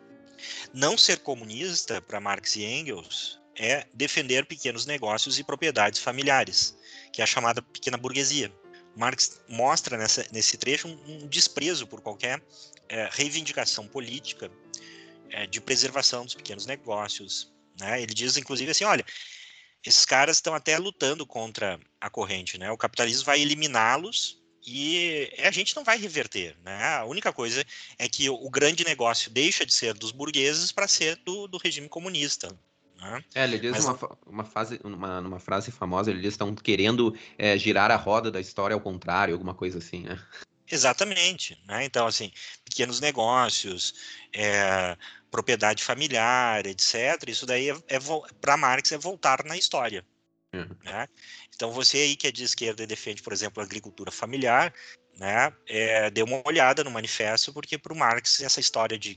Não 0.73 0.97
ser 0.97 1.19
comunista 1.19 2.01
para 2.01 2.21
Marx 2.21 2.55
e 2.55 2.65
Engels 2.65 3.41
é 3.57 3.85
defender 3.93 4.47
pequenos 4.47 4.87
negócios 4.87 5.41
e 5.41 5.45
propriedades 5.45 5.99
familiares, 5.99 6.79
que 7.13 7.21
é 7.21 7.25
a 7.25 7.27
chamada 7.27 7.61
pequena 7.61 7.97
burguesia. 7.97 8.53
Marx 8.99 9.41
mostra 9.49 9.97
nessa, 9.97 10.27
nesse 10.33 10.57
trecho 10.57 10.89
um, 10.89 11.23
um 11.23 11.29
desprezo 11.29 11.87
por 11.87 12.01
qualquer 12.01 12.43
é, 12.89 13.09
reivindicação 13.13 13.87
política 13.87 14.51
é, 15.31 15.47
de 15.47 15.61
preservação 15.61 16.25
dos 16.25 16.35
pequenos 16.35 16.67
negócios. 16.67 17.53
Né? 17.81 18.03
Ele 18.03 18.13
diz, 18.13 18.37
inclusive, 18.37 18.73
assim: 18.73 18.85
olha, 18.85 19.05
esses 19.87 20.05
caras 20.05 20.39
estão 20.39 20.53
até 20.53 20.77
lutando 20.77 21.25
contra 21.25 21.79
a 22.01 22.11
corrente, 22.11 22.59
né? 22.59 22.73
O 22.73 22.77
capitalismo 22.77 23.25
vai 23.25 23.41
eliminá-los 23.41 24.43
e 24.67 25.33
a 25.39 25.51
gente 25.53 25.77
não 25.77 25.85
vai 25.85 25.97
reverter, 25.97 26.57
né? 26.65 26.97
A 26.97 27.05
única 27.05 27.33
coisa 27.33 27.65
é 27.99 28.09
que 28.09 28.29
o, 28.29 28.51
grande 28.51 28.85
negócio 28.85 29.31
deixa 29.31 29.65
de 29.65 29.73
ser 29.73 29.95
dos 29.95 30.11
burgueses 30.11 30.73
para 30.73 30.89
ser 30.89 31.17
do, 31.25 31.47
do 31.47 31.57
regime 31.57 31.89
comunista. 31.89 32.49
Né? 33.01 33.25
É, 33.35 33.45
ele 33.45 33.59
diz 33.59 33.73
Mas... 33.73 33.85
uma, 33.85 34.19
uma, 34.27 34.45
fase, 34.45 34.81
uma, 34.83 35.21
uma 35.21 35.39
frase 35.39 35.71
famosa, 35.71 36.11
ele 36.11 36.21
diz 36.21 36.31
que 36.31 36.43
estão 36.43 36.55
querendo 36.55 37.17
é, 37.37 37.57
girar 37.57 37.91
a 37.91 37.97
roda 37.97 38.31
da 38.31 38.41
história 38.41 38.75
ao 38.75 38.81
contrário, 38.81 39.35
alguma 39.35 39.55
coisa 39.55 39.79
assim, 39.79 40.03
né? 40.03 40.21
Exatamente. 40.71 41.59
Né? 41.67 41.85
Então, 41.85 42.07
assim, 42.07 42.31
pequenos 42.65 43.01
negócios, 43.01 43.95
é, 44.35 44.97
propriedade 45.31 45.83
familiar, 45.83 46.67
etc. 46.67 47.29
Isso 47.29 47.47
daí, 47.47 47.71
é, 47.71 47.77
é 47.89 47.99
para 48.41 48.57
Marx, 48.57 48.93
é 48.93 48.99
voltar 48.99 49.45
na 49.45 49.57
história. 49.57 50.05
Uhum. 50.53 50.77
Né? 50.85 51.07
Então, 51.55 51.71
você 51.73 51.99
aí 51.99 52.17
que 52.17 52.27
é 52.27 52.33
de 52.33 52.45
esquerda 52.45 52.83
e 52.83 52.87
defende, 52.87 53.23
por 53.23 53.33
exemplo, 53.33 53.63
a 53.63 53.67
agricultura 53.67 54.11
familiar, 54.11 54.73
né, 55.19 55.53
é, 55.67 56.11
dê 56.11 56.23
uma 56.23 56.41
olhada 56.47 56.85
no 56.85 56.91
manifesto, 56.91 57.53
porque 57.53 57.77
para 57.77 57.93
o 57.93 57.97
Marx 57.97 58.41
essa 58.41 58.61
história 58.61 58.97
de 58.97 59.17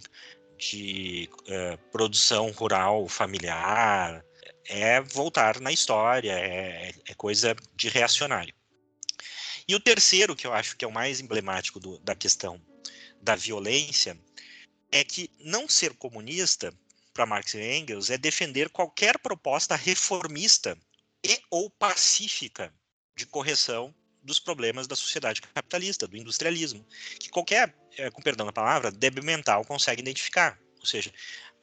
de 0.61 1.27
uh, 1.33 1.77
produção 1.91 2.51
rural 2.51 3.07
familiar, 3.07 4.23
é 4.65 5.01
voltar 5.01 5.59
na 5.59 5.71
história, 5.71 6.31
é, 6.31 6.93
é, 7.07 7.13
coisa 7.15 7.55
de 7.75 7.89
reacionário. 7.89 8.53
E 9.67 9.73
o 9.73 9.79
terceiro, 9.79 10.35
que 10.35 10.45
eu 10.45 10.53
acho 10.53 10.77
que 10.77 10.85
é 10.85 10.87
o 10.87 10.91
mais 10.91 11.19
emblemático 11.19 11.79
do, 11.79 11.97
da 11.99 12.13
questão 12.13 12.61
da 13.19 13.35
violência, 13.35 14.17
é 14.91 15.03
que 15.03 15.31
não 15.39 15.67
ser 15.67 15.93
comunista, 15.95 16.71
para 17.13 17.25
Marx 17.25 17.55
e 17.55 17.77
Engels, 17.77 18.09
é 18.09 18.17
defender 18.17 18.69
qualquer 18.69 19.17
proposta 19.17 19.75
reformista 19.75 20.77
e 21.25 21.39
ou 21.49 21.69
pacífica 21.69 22.73
de 23.15 23.25
correção 23.25 23.93
dos 24.23 24.39
problemas 24.39 24.87
da 24.87 24.95
sociedade 24.95 25.41
capitalista, 25.41 26.07
do 26.07 26.15
industrialismo, 26.15 26.85
que 27.19 27.29
qualquer, 27.29 27.75
com 28.13 28.21
perdão 28.21 28.45
da 28.45 28.53
palavra, 28.53 28.91
débil 28.91 29.23
mental 29.23 29.65
consegue 29.65 30.01
identificar. 30.01 30.59
Ou 30.79 30.85
seja, 30.85 31.11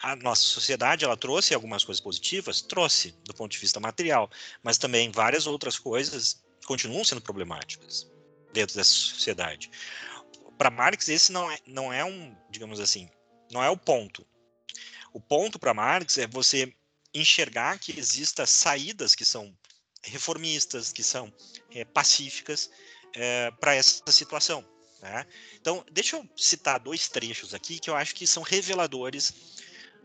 a 0.00 0.14
nossa 0.16 0.42
sociedade 0.42 1.04
ela 1.04 1.16
trouxe 1.16 1.54
algumas 1.54 1.82
coisas 1.84 2.00
positivas, 2.00 2.62
trouxe 2.62 3.12
do 3.24 3.34
ponto 3.34 3.50
de 3.50 3.58
vista 3.58 3.80
material, 3.80 4.30
mas 4.62 4.78
também 4.78 5.10
várias 5.10 5.46
outras 5.46 5.78
coisas 5.78 6.42
continuam 6.64 7.04
sendo 7.04 7.20
problemáticas 7.20 8.10
dentro 8.52 8.76
dessa 8.76 8.90
sociedade. 8.90 9.70
Para 10.56 10.70
Marx 10.70 11.08
esse 11.08 11.32
não 11.32 11.50
é, 11.50 11.58
não 11.66 11.92
é 11.92 12.04
um, 12.04 12.36
digamos 12.50 12.80
assim, 12.80 13.08
não 13.50 13.62
é 13.62 13.70
o 13.70 13.76
ponto. 13.76 14.26
O 15.12 15.20
ponto 15.20 15.58
para 15.58 15.74
Marx 15.74 16.18
é 16.18 16.26
você 16.26 16.72
enxergar 17.14 17.78
que 17.78 17.98
existam 17.98 18.46
saídas 18.46 19.14
que 19.14 19.24
são 19.24 19.56
reformistas, 20.02 20.92
que 20.92 21.02
são 21.02 21.32
é, 21.70 21.84
pacíficas 21.84 22.70
é, 23.14 23.50
para 23.52 23.74
essa 23.74 24.12
situação. 24.12 24.64
Né? 25.02 25.26
Então, 25.60 25.84
deixa 25.90 26.16
eu 26.16 26.28
citar 26.36 26.80
dois 26.80 27.08
trechos 27.08 27.54
aqui 27.54 27.78
que 27.78 27.88
eu 27.88 27.96
acho 27.96 28.14
que 28.14 28.26
são 28.26 28.42
reveladores 28.42 29.32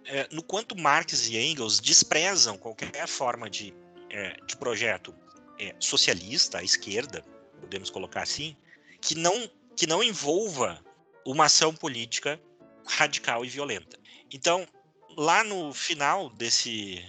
é, 0.06 0.28
no 0.32 0.44
quanto 0.44 0.78
Marx 0.78 1.28
e 1.30 1.38
Engels 1.38 1.80
desprezam 1.80 2.58
qualquer 2.58 3.08
forma 3.08 3.50
de, 3.50 3.74
é, 4.10 4.38
de 4.46 4.56
projeto 4.58 5.16
é, 5.60 5.76
socialista, 5.80 6.60
à 6.60 6.64
esquerda, 6.64 7.24
podemos 7.62 7.90
colocar 7.90 8.22
assim, 8.22 8.56
que 9.02 9.16
não, 9.16 9.50
que 9.76 9.88
não 9.88 10.04
envolva 10.04 10.84
uma 11.26 11.46
ação 11.46 11.74
política 11.74 12.40
radical 12.86 13.46
e 13.46 13.50
violenta. 13.50 13.98
Então, 14.32 14.68
lá 15.16 15.44
no 15.44 15.74
final 15.74 16.30
desse, 16.30 17.04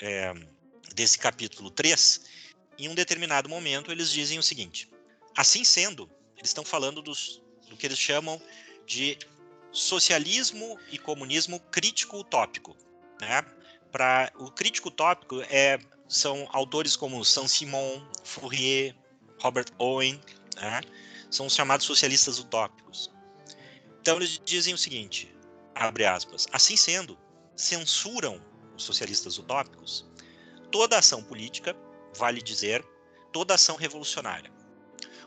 é, 0.00 0.32
desse 0.94 1.18
capítulo 1.18 1.70
3, 1.70 2.20
em 2.78 2.88
um 2.88 2.94
determinado 2.94 3.48
momento, 3.48 3.92
eles 3.92 4.10
dizem 4.10 4.38
o 4.38 4.42
seguinte: 4.42 4.90
assim 5.36 5.62
sendo, 5.62 6.10
eles 6.40 6.50
estão 6.50 6.64
falando 6.64 7.00
dos, 7.00 7.40
do 7.68 7.76
que 7.76 7.86
eles 7.86 7.98
chamam 7.98 8.40
de 8.86 9.16
socialismo 9.70 10.76
e 10.90 10.98
comunismo 10.98 11.60
crítico 11.70 12.18
utópico. 12.18 12.76
Né? 13.20 13.42
Para 13.92 14.32
o 14.36 14.50
crítico 14.50 14.88
utópico 14.88 15.40
é, 15.42 15.78
são 16.08 16.48
autores 16.52 16.96
como 16.96 17.24
Saint-Simon, 17.24 18.04
Fourier, 18.24 18.96
Robert 19.38 19.66
Owen, 19.78 20.20
né? 20.56 20.80
são 21.30 21.46
os 21.46 21.54
chamados 21.54 21.86
socialistas 21.86 22.38
utópicos. 22.38 23.12
Então 24.00 24.16
eles 24.16 24.40
dizem 24.44 24.74
o 24.74 24.78
seguinte, 24.78 25.32
abre 25.74 26.04
aspas, 26.04 26.48
assim 26.52 26.76
sendo, 26.76 27.16
censuram 27.54 28.42
os 28.74 28.82
socialistas 28.82 29.38
utópicos 29.38 30.10
toda 30.70 30.98
ação 30.98 31.22
política, 31.22 31.76
vale 32.16 32.40
dizer, 32.40 32.84
toda 33.32 33.54
ação 33.54 33.76
revolucionária. 33.76 34.50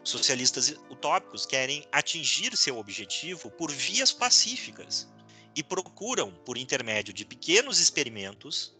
Socialistas 0.04 0.76
utópicos 0.90 1.46
querem 1.46 1.88
atingir 1.92 2.58
seu 2.58 2.78
objetivo 2.78 3.50
por 3.52 3.72
vias 3.72 4.12
pacíficas 4.12 5.08
e 5.56 5.64
procuram, 5.64 6.32
por 6.46 6.58
intermédio 6.58 7.14
de 7.14 7.24
pequenos 7.24 7.80
experimentos, 7.80 8.76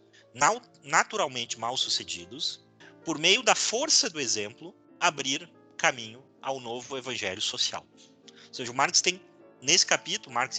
naturalmente 0.82 1.58
mal 1.58 1.76
sucedidos, 1.76 2.64
por 3.04 3.18
meio 3.18 3.42
da 3.42 3.54
força 3.54 4.10
do 4.10 4.20
exemplo, 4.20 4.74
abrir 5.00 5.50
caminho 5.76 6.22
ao 6.42 6.60
novo 6.60 6.98
evangelho 6.98 7.40
social. 7.40 7.86
Ou 7.94 8.54
seja, 8.54 8.70
o 8.70 8.74
Marx 8.74 9.00
tem, 9.00 9.20
nesse 9.62 9.86
capítulo, 9.86 10.34
Marx 10.34 10.58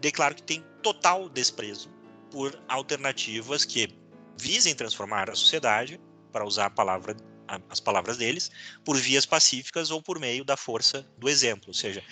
declara 0.00 0.34
que 0.34 0.42
tem 0.42 0.64
total 0.82 1.28
desprezo 1.28 1.90
por 2.30 2.58
alternativas 2.68 3.64
que 3.64 3.88
visem 4.38 4.74
transformar 4.74 5.28
a 5.28 5.34
sociedade, 5.34 6.00
para 6.32 6.46
usar 6.46 6.66
a 6.66 6.70
palavra, 6.70 7.14
as 7.68 7.80
palavras 7.80 8.16
deles, 8.16 8.50
por 8.84 8.96
vias 8.96 9.26
pacíficas 9.26 9.90
ou 9.90 10.02
por 10.02 10.18
meio 10.18 10.44
da 10.44 10.56
força 10.56 11.06
do 11.18 11.28
exemplo. 11.28 11.64
Ou 11.68 11.74
seja, 11.74 12.02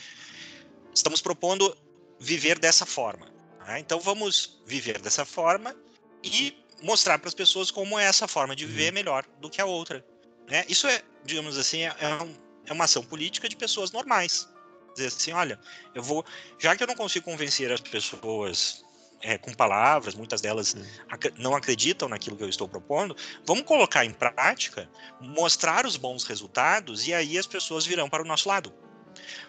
estamos 0.94 1.20
propondo 1.20 1.76
viver 2.18 2.58
dessa 2.58 2.84
forma. 2.84 3.26
Né? 3.66 3.80
Então 3.80 4.00
vamos 4.00 4.62
viver 4.66 5.00
dessa 5.00 5.24
forma 5.24 5.74
e 6.22 6.56
mostrar 6.82 7.18
para 7.18 7.28
as 7.28 7.34
pessoas 7.34 7.70
como 7.70 7.98
é 7.98 8.04
essa 8.04 8.28
forma 8.28 8.54
de 8.54 8.66
viver 8.66 8.86
é 8.86 8.90
melhor 8.90 9.24
do 9.40 9.50
que 9.50 9.60
a 9.60 9.66
outra. 9.66 10.04
Né? 10.48 10.64
Isso 10.68 10.86
é, 10.86 11.02
digamos 11.24 11.56
assim, 11.56 11.82
é, 11.82 11.94
é, 11.98 12.22
um, 12.22 12.34
é 12.66 12.72
uma 12.72 12.84
ação 12.84 13.02
política 13.02 13.48
de 13.48 13.56
pessoas 13.56 13.92
normais. 13.92 14.48
Dizer 14.94 15.06
assim, 15.06 15.32
olha, 15.32 15.58
eu 15.94 16.02
vou, 16.02 16.24
já 16.58 16.76
que 16.76 16.82
eu 16.82 16.86
não 16.86 16.96
consigo 16.96 17.24
convencer 17.24 17.70
as 17.70 17.80
pessoas 17.80 18.84
é, 19.20 19.36
com 19.36 19.52
palavras, 19.52 20.14
muitas 20.14 20.40
delas 20.40 20.76
ac 21.08 21.32
não 21.36 21.54
acreditam 21.54 22.08
naquilo 22.08 22.36
que 22.36 22.42
eu 22.42 22.48
estou 22.48 22.68
propondo, 22.68 23.16
vamos 23.44 23.64
colocar 23.64 24.04
em 24.04 24.12
prática, 24.12 24.88
mostrar 25.20 25.86
os 25.86 25.96
bons 25.96 26.24
resultados 26.24 27.06
e 27.06 27.14
aí 27.14 27.38
as 27.38 27.46
pessoas 27.46 27.84
virão 27.86 28.08
para 28.08 28.22
o 28.22 28.26
nosso 28.26 28.48
lado. 28.48 28.72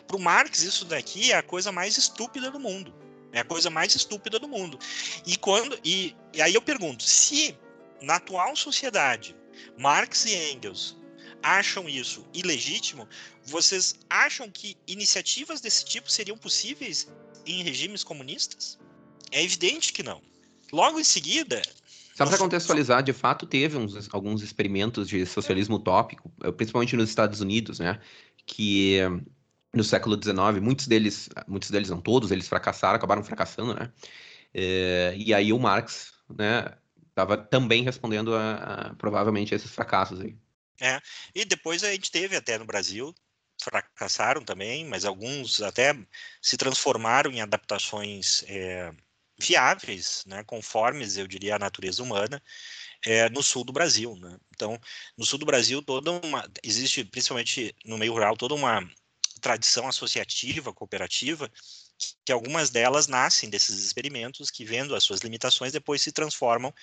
Para 0.08 0.18
o 0.18 0.20
Marx, 0.20 0.64
isso 0.64 0.86
daqui 0.86 1.32
é 1.32 1.38
a 1.38 1.44
coisa 1.44 1.72
mais 1.72 1.98
estúpida 1.98 2.52
do 2.52 2.60
mundo. 2.60 2.94
É 3.32 3.40
a 3.40 3.46
coisa 3.46 3.70
mais 3.70 3.96
estúpida 3.96 4.38
do 4.38 4.48
mundo. 4.48 4.78
E 5.26 5.38
quando 5.38 5.80
e, 5.86 6.16
e 6.34 6.42
aí 6.42 6.54
eu 6.54 6.62
pergunto, 6.62 7.04
se 7.04 7.58
na 8.02 8.16
atual 8.16 8.56
sociedade 8.56 9.36
Marx 9.78 10.26
e 10.26 10.52
Engels 10.52 10.98
acham 11.42 11.88
isso 11.88 12.28
ilegítimo, 12.34 13.08
vocês 13.44 13.96
acham 14.10 14.50
que 14.50 14.78
iniciativas 14.86 15.62
desse 15.62 15.86
tipo 15.86 16.12
seriam 16.12 16.38
possíveis 16.38 17.08
em 17.46 17.64
regimes 17.64 18.04
comunistas? 18.04 18.78
É 19.32 19.44
evidente 19.44 19.94
que 19.94 20.04
não. 20.04 20.22
Logo 20.72 21.00
em 21.00 21.04
seguida. 21.04 21.62
Só 22.16 22.26
para 22.26 22.38
contextualizar, 22.38 23.02
de 23.02 23.14
fato 23.14 23.46
teve 23.46 23.78
uns, 23.78 24.10
alguns 24.14 24.42
experimentos 24.42 25.08
de 25.08 25.26
socialismo 25.26 25.78
utópico, 25.78 26.32
eh, 26.44 26.52
principalmente 26.52 26.96
nos 26.96 27.10
Estados 27.10 27.42
Unidos, 27.42 27.80
né? 27.80 28.00
Que 28.46 29.00
no 29.74 29.84
século 29.84 30.22
XIX, 30.22 30.62
muitos 30.62 30.88
deles, 30.88 31.30
muitos 31.48 31.72
deles 31.72 31.90
não 31.90 32.02
todos, 32.02 32.32
eles 32.32 32.48
fracassaram, 32.48 32.96
acabaram 32.96 33.24
fracassando, 33.24 33.74
né? 33.74 33.92
É, 34.54 35.14
e 35.18 35.34
aí 35.34 35.54
o 35.54 35.60
Marx, 35.60 36.14
né, 36.30 36.78
estava 37.10 37.38
também 37.38 37.84
respondendo 37.84 38.36
a, 38.36 38.56
a, 38.56 38.94
provavelmente 38.96 39.54
a 39.54 39.56
esses 39.56 39.72
fracassos 39.72 40.20
aí. 40.20 40.36
É, 40.80 41.00
e 41.34 41.46
depois 41.46 41.84
a 41.84 41.92
gente 41.92 42.12
teve 42.12 42.36
até 42.36 42.58
no 42.58 42.66
Brasil, 42.66 43.14
fracassaram 43.62 44.42
também, 44.44 44.86
mas 44.86 45.06
alguns 45.06 45.62
até 45.62 45.96
se 46.42 46.58
transformaram 46.58 47.32
em 47.32 47.42
adaptações 47.42 48.44
é, 48.48 48.92
viáveis, 49.42 50.24
né, 50.26 50.44
conformes, 50.44 51.18
eu 51.18 51.28
diria, 51.28 51.56
à 51.56 51.60
natureza 51.60 52.02
humana, 52.04 52.42
é, 53.06 53.30
no 53.30 53.42
sul 53.44 53.64
do 53.64 53.74
Brasil. 53.74 54.16
Né? 54.16 54.38
Então, 54.54 54.80
no 55.18 55.26
sul 55.26 55.40
do 55.40 55.46
Brasil, 55.46 55.82
toda 55.82 56.12
uma, 56.12 56.48
existe, 56.64 57.04
principalmente 57.04 57.76
no 57.86 57.98
meio 57.98 58.14
rural, 58.14 58.38
toda 58.38 58.54
uma 58.54 58.88
tradição 59.42 59.88
associativa, 59.88 60.72
cooperativa, 60.72 61.52
que 62.26 62.32
algumas 62.32 62.70
delas 62.70 63.08
nascem 63.08 63.50
desses 63.50 63.84
experimentos 63.84 64.50
que, 64.50 64.66
vendo 64.66 64.96
as 64.96 65.04
suas 65.04 65.22
limitações, 65.22 65.72
depois 65.72 66.02
se 66.02 66.12
transformam 66.12 66.74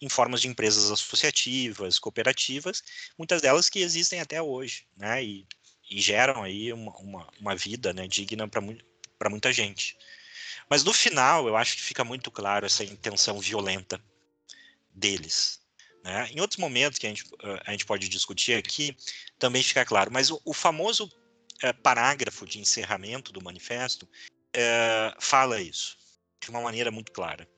em 0.00 0.08
formas 0.08 0.40
de 0.40 0.48
empresas 0.48 0.90
associativas, 0.90 1.98
cooperativas, 1.98 2.82
muitas 3.18 3.40
delas 3.40 3.68
que 3.68 3.80
existem 3.80 4.20
até 4.20 4.40
hoje, 4.42 4.86
né, 4.96 5.22
e, 5.22 5.46
e 5.90 6.00
geram 6.00 6.42
aí 6.42 6.72
uma, 6.72 6.92
uma, 6.98 7.28
uma 7.40 7.56
vida 7.56 7.92
né, 7.92 8.06
digna 8.08 8.48
para 8.48 9.30
muita 9.30 9.52
gente. 9.52 9.96
Mas 10.68 10.82
no 10.82 10.92
final, 10.92 11.46
eu 11.46 11.56
acho 11.56 11.76
que 11.76 11.82
fica 11.82 12.04
muito 12.04 12.30
claro 12.30 12.66
essa 12.66 12.84
intenção 12.84 13.38
violenta 13.38 14.02
deles. 14.94 15.60
Né? 16.02 16.28
Em 16.32 16.40
outros 16.40 16.58
momentos 16.58 16.98
que 16.98 17.06
a 17.06 17.10
gente, 17.10 17.24
a 17.66 17.70
gente 17.70 17.86
pode 17.86 18.08
discutir 18.08 18.54
aqui, 18.54 18.96
também 19.38 19.62
fica 19.62 19.84
claro. 19.84 20.12
Mas 20.12 20.30
o, 20.30 20.40
o 20.44 20.52
famoso 20.52 21.10
é, 21.62 21.72
parágrafo 21.72 22.46
de 22.46 22.58
encerramento 22.58 23.32
do 23.32 23.42
manifesto 23.42 24.08
é, 24.52 25.14
fala 25.18 25.60
isso 25.60 25.96
de 26.44 26.50
uma 26.50 26.60
maneira 26.60 26.90
muito 26.90 27.10
clara, 27.10 27.48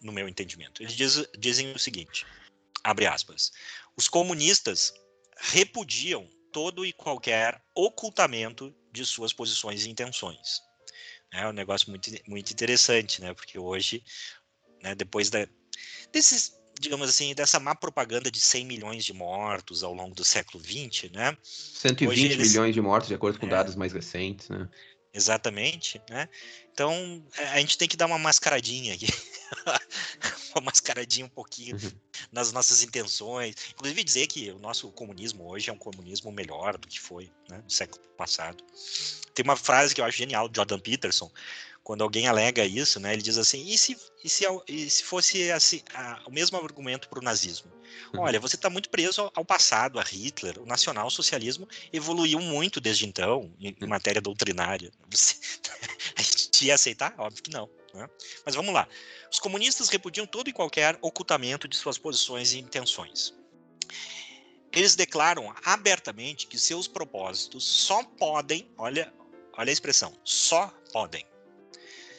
no 0.00 0.12
meu 0.12 0.28
entendimento. 0.28 0.82
Eles 0.82 0.94
diz, 0.94 1.26
dizem 1.38 1.72
o 1.72 1.78
seguinte: 1.78 2.24
abre 2.82 3.06
aspas. 3.06 3.52
Os 3.96 4.08
comunistas 4.08 4.94
repudiam 5.38 6.28
todo 6.52 6.86
e 6.86 6.92
qualquer 6.92 7.60
ocultamento 7.74 8.74
de 8.92 9.04
suas 9.04 9.32
posições 9.32 9.84
e 9.84 9.90
intenções. 9.90 10.62
É 11.32 11.46
um 11.46 11.52
negócio 11.52 11.90
muito, 11.90 12.10
muito 12.26 12.52
interessante, 12.52 13.20
né? 13.20 13.34
Porque 13.34 13.58
hoje, 13.58 14.02
né, 14.82 14.94
depois 14.94 15.28
da, 15.30 15.46
desses, 16.12 16.52
digamos 16.80 17.08
assim, 17.08 17.34
dessa 17.34 17.58
má 17.60 17.74
propaganda 17.74 18.30
de 18.30 18.40
100 18.40 18.64
milhões 18.64 19.04
de 19.04 19.12
mortos 19.12 19.82
ao 19.82 19.92
longo 19.92 20.14
do 20.14 20.24
século 20.24 20.62
XX, 20.62 21.10
né? 21.12 21.36
120 21.42 22.32
eles, 22.32 22.52
milhões 22.52 22.74
de 22.74 22.80
mortos, 22.80 23.08
de 23.08 23.14
acordo 23.14 23.38
com 23.38 23.46
é, 23.46 23.50
dados 23.50 23.74
mais 23.74 23.92
recentes, 23.92 24.48
né? 24.48 24.68
Exatamente, 25.16 25.98
né? 26.10 26.28
Então, 26.70 27.24
é, 27.38 27.44
a 27.44 27.58
gente 27.58 27.78
tem 27.78 27.88
que 27.88 27.96
dar 27.96 28.04
uma 28.04 28.18
mascaradinha 28.18 28.92
aqui. 28.92 29.06
uma 30.54 30.66
mascaradinha 30.66 31.24
um 31.24 31.30
pouquinho 31.30 31.74
uhum. 31.74 31.90
nas 32.30 32.52
nossas 32.52 32.82
intenções. 32.82 33.54
Inclusive 33.70 34.04
dizer 34.04 34.26
que 34.26 34.50
o 34.50 34.58
nosso 34.58 34.92
comunismo 34.92 35.48
hoje 35.48 35.70
é 35.70 35.72
um 35.72 35.78
comunismo 35.78 36.30
melhor 36.30 36.76
do 36.76 36.86
que 36.86 37.00
foi 37.00 37.32
né, 37.48 37.62
no 37.64 37.70
século 37.70 38.06
passado. 38.14 38.62
Tem 39.32 39.42
uma 39.42 39.56
frase 39.56 39.94
que 39.94 40.02
eu 40.02 40.04
acho 40.04 40.18
genial, 40.18 40.50
Jordan 40.54 40.78
Peterson, 40.78 41.32
quando 41.86 42.02
alguém 42.02 42.26
alega 42.26 42.64
isso, 42.64 42.98
né, 42.98 43.12
ele 43.12 43.22
diz 43.22 43.38
assim: 43.38 43.64
e 43.64 43.78
se, 43.78 43.96
e 44.24 44.28
se, 44.28 44.44
e 44.66 44.90
se 44.90 45.04
fosse 45.04 45.52
assim, 45.52 45.80
a, 45.94 46.20
o 46.26 46.32
mesmo 46.32 46.58
argumento 46.58 47.08
para 47.08 47.20
o 47.20 47.22
nazismo? 47.22 47.70
Uhum. 48.12 48.22
Olha, 48.22 48.40
você 48.40 48.56
está 48.56 48.68
muito 48.68 48.90
preso 48.90 49.20
ao, 49.20 49.32
ao, 49.36 49.44
passado, 49.44 50.00
a 50.00 50.02
Hitler, 50.02 50.60
o 50.60 50.66
nacional-socialismo 50.66 51.68
evoluiu 51.92 52.40
muito 52.40 52.80
desde 52.80 53.06
então, 53.06 53.54
em, 53.60 53.68
em 53.68 53.76
uhum. 53.84 53.88
matéria 53.88 54.20
doutrinária. 54.20 54.90
Você, 55.08 55.36
a 56.16 56.22
gente 56.22 56.66
ia 56.66 56.74
aceitar? 56.74 57.14
Óbvio 57.18 57.40
que 57.40 57.52
não. 57.52 57.70
Né? 57.94 58.10
Mas 58.44 58.56
vamos 58.56 58.74
lá. 58.74 58.88
Os 59.30 59.38
comunistas 59.38 59.88
repudiam 59.88 60.26
todo 60.26 60.50
e 60.50 60.52
qualquer 60.52 60.98
ocultamento 61.00 61.68
de 61.68 61.76
suas 61.76 61.96
posições 61.96 62.52
e 62.52 62.58
intenções. 62.58 63.32
Eles 64.72 64.96
declaram 64.96 65.54
abertamente 65.64 66.48
que 66.48 66.58
seus 66.58 66.88
propósitos 66.88 67.62
só 67.62 68.02
podem, 68.02 68.68
olha, 68.76 69.14
olha 69.56 69.70
a 69.70 69.72
expressão, 69.72 70.12
só 70.24 70.66
podem 70.92 71.24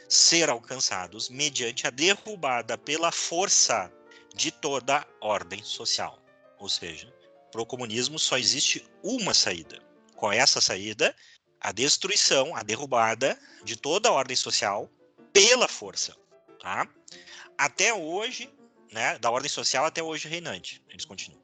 ser 0.08 0.50
alcançados 0.50 1.30
mediante 1.30 1.86
a 1.86 1.89
derrubada 1.89 2.78
pela 2.78 3.12
força 3.12 3.91
de 4.34 4.52
toda 4.52 5.00
a 5.00 5.26
ordem 5.26 5.63
social. 5.63 6.22
Ou 6.60 6.70
seja, 6.70 7.13
para 7.52 7.62
o 7.62 7.65
comunismo 7.65 8.17
só 8.17 8.38
existe 8.38 8.88
uma 9.04 9.34
saída. 9.34 9.82
Qual 10.15 10.32
é 10.32 10.38
essa 10.38 10.62
saída? 10.62 11.15
A 11.60 11.72
destruição, 11.72 12.56
a 12.56 12.63
derrubada 12.63 13.38
de 13.63 13.76
toda 13.76 14.10
a 14.10 14.12
ordem 14.12 14.36
social 14.36 14.89
pela 15.34 15.67
força. 15.67 16.15
Tá? 16.60 16.88
Até 17.58 17.93
hoje, 17.93 18.50
né, 18.91 19.17
da 19.20 19.30
ordem 19.30 19.50
social 19.50 19.86
até 19.86 20.02
hoje 20.02 20.28
reinante. 20.28 20.84
Eles 20.89 21.06
continuam. 21.06 21.41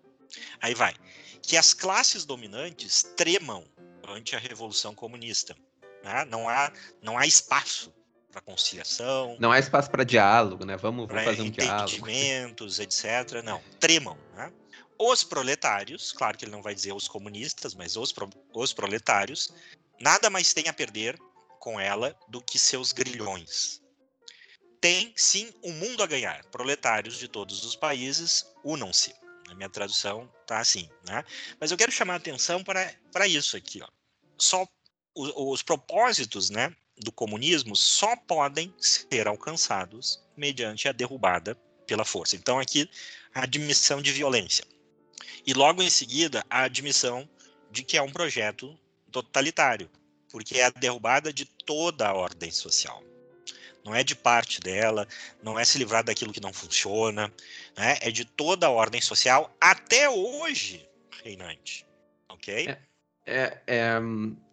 Aí 0.62 0.73
vai. 0.73 0.93
Que 1.41 1.58
as 1.58 1.73
classes 1.73 2.26
dominantes 2.26 3.04
tremam 3.17 3.65
ante 4.08 4.36
a 4.36 4.39
revolução 4.39 4.95
comunista. 4.95 5.56
Né? 6.04 6.26
Não, 6.26 6.47
há, 6.47 6.71
não 7.02 7.17
há 7.17 7.26
espaço 7.26 7.93
para 8.34 8.41
conciliação. 8.41 9.38
Não 9.39 9.52
há 9.52 9.60
espaço 9.60 9.89
para 9.89 10.04
diálogo, 10.04 10.65
né? 10.65 10.76
Vamos, 10.76 11.08
vamos 11.08 11.24
fazer 11.24 11.41
um 11.43 11.52
diálogo. 11.52 11.84
Entendimentos, 11.84 12.80
etc. 12.80 13.43
Não, 13.43 13.62
tremam. 13.80 14.17
Né? 14.36 14.52
Os 15.00 15.24
proletários, 15.24 16.12
claro 16.12 16.38
que 16.38 16.46
ele 16.46 16.52
não 16.52 16.62
vai 16.62 16.74
dizer 16.74 16.93
os 16.93 17.08
comunistas, 17.08 17.76
mas 17.76 17.96
os, 17.96 18.12
pro, 18.12 18.30
os 18.54 18.74
proletários, 18.74 19.54
nada 20.02 20.30
mais 20.30 20.54
têm 20.54 20.67
a 20.67 20.74
perder 20.74 21.17
com 21.60 21.80
ela 21.80 22.17
do 22.28 22.41
que 22.41 22.58
seus 22.58 22.91
grilhões. 22.91 23.82
Tem 24.82 25.13
sim 25.15 25.54
um 25.63 25.72
mundo 25.72 26.04
a 26.04 26.08
ganhar. 26.08 26.43
Proletários 26.46 27.17
de 27.17 27.28
todos 27.28 27.63
os 27.63 27.76
países, 27.76 28.46
unam-se. 28.65 29.13
A 29.50 29.56
minha 29.56 29.69
tradução 29.69 30.30
tá 30.48 30.60
assim, 30.60 30.89
né? 31.06 31.24
Mas 31.60 31.72
eu 31.72 31.78
quero 31.78 31.91
chamar 31.91 32.15
a 32.15 32.17
atenção 32.17 32.63
para 32.63 33.28
isso 33.28 33.56
aqui, 33.56 33.82
ó. 33.82 33.88
Só 34.38 34.67
os, 35.15 35.32
os 35.36 35.62
propósitos, 35.62 36.50
né, 36.50 36.76
do 36.97 37.12
comunismo 37.12 37.75
só 37.75 38.15
podem 38.15 38.73
ser 38.79 39.27
alcançados 39.27 40.23
mediante 40.36 40.88
a 40.88 40.91
derrubada 40.91 41.56
pela 41.86 42.06
força. 42.06 42.36
Então, 42.36 42.60
aqui, 42.60 42.89
a 43.34 43.43
admissão 43.43 44.01
de 44.01 44.12
violência. 44.12 44.65
E 45.45 45.53
logo 45.53 45.82
em 45.82 45.89
seguida, 45.89 46.45
a 46.49 46.63
admissão 46.63 47.27
de 47.71 47.84
que 47.84 47.97
é 47.97 48.01
um 48.01 48.12
projeto 48.12 48.77
totalitário, 49.12 49.89
porque 50.29 50.60
é 50.60 50.65
a 50.65 50.69
derrubada 50.69 51.34
de 51.34 51.45
toda 51.45 52.08
a 52.08 52.13
ordem 52.13 52.51
social. 52.51 53.03
Não 53.84 53.93
é 53.93 54.03
de 54.03 54.15
parte 54.15 54.62
dela, 54.62 55.06
não 55.41 55.60
é 55.60 55.65
se 55.65 55.77
livrar 55.77 56.03
daquilo 56.03 56.32
que 56.32 56.39
não 56.39 56.53
funciona, 56.53 57.34
né? 57.75 57.97
é 57.99 58.10
de 58.12 58.23
toda 58.23 58.67
a 58.67 58.71
ordem 58.71 59.01
social 59.01 59.53
até 59.60 60.10
hoje 60.10 60.88
reinante. 61.21 61.86
Ok? 62.29 62.69
É, 62.69 62.79
é, 63.25 63.62
é 63.67 63.99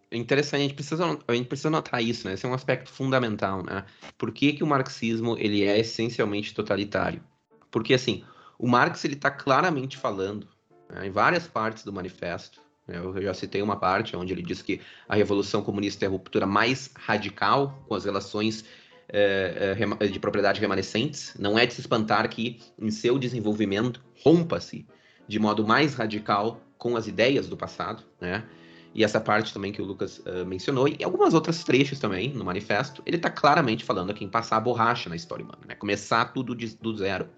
interessante, 0.11 0.59
a 0.61 0.63
gente, 0.63 0.73
precisa, 0.73 1.19
a 1.27 1.33
gente 1.33 1.47
precisa 1.47 1.69
notar 1.69 2.03
isso, 2.03 2.27
né? 2.27 2.33
Esse 2.33 2.45
é 2.45 2.49
um 2.49 2.53
aspecto 2.53 2.89
fundamental, 2.89 3.63
né? 3.63 3.85
Por 4.17 4.31
que, 4.31 4.53
que 4.53 4.63
o 4.63 4.67
marxismo 4.67 5.37
ele 5.37 5.63
é 5.63 5.79
essencialmente 5.79 6.53
totalitário? 6.53 7.23
Porque, 7.69 7.93
assim, 7.93 8.23
O 8.61 8.67
Marx 8.67 9.03
ele 9.03 9.15
está 9.15 9.31
claramente 9.31 9.97
falando 9.97 10.47
né, 10.87 11.07
em 11.07 11.09
várias 11.09 11.47
partes 11.47 11.83
do 11.83 11.91
manifesto. 11.91 12.61
Né, 12.87 12.95
eu 12.95 13.19
já 13.19 13.33
citei 13.33 13.59
uma 13.59 13.75
parte 13.75 14.15
onde 14.15 14.31
ele 14.31 14.43
diz 14.43 14.61
que 14.61 14.79
a 15.09 15.15
revolução 15.15 15.63
comunista 15.63 16.05
é 16.05 16.07
a 16.07 16.11
ruptura 16.11 16.45
mais 16.45 16.91
radical 16.95 17.83
com 17.87 17.95
as 17.95 18.05
relações 18.05 18.63
é, 19.09 19.73
de 20.07 20.19
propriedade 20.19 20.61
remanescentes. 20.61 21.33
Não 21.39 21.57
é 21.57 21.65
de 21.65 21.73
se 21.73 21.81
espantar 21.81 22.29
que, 22.29 22.59
em 22.77 22.91
seu 22.91 23.17
desenvolvimento, 23.17 23.99
rompa-se 24.23 24.85
de 25.27 25.39
modo 25.39 25.65
mais 25.65 25.95
radical 25.95 26.61
com 26.77 26.95
as 26.95 27.07
ideias 27.07 27.49
do 27.49 27.57
passado, 27.57 28.03
né? 28.19 28.45
E 28.93 29.03
essa 29.03 29.21
parte 29.21 29.53
também 29.53 29.71
que 29.71 29.81
o 29.81 29.85
Lucas 29.85 30.19
uh, 30.19 30.45
mencionou, 30.45 30.87
e 30.87 31.03
algumas 31.03 31.33
outras 31.33 31.63
trechos 31.63 31.97
também 31.97 32.33
no 32.33 32.43
manifesto, 32.43 33.01
ele 33.05 33.15
está 33.15 33.29
claramente 33.29 33.85
falando 33.85 34.11
aqui 34.11 34.25
em 34.25 34.29
passar 34.29 34.57
a 34.57 34.59
borracha 34.59 35.09
na 35.09 35.15
história 35.15 35.45
humana, 35.45 35.61
né? 35.67 35.75
Começar 35.75 36.25
tudo 36.33 36.53
de, 36.55 36.75
do 36.75 36.95
zero. 36.97 37.29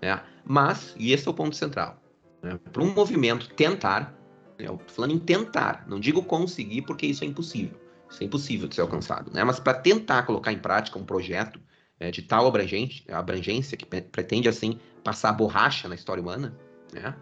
Né? 0.00 0.20
Mas, 0.44 0.94
e 0.98 1.12
esse 1.12 1.26
é 1.26 1.30
o 1.30 1.34
ponto 1.34 1.56
central, 1.56 2.02
né? 2.42 2.58
para 2.72 2.82
um 2.82 2.92
movimento 2.92 3.48
tentar, 3.54 4.14
né? 4.58 4.66
eu 4.68 4.76
tô 4.76 4.92
falando 4.92 5.12
em 5.12 5.18
tentar, 5.18 5.84
não 5.88 5.98
digo 5.98 6.22
conseguir 6.22 6.82
porque 6.82 7.06
isso 7.06 7.24
é 7.24 7.26
impossível, 7.26 7.78
isso 8.08 8.22
é 8.22 8.26
impossível 8.26 8.68
de 8.68 8.74
ser 8.74 8.80
alcançado, 8.82 9.32
né? 9.32 9.44
mas 9.44 9.60
para 9.60 9.74
tentar 9.74 10.22
colocar 10.24 10.52
em 10.52 10.58
prática 10.58 10.98
um 10.98 11.04
projeto 11.04 11.60
é, 12.00 12.10
de 12.10 12.22
tal 12.22 12.46
abrangência, 12.46 13.04
abrangência 13.14 13.76
que 13.76 13.84
pretende, 13.84 14.48
assim, 14.48 14.80
passar 15.04 15.28
a 15.28 15.32
borracha 15.32 15.86
na 15.86 15.94
história 15.94 16.22
humana, 16.22 16.56
né? 16.92 17.14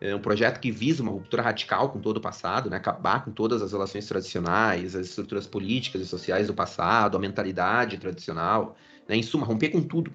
É 0.00 0.14
um 0.14 0.20
projeto 0.20 0.60
que 0.60 0.70
visa 0.70 1.02
uma 1.02 1.12
ruptura 1.12 1.42
radical 1.42 1.90
com 1.90 2.00
todo 2.00 2.18
o 2.18 2.20
passado, 2.20 2.68
né? 2.68 2.76
acabar 2.76 3.24
com 3.24 3.30
todas 3.30 3.62
as 3.62 3.72
relações 3.72 4.06
tradicionais, 4.06 4.94
as 4.94 5.06
estruturas 5.06 5.46
políticas 5.46 6.02
e 6.02 6.06
sociais 6.06 6.48
do 6.48 6.54
passado, 6.54 7.16
a 7.16 7.20
mentalidade 7.20 7.96
tradicional, 7.96 8.76
né? 9.08 9.16
em 9.16 9.22
suma, 9.22 9.46
romper 9.46 9.70
com 9.70 9.82
tudo. 9.82 10.12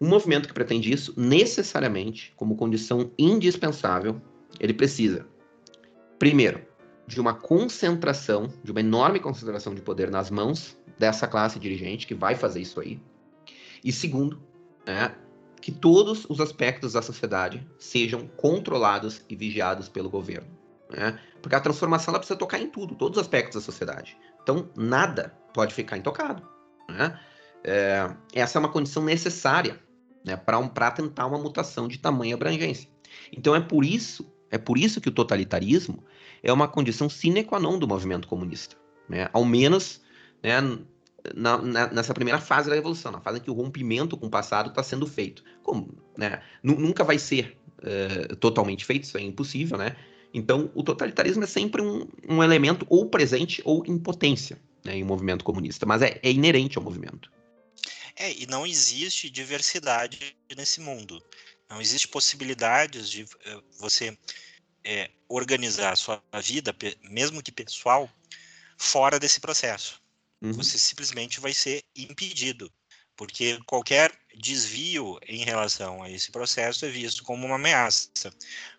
Um 0.00 0.08
movimento 0.08 0.46
que 0.46 0.54
pretende 0.54 0.92
isso, 0.92 1.14
necessariamente, 1.16 2.32
como 2.36 2.54
condição 2.54 3.10
indispensável, 3.18 4.20
ele 4.60 4.74
precisa, 4.74 5.26
primeiro, 6.18 6.60
de 7.06 7.20
uma 7.20 7.32
concentração, 7.32 8.52
de 8.62 8.70
uma 8.70 8.80
enorme 8.80 9.18
concentração 9.18 9.74
de 9.74 9.80
poder 9.80 10.10
nas 10.10 10.30
mãos 10.30 10.78
dessa 10.98 11.26
classe 11.26 11.58
dirigente 11.58 12.06
que 12.06 12.14
vai 12.14 12.34
fazer 12.34 12.60
isso 12.60 12.78
aí. 12.78 13.00
E 13.82 13.90
segundo, 13.90 14.40
né, 14.86 15.14
que 15.60 15.72
todos 15.72 16.24
os 16.28 16.40
aspectos 16.40 16.92
da 16.92 17.02
sociedade 17.02 17.66
sejam 17.78 18.26
controlados 18.36 19.22
e 19.28 19.36
vigiados 19.36 19.88
pelo 19.88 20.10
governo. 20.10 20.48
Né? 20.90 21.18
Porque 21.42 21.54
a 21.54 21.60
transformação 21.60 22.12
ela 22.12 22.18
precisa 22.18 22.38
tocar 22.38 22.58
em 22.58 22.68
tudo, 22.68 22.94
todos 22.94 23.18
os 23.18 23.22
aspectos 23.22 23.54
da 23.54 23.60
sociedade. 23.60 24.16
Então, 24.42 24.70
nada 24.76 25.36
pode 25.52 25.74
ficar 25.74 25.96
intocado. 25.96 26.42
Né? 26.88 27.18
É, 27.62 28.10
essa 28.32 28.58
é 28.58 28.60
uma 28.60 28.70
condição 28.70 29.02
necessária 29.04 29.78
né, 30.24 30.36
para 30.36 30.90
tentar 30.90 31.26
uma 31.26 31.38
mutação 31.38 31.88
de 31.88 31.98
tamanha 31.98 32.34
abrangência. 32.34 32.88
Então, 33.32 33.54
é 33.54 33.60
por 33.60 33.84
isso, 33.84 34.30
é 34.50 34.58
por 34.58 34.78
isso 34.78 35.00
que 35.00 35.08
o 35.08 35.12
totalitarismo 35.12 36.02
é 36.42 36.52
uma 36.52 36.68
condição 36.68 37.08
sine 37.08 37.44
qua 37.44 37.60
non 37.60 37.78
do 37.78 37.86
movimento 37.86 38.28
comunista. 38.28 38.76
Né? 39.08 39.28
Ao 39.32 39.44
menos 39.44 40.00
né, 40.42 40.60
na, 41.34 41.58
na, 41.58 41.92
nessa 41.92 42.14
primeira 42.14 42.40
fase 42.40 42.68
da 42.68 42.74
revolução, 42.74 43.12
na 43.12 43.20
fase 43.20 43.38
em 43.38 43.42
que 43.42 43.50
o 43.50 43.54
rompimento 43.54 44.16
com 44.16 44.26
o 44.26 44.30
passado 44.30 44.70
está 44.70 44.82
sendo 44.82 45.06
feito. 45.06 45.42
Como, 45.62 45.94
né? 46.16 46.42
Nunca 46.62 47.04
vai 47.04 47.18
ser 47.18 47.56
uh, 47.78 48.36
totalmente 48.36 48.84
feito, 48.84 49.04
isso 49.04 49.18
é 49.18 49.22
impossível, 49.22 49.76
né? 49.76 49.96
Então, 50.32 50.70
o 50.74 50.82
totalitarismo 50.82 51.44
é 51.44 51.46
sempre 51.46 51.82
um, 51.82 52.06
um 52.28 52.42
elemento 52.42 52.86
ou 52.88 53.08
presente 53.08 53.62
ou 53.64 53.84
em 53.86 53.98
potência 53.98 54.60
né, 54.84 54.96
em 54.96 55.02
um 55.02 55.06
movimento 55.06 55.44
comunista, 55.44 55.86
mas 55.86 56.02
é, 56.02 56.18
é 56.22 56.30
inerente 56.30 56.78
ao 56.78 56.84
movimento. 56.84 57.30
É, 58.16 58.32
e 58.32 58.46
não 58.46 58.66
existe 58.66 59.30
diversidade 59.30 60.36
nesse 60.56 60.80
mundo. 60.80 61.22
Não 61.70 61.80
existe 61.80 62.08
possibilidades 62.08 63.08
de 63.08 63.22
uh, 63.22 63.28
você 63.78 64.16
é, 64.82 65.10
organizar 65.28 65.92
a 65.92 65.96
sua 65.96 66.22
vida, 66.42 66.74
mesmo 67.02 67.42
que 67.42 67.52
pessoal, 67.52 68.10
fora 68.76 69.18
desse 69.18 69.40
processo. 69.40 70.00
Uhum. 70.40 70.52
Você 70.52 70.78
simplesmente 70.78 71.40
vai 71.40 71.52
ser 71.52 71.82
impedido, 71.96 72.72
porque 73.16 73.58
qualquer 73.66 74.12
desvio 74.36 75.18
em 75.26 75.44
relação 75.44 76.02
a 76.02 76.10
esse 76.10 76.30
processo 76.30 76.84
é 76.84 76.88
visto 76.88 77.24
como 77.24 77.46
uma 77.46 77.56
ameaça, 77.56 78.10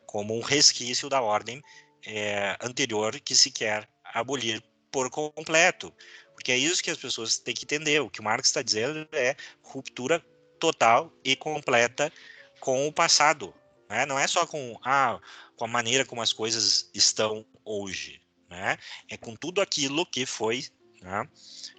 como 0.06 0.36
um 0.36 0.42
resquício 0.42 1.10
da 1.10 1.22
ordem 1.22 1.62
é, 2.06 2.58
anterior 2.62 3.20
que 3.20 3.36
se 3.36 3.52
quer 3.52 3.88
abolir 4.04 4.64
por 4.92 5.10
completo. 5.10 5.94
Porque 6.34 6.52
é 6.52 6.58
isso 6.58 6.82
que 6.82 6.90
as 6.90 6.98
pessoas 6.98 7.38
têm 7.38 7.54
que 7.54 7.66
entender. 7.66 8.00
O 8.00 8.10
que 8.10 8.22
o 8.22 8.24
Marx 8.24 8.48
está 8.48 8.62
dizendo 8.62 9.08
é 9.12 9.36
ruptura 9.62 10.24
total 10.58 11.14
e 11.24 11.36
completa 11.36 12.12
com 12.60 12.88
o 12.88 12.94
passado. 12.94 13.54
Né? 13.90 14.06
Não 14.06 14.18
é 14.18 14.28
só 14.28 14.46
com, 14.46 14.80
ah, 14.84 15.20
com 15.58 15.66
a 15.66 15.68
maneira 15.68 16.06
como 16.06 16.22
as 16.22 16.32
coisas 16.32 16.90
estão 16.94 17.46
hoje. 17.66 18.22
Né? 18.50 18.78
É 19.10 19.18
com 19.18 19.36
tudo 19.36 19.62
aquilo 19.62 20.06
que 20.06 20.26
foi 20.26 20.66
né, 21.02 21.28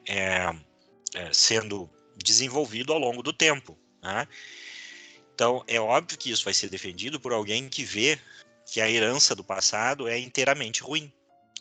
é, 0.06 0.54
é, 1.14 1.32
sendo 1.32 1.88
desenvolvido 2.16 2.92
ao 2.92 2.98
longo 2.98 3.22
do 3.22 3.32
tempo. 3.32 3.78
Né? 4.02 4.26
Então, 5.34 5.64
é 5.66 5.80
óbvio 5.80 6.18
que 6.18 6.30
isso 6.30 6.44
vai 6.44 6.54
ser 6.54 6.68
defendido 6.68 7.18
por 7.18 7.32
alguém 7.32 7.68
que 7.68 7.84
vê 7.84 8.18
que 8.70 8.80
a 8.80 8.88
herança 8.88 9.34
do 9.34 9.42
passado 9.42 10.06
é 10.06 10.18
inteiramente 10.18 10.82
ruim 10.82 11.12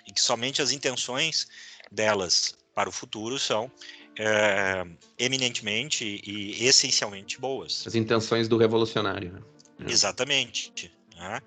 e 0.06 0.12
que 0.12 0.22
somente 0.22 0.62
as 0.62 0.72
intenções 0.72 1.48
delas 1.92 2.56
para 2.76 2.90
o 2.90 2.92
futuro 2.92 3.40
são 3.40 3.72
é, 4.18 4.86
eminentemente 5.18 6.22
e 6.26 6.66
essencialmente 6.66 7.40
boas. 7.40 7.86
As 7.88 7.96
intenções 7.96 8.48
do 8.48 8.58
revolucionário. 8.58 9.32
Né? 9.32 9.42
É. 9.88 9.92
Exatamente. 9.92 10.92
Né? 11.16 11.42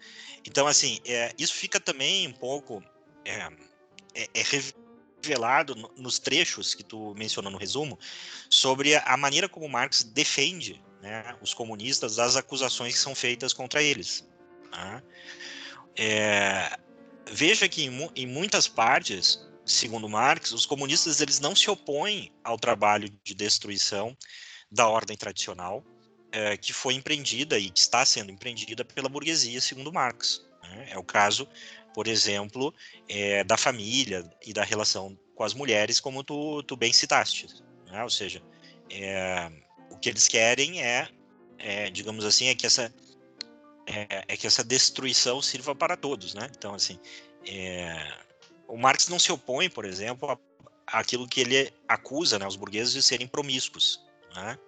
Então, 0.44 0.66
assim, 0.66 0.98
é, 1.04 1.32
isso 1.38 1.54
fica 1.54 1.78
também 1.78 2.26
um 2.26 2.32
pouco 2.32 2.82
é, 3.24 3.48
é, 4.14 4.28
revelado 5.22 5.74
nos 5.96 6.18
trechos 6.18 6.74
que 6.74 6.82
tu 6.82 7.14
mencionou 7.16 7.50
no 7.50 7.58
resumo 7.58 7.98
sobre 8.50 8.96
a 8.96 9.16
maneira 9.16 9.48
como 9.48 9.68
Marx 9.68 10.02
defende 10.02 10.82
né, 11.00 11.36
os 11.40 11.54
comunistas 11.54 12.16
das 12.16 12.36
acusações 12.36 12.94
que 12.94 13.00
são 13.00 13.14
feitas 13.14 13.52
contra 13.52 13.82
eles. 13.82 14.28
Né? 14.72 15.02
É, 15.96 16.78
veja 17.30 17.68
que 17.68 17.84
em, 17.84 18.10
em, 18.16 18.26
muitas 18.26 18.66
partes, 18.66 19.40
segundo 19.64 20.08
Marx, 20.08 20.52
os 20.52 20.66
comunistas 20.66 21.20
eles 21.20 21.38
não 21.38 21.54
se 21.54 21.70
opõem 21.70 22.32
ao 22.42 22.58
trabalho 22.58 23.08
de 23.22 23.34
destruição 23.34 24.16
da 24.70 24.88
ordem 24.88 25.16
tradicional 25.16 25.84
é, 26.32 26.56
que 26.56 26.72
foi 26.72 26.94
empreendida 26.94 27.58
e 27.58 27.70
que 27.70 27.78
está 27.78 28.04
sendo 28.04 28.32
empreendida 28.32 28.84
pela 28.84 29.08
burguesia, 29.08 29.60
segundo 29.60 29.92
Marx. 29.92 30.42
Né? 30.62 30.88
É 30.90 30.98
o 30.98 31.04
caso 31.04 31.46
por 31.94 32.06
exemplo, 32.06 32.74
é, 33.08 33.44
da 33.44 33.56
família 33.56 34.24
e 34.44 34.52
da 34.52 34.64
relação 34.64 35.18
com 35.34 35.44
as 35.44 35.54
mulheres, 35.54 36.00
como 36.00 36.22
tu, 36.22 36.62
tu 36.62 36.76
bem 36.76 36.92
citaste. 36.92 37.46
Né? 37.86 38.02
Ou 38.02 38.10
seja, 38.10 38.42
é, 38.90 39.50
o 39.90 39.96
que 39.96 40.08
eles 40.08 40.28
querem 40.28 40.82
é, 40.82 41.08
é, 41.58 41.90
digamos 41.90 42.24
assim, 42.24 42.48
é 42.48 42.54
que 42.54 42.66
essa 42.66 42.92
é, 43.86 44.24
é, 44.28 44.36
que 44.36 44.46
essa 44.46 44.62
destruição 44.62 45.42
sirva 45.42 45.74
para 45.74 45.96
todos, 45.96 46.34
né? 46.34 46.48
Então, 46.56 46.74
assim, 46.74 46.98
é, 47.44 48.14
o 48.68 48.76
Marx 48.76 49.08
não 49.08 49.18
se 49.18 49.32
opõe, 49.32 49.68
por 49.68 49.84
exemplo, 49.84 50.38
àquilo 50.86 51.26
que 51.26 51.40
ele 51.40 51.72
acusa, 51.88 52.38
né, 52.38 52.46
os 52.46 52.54
burgueses 52.54 52.92
de 52.92 53.02
serem 53.02 53.26
promíscuos, 53.26 54.04
né? 54.34 54.58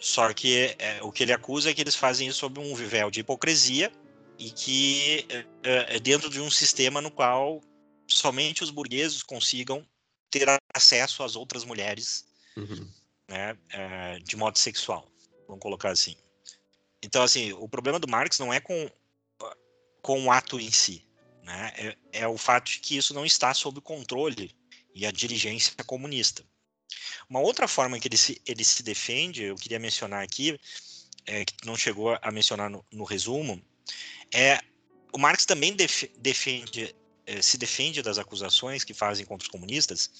Só 0.00 0.32
que 0.32 0.76
o 1.02 1.12
que 1.12 1.24
ele 1.24 1.32
acusa 1.32 1.70
é 1.70 1.74
que 1.74 1.82
eles 1.82 1.96
fazem 1.96 2.28
isso 2.28 2.38
sob 2.38 2.60
um 2.60 2.74
véu 2.74 3.10
de 3.10 3.20
hipocrisia 3.20 3.92
e 4.38 4.50
que 4.50 5.26
é, 5.62 5.96
é 5.96 6.00
dentro 6.00 6.30
de 6.30 6.40
um 6.40 6.50
sistema 6.50 7.00
no 7.00 7.10
qual 7.10 7.60
somente 8.06 8.62
os 8.62 8.70
burgueses 8.70 9.22
consigam 9.22 9.86
ter 10.30 10.46
acesso 10.74 11.22
às 11.22 11.36
outras 11.36 11.64
mulheres 11.64 12.26
uhum. 12.56 12.88
né, 13.28 13.56
é, 13.70 14.18
de 14.20 14.36
modo 14.36 14.58
sexual, 14.58 15.10
vamos 15.46 15.62
colocar 15.62 15.90
assim. 15.90 16.16
Então, 17.02 17.22
assim, 17.22 17.52
o 17.52 17.68
problema 17.68 17.98
do 17.98 18.08
Marx 18.08 18.38
não 18.38 18.52
é 18.52 18.60
com, 18.60 18.90
com 20.02 20.24
o 20.24 20.30
ato 20.30 20.58
em 20.58 20.70
si, 20.70 21.06
né, 21.42 21.72
é, 21.76 22.20
é 22.20 22.28
o 22.28 22.38
fato 22.38 22.70
de 22.70 22.80
que 22.80 22.96
isso 22.96 23.12
não 23.12 23.26
está 23.26 23.52
sob 23.54 23.80
controle 23.80 24.54
e 24.94 25.06
a 25.06 25.10
dirigência 25.10 25.72
comunista. 25.84 26.44
Uma 27.28 27.40
outra 27.40 27.68
forma 27.68 27.98
que 28.00 28.08
ele 28.08 28.16
se, 28.16 28.40
ele 28.46 28.64
se 28.64 28.82
defende, 28.82 29.44
eu 29.44 29.56
queria 29.56 29.78
mencionar 29.78 30.22
aqui, 30.22 30.58
é, 31.26 31.44
que 31.44 31.54
não 31.66 31.76
chegou 31.76 32.18
a 32.20 32.30
mencionar 32.30 32.70
no, 32.70 32.84
no 32.90 33.04
resumo, 33.04 33.62
é, 34.32 34.60
o 35.12 35.18
Marx 35.18 35.44
também 35.44 35.74
def, 35.74 36.04
defende, 36.18 36.94
é, 37.26 37.40
se 37.40 37.56
defende 37.56 38.02
das 38.02 38.18
acusações 38.18 38.84
que 38.84 38.94
fazem 38.94 39.24
contra 39.24 39.44
os 39.44 39.50
comunistas, 39.50 40.10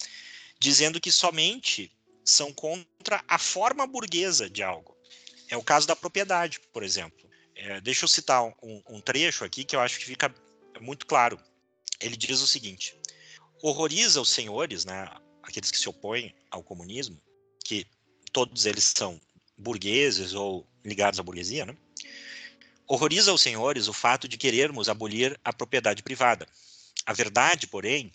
dizendo 0.59 0.99
que 0.99 1.11
somente 1.11 1.91
são 2.23 2.53
contra 2.53 3.23
a 3.27 3.37
forma 3.37 3.87
burguesa 3.87 4.49
de 4.49 4.63
algo. 4.63 4.95
É 5.49 5.57
o 5.57 5.63
caso 5.63 5.87
da 5.87 5.95
propriedade, 5.95 6.59
por 6.71 6.83
exemplo. 6.83 7.27
É, 7.55 7.81
deixa 7.81 8.05
eu 8.05 8.09
citar 8.09 8.43
um, 8.43 8.81
um 8.87 9.01
trecho 9.01 9.43
aqui 9.43 9.63
que 9.63 9.75
eu 9.75 9.79
acho 9.79 9.99
que 9.99 10.05
fica 10.05 10.33
muito 10.79 11.05
claro. 11.05 11.39
Ele 11.99 12.15
diz 12.15 12.39
o 12.41 12.47
seguinte: 12.47 12.95
horroriza 13.61 14.21
os 14.21 14.29
senhores, 14.29 14.85
né, 14.85 15.09
aqueles 15.43 15.71
que 15.71 15.77
se 15.77 15.89
opõem 15.89 16.33
ao 16.49 16.63
comunismo, 16.63 17.19
que 17.63 17.85
todos 18.31 18.65
eles 18.65 18.93
são 18.95 19.19
burgueses 19.57 20.33
ou 20.33 20.65
ligados 20.85 21.19
à 21.19 21.23
burguesia, 21.23 21.65
né? 21.65 21.75
Horroriza 22.91 23.29
aos 23.29 23.41
senhores 23.41 23.87
o 23.87 23.93
fato 23.93 24.27
de 24.27 24.35
querermos 24.35 24.89
abolir 24.89 25.39
a 25.45 25.53
propriedade 25.53 26.01
privada. 26.01 26.47
A 27.05 27.13
verdade, 27.13 27.67
porém, 27.67 28.11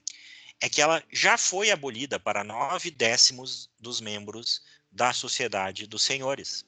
é 0.61 0.68
que 0.68 0.83
ela 0.83 1.01
já 1.12 1.39
foi 1.39 1.70
abolida 1.70 2.18
para 2.18 2.43
nove 2.43 2.91
décimos 2.91 3.70
dos 3.79 4.01
membros 4.01 4.62
da 4.91 5.12
sociedade 5.12 5.87
dos 5.87 6.03
senhores. 6.03 6.64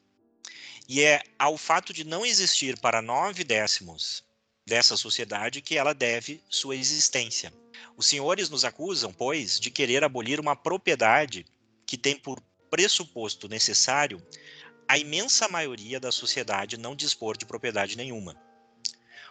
E 0.88 1.02
é 1.02 1.20
ao 1.36 1.58
fato 1.58 1.92
de 1.92 2.04
não 2.04 2.24
existir 2.24 2.78
para 2.78 3.02
nove 3.02 3.42
décimos 3.42 4.22
dessa 4.64 4.96
sociedade 4.96 5.60
que 5.60 5.76
ela 5.76 5.92
deve 5.92 6.40
sua 6.48 6.76
existência. 6.76 7.52
Os 7.96 8.06
senhores 8.06 8.48
nos 8.48 8.64
acusam, 8.64 9.12
pois, 9.12 9.58
de 9.58 9.68
querer 9.68 10.04
abolir 10.04 10.38
uma 10.38 10.54
propriedade 10.54 11.44
que 11.84 11.98
tem 11.98 12.16
por 12.16 12.40
pressuposto 12.70 13.48
necessário 13.48 14.24
a 14.88 14.98
imensa 14.98 15.48
maioria 15.48 15.98
da 15.98 16.12
sociedade 16.12 16.76
não 16.76 16.94
dispor 16.94 17.36
de 17.36 17.46
propriedade 17.46 17.96
nenhuma. 17.96 18.36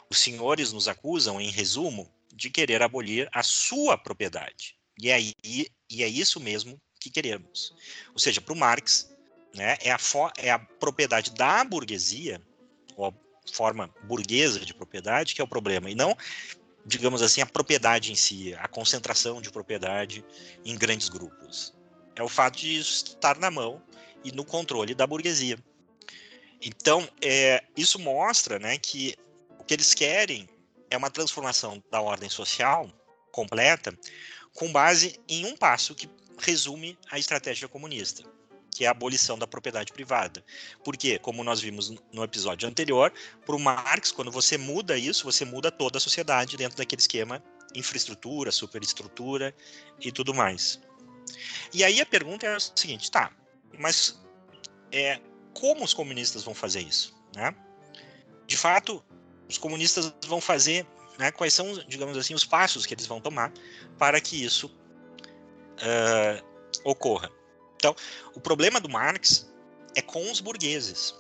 Os 0.10 0.18
senhores 0.20 0.72
nos 0.72 0.88
acusam, 0.88 1.40
em 1.40 1.50
resumo, 1.50 2.12
de 2.34 2.50
querer 2.50 2.82
abolir 2.82 3.30
a 3.32 3.42
sua 3.42 3.98
propriedade. 3.98 4.76
E 5.02 5.10
é, 5.10 5.20
e 5.90 6.04
é 6.04 6.08
isso 6.08 6.40
mesmo 6.40 6.80
que 7.00 7.10
queremos. 7.10 7.74
Ou 8.14 8.20
seja, 8.20 8.42
para 8.42 8.54
o 8.54 8.58
Marx, 8.58 9.10
né, 9.56 9.78
é, 9.82 9.92
a 9.92 10.00
é 10.38 10.52
a 10.52 10.60
propriedade 10.60 11.32
da 11.32 11.64
burguesia, 11.64 12.42
ou 12.96 13.08
a 13.08 13.14
forma 13.52 13.94
burguesa 14.04 14.60
de 14.60 14.74
propriedade, 14.74 15.36
que 15.36 15.42
é 15.42 15.44
o 15.44 15.48
problema, 15.48 15.90
e 15.90 15.96
não, 15.96 16.18
digamos 16.86 17.22
assim, 17.22 17.42
a 17.42 17.46
propriedade 17.46 18.12
em 18.12 18.16
si, 18.16 18.54
a 18.56 18.68
concentração 18.68 19.42
de 19.42 19.52
propriedade 19.52 20.26
em 20.64 20.76
grandes 20.76 21.10
grupos. 21.10 21.74
É 22.16 22.24
o 22.24 22.30
fato 22.30 22.58
de 22.58 22.80
estar 22.80 23.38
na 23.38 23.52
mão 23.52 23.82
e 24.26 24.32
no 24.32 24.44
controle 24.44 24.94
da 24.94 25.08
burguesia. 25.08 25.58
Então, 26.62 27.08
é, 27.22 27.64
isso 27.78 28.00
mostra 28.00 28.58
né, 28.60 28.78
que 28.78 29.16
o 29.60 29.64
que 29.64 29.74
eles 29.74 29.94
querem 29.94 30.50
é 30.90 30.98
uma 30.98 31.12
transformação 31.12 31.82
da 31.92 32.02
ordem 32.02 32.30
social 32.30 32.90
completa 33.32 33.98
com 34.54 34.72
base 34.72 35.20
em 35.30 35.46
um 35.46 35.56
passo 35.56 35.94
que 35.94 36.10
resume 36.40 36.98
a 37.12 37.20
estratégia 37.20 37.68
comunista, 37.68 38.24
que 38.72 38.86
é 38.86 38.88
a 38.88 38.92
abolição 38.92 39.38
da 39.38 39.46
propriedade 39.46 39.94
privada. 39.94 40.44
Porque, 40.84 41.20
como 41.20 41.44
nós 41.44 41.62
vimos 41.62 41.94
no 42.12 42.24
episódio 42.24 42.68
anterior, 42.68 43.14
para 43.46 43.56
o 43.56 43.60
Marx, 43.60 44.12
quando 44.12 44.32
você 44.32 44.58
muda 44.58 44.98
isso, 44.98 45.24
você 45.24 45.46
muda 45.46 45.72
toda 45.72 45.98
a 45.98 46.02
sociedade 46.02 46.58
dentro 46.58 46.78
daquele 46.78 47.02
esquema 47.02 47.44
infraestrutura, 47.76 48.52
superestrutura 48.52 49.54
e 50.00 50.12
tudo 50.12 50.34
mais. 50.34 50.80
E 51.74 51.84
aí 51.84 52.00
a 52.00 52.06
pergunta 52.06 52.46
é 52.46 52.56
a 52.56 52.60
seguinte, 52.60 53.12
tá, 53.12 53.32
mas 53.80 54.20
é, 54.92 55.20
como 55.54 55.84
os 55.84 55.94
comunistas 55.94 56.44
vão 56.44 56.54
fazer 56.54 56.82
isso? 56.82 57.16
Né? 57.36 57.54
De 58.48 58.58
fato, 58.58 59.04
os 59.50 59.58
comunistas 59.58 60.14
vão 60.26 60.42
fazer, 60.42 60.86
né, 61.18 61.32
quais 61.32 61.54
são, 61.54 61.74
digamos 61.88 62.18
assim, 62.18 62.34
os 62.34 62.46
passos 62.46 62.86
que 62.86 62.94
eles 62.94 63.08
vão 63.08 63.22
tomar 63.22 63.52
para 63.98 64.20
que 64.20 64.44
isso 64.44 64.68
uh, 64.68 66.46
ocorra. 66.84 67.32
Então, 67.76 67.96
o 68.34 68.40
problema 68.40 68.80
do 68.80 68.90
Marx 68.90 69.52
é 69.96 70.02
com 70.02 70.32
os 70.32 70.40
burgueses. 70.40 71.16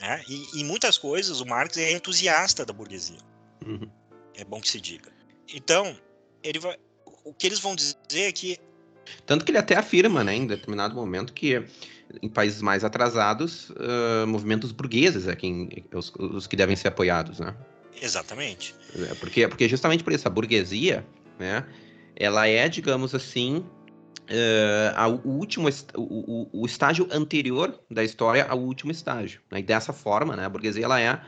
Né? 0.00 0.22
E 0.28 0.60
em 0.60 0.64
muitas 0.64 0.98
coisas, 0.98 1.40
o 1.40 1.46
Marx 1.46 1.76
é 1.76 1.92
entusiasta 1.92 2.64
da 2.64 2.72
burguesia. 2.72 3.18
Uhum. 3.64 3.90
É 4.34 4.44
bom 4.44 4.60
que 4.60 4.68
se 4.68 4.80
diga. 4.80 5.12
Então, 5.52 5.96
ele 6.42 6.58
vai, 6.58 6.76
o 7.24 7.32
que 7.32 7.46
eles 7.46 7.58
vão 7.58 7.74
dizer 7.74 7.96
é 8.12 8.32
que. 8.32 8.58
Tanto 9.26 9.44
que 9.44 9.50
ele 9.50 9.58
até 9.58 9.76
afirma, 9.76 10.24
né, 10.24 10.34
em 10.34 10.46
determinado 10.46 10.94
momento, 10.94 11.32
que 11.32 11.64
em 12.22 12.28
países 12.28 12.62
mais 12.62 12.84
atrasados, 12.84 13.70
uh, 13.70 14.26
movimentos 14.26 14.72
burgueses 14.72 15.26
é 15.26 15.36
quem, 15.36 15.84
os, 15.92 16.12
os, 16.16 16.46
que 16.46 16.56
devem 16.56 16.76
ser 16.76 16.88
apoiados, 16.88 17.40
né? 17.40 17.54
Exatamente. 18.00 18.74
É, 18.96 19.14
porque, 19.14 19.48
porque 19.48 19.68
justamente 19.68 20.02
por 20.02 20.12
isso, 20.12 20.26
a 20.26 20.30
burguesia, 20.30 21.06
né, 21.38 21.64
ela 22.16 22.46
é, 22.46 22.68
digamos 22.68 23.14
assim, 23.14 23.64
uh, 24.28 25.20
o 25.24 25.30
último 25.30 25.68
o, 25.94 26.48
o, 26.52 26.66
estágio 26.66 27.08
anterior 27.10 27.78
da 27.90 28.02
história 28.02 28.46
ao 28.48 28.58
último 28.58 28.90
estágio. 28.90 29.40
Né? 29.50 29.60
E 29.60 29.62
dessa 29.62 29.92
forma, 29.92 30.36
né, 30.36 30.44
a 30.44 30.48
burguesia 30.48 30.84
ela 30.84 31.00
é 31.00 31.20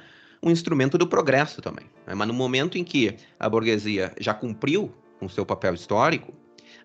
um 0.43 0.51
instrumento 0.51 0.99
do 0.99 1.07
progresso 1.07 1.61
também. 1.61 1.87
Né? 2.07 2.15
Mas 2.15 2.29
no 2.29 2.35
momento 2.35 2.79
em 2.79 2.85
que 2.85 3.17
a 3.39 3.49
burguesia 3.49 4.13
já 4.19 4.35
cumpriu 4.35 4.93
com 5.19 5.29
seu 5.29 5.47
papel 5.47 5.75
histórico, 5.75 6.33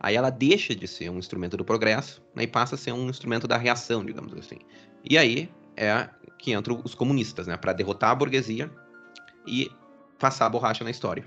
aí 0.01 0.15
ela 0.15 0.29
deixa 0.29 0.75
de 0.75 0.87
ser 0.87 1.09
um 1.09 1.19
instrumento 1.19 1.55
do 1.55 1.63
progresso 1.63 2.21
né, 2.35 2.43
e 2.43 2.47
passa 2.47 2.75
a 2.75 2.77
ser 2.77 2.91
um 2.91 3.09
instrumento 3.09 3.47
da 3.47 3.57
reação, 3.57 4.03
digamos 4.03 4.33
assim. 4.33 4.57
E 5.07 5.17
aí 5.17 5.49
é 5.77 6.09
que 6.37 6.53
entram 6.53 6.81
os 6.83 6.95
comunistas, 6.95 7.45
né, 7.45 7.55
para 7.55 7.71
derrotar 7.71 8.09
a 8.09 8.15
burguesia 8.15 8.71
e 9.45 9.69
passar 10.17 10.47
a 10.47 10.49
borracha 10.49 10.83
na 10.83 10.89
história. 10.89 11.23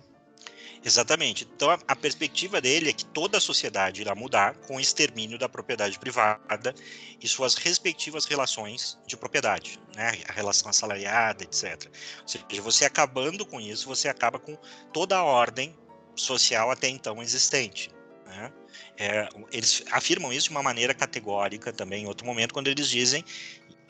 Exatamente. 0.84 1.48
Então 1.56 1.70
a, 1.70 1.78
a, 1.88 1.96
perspectiva 1.96 2.60
dele 2.60 2.90
é 2.90 2.92
que 2.92 3.06
toda 3.06 3.38
a 3.38 3.40
sociedade 3.40 4.02
irá 4.02 4.14
mudar 4.14 4.54
com 4.66 4.76
o 4.76 4.80
extermínio 4.80 5.38
da 5.38 5.48
propriedade 5.48 5.98
privada 5.98 6.74
e 7.22 7.26
suas 7.26 7.54
respectivas 7.54 8.26
relações 8.26 8.98
de 9.06 9.16
propriedade, 9.16 9.80
né? 9.96 10.12
A 10.28 10.32
relação 10.32 10.68
assalariada, 10.68 11.42
etc. 11.42 11.90
Ou 12.20 12.28
seja, 12.28 12.62
você 12.62 12.84
acabando 12.84 13.46
com 13.46 13.58
isso, 13.58 13.86
você 13.86 14.08
acaba 14.08 14.38
com 14.38 14.58
toda 14.92 15.16
a 15.16 15.24
ordem 15.24 15.74
social 16.14 16.70
até 16.70 16.88
então 16.88 17.22
existente. 17.22 17.90
Né? 18.26 18.52
É, 18.96 19.28
eles 19.52 19.82
afirmam 19.90 20.32
isso 20.32 20.48
de 20.48 20.50
uma 20.52 20.62
maneira 20.62 20.94
categórica 20.94 21.72
também 21.72 22.04
em 22.04 22.06
outro 22.06 22.26
momento, 22.26 22.54
quando 22.54 22.68
eles 22.68 22.88
dizem 22.88 23.24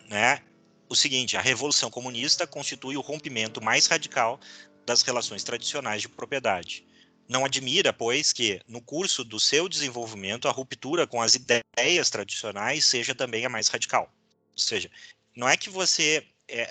né, 0.09 0.41
o 0.89 0.95
seguinte: 0.95 1.37
a 1.37 1.41
revolução 1.41 1.91
comunista 1.91 2.47
constitui 2.47 2.97
o 2.97 3.01
rompimento 3.01 3.63
mais 3.63 3.87
radical 3.87 4.41
das 4.87 5.03
relações 5.03 5.43
tradicionais 5.43 6.03
de 6.03 6.09
propriedade. 6.09 6.87
Não 7.29 7.45
admira, 7.45 7.93
pois, 7.93 8.33
que, 8.33 8.61
no 8.69 8.83
curso 8.83 9.25
do 9.25 9.41
seu 9.41 9.69
desenvolvimento, 9.69 10.47
a 10.47 10.51
ruptura 10.51 11.07
com 11.07 11.23
as 11.23 11.35
ideias 11.35 12.11
tradicionais 12.11 12.85
seja 12.85 13.15
também 13.15 13.47
a 13.47 13.49
mais 13.49 13.69
radical. 13.69 14.13
Ou 14.53 14.59
seja, 14.59 14.91
não 15.35 15.49
é 15.49 15.57
que 15.57 15.71
você. 15.71 16.27
É, 16.47 16.71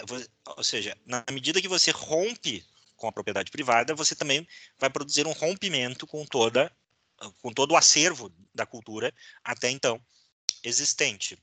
ou 0.56 0.64
seja, 0.64 0.96
na 1.06 1.24
medida 1.32 1.60
que 1.60 1.68
você 1.68 1.90
rompe 1.90 2.64
com 2.96 3.08
a 3.08 3.12
propriedade 3.12 3.50
privada, 3.50 3.96
você 3.96 4.16
também 4.16 4.48
vai 4.80 4.90
produzir 4.90 5.26
um 5.26 5.32
rompimento 5.32 6.06
com 6.06 6.24
toda 6.26 6.72
com 7.42 7.54
todo 7.54 7.72
o 7.72 7.78
acervo 7.78 8.34
da 8.54 8.66
cultura 8.66 9.14
até 9.44 9.70
então 9.70 10.02
existente. 10.64 11.38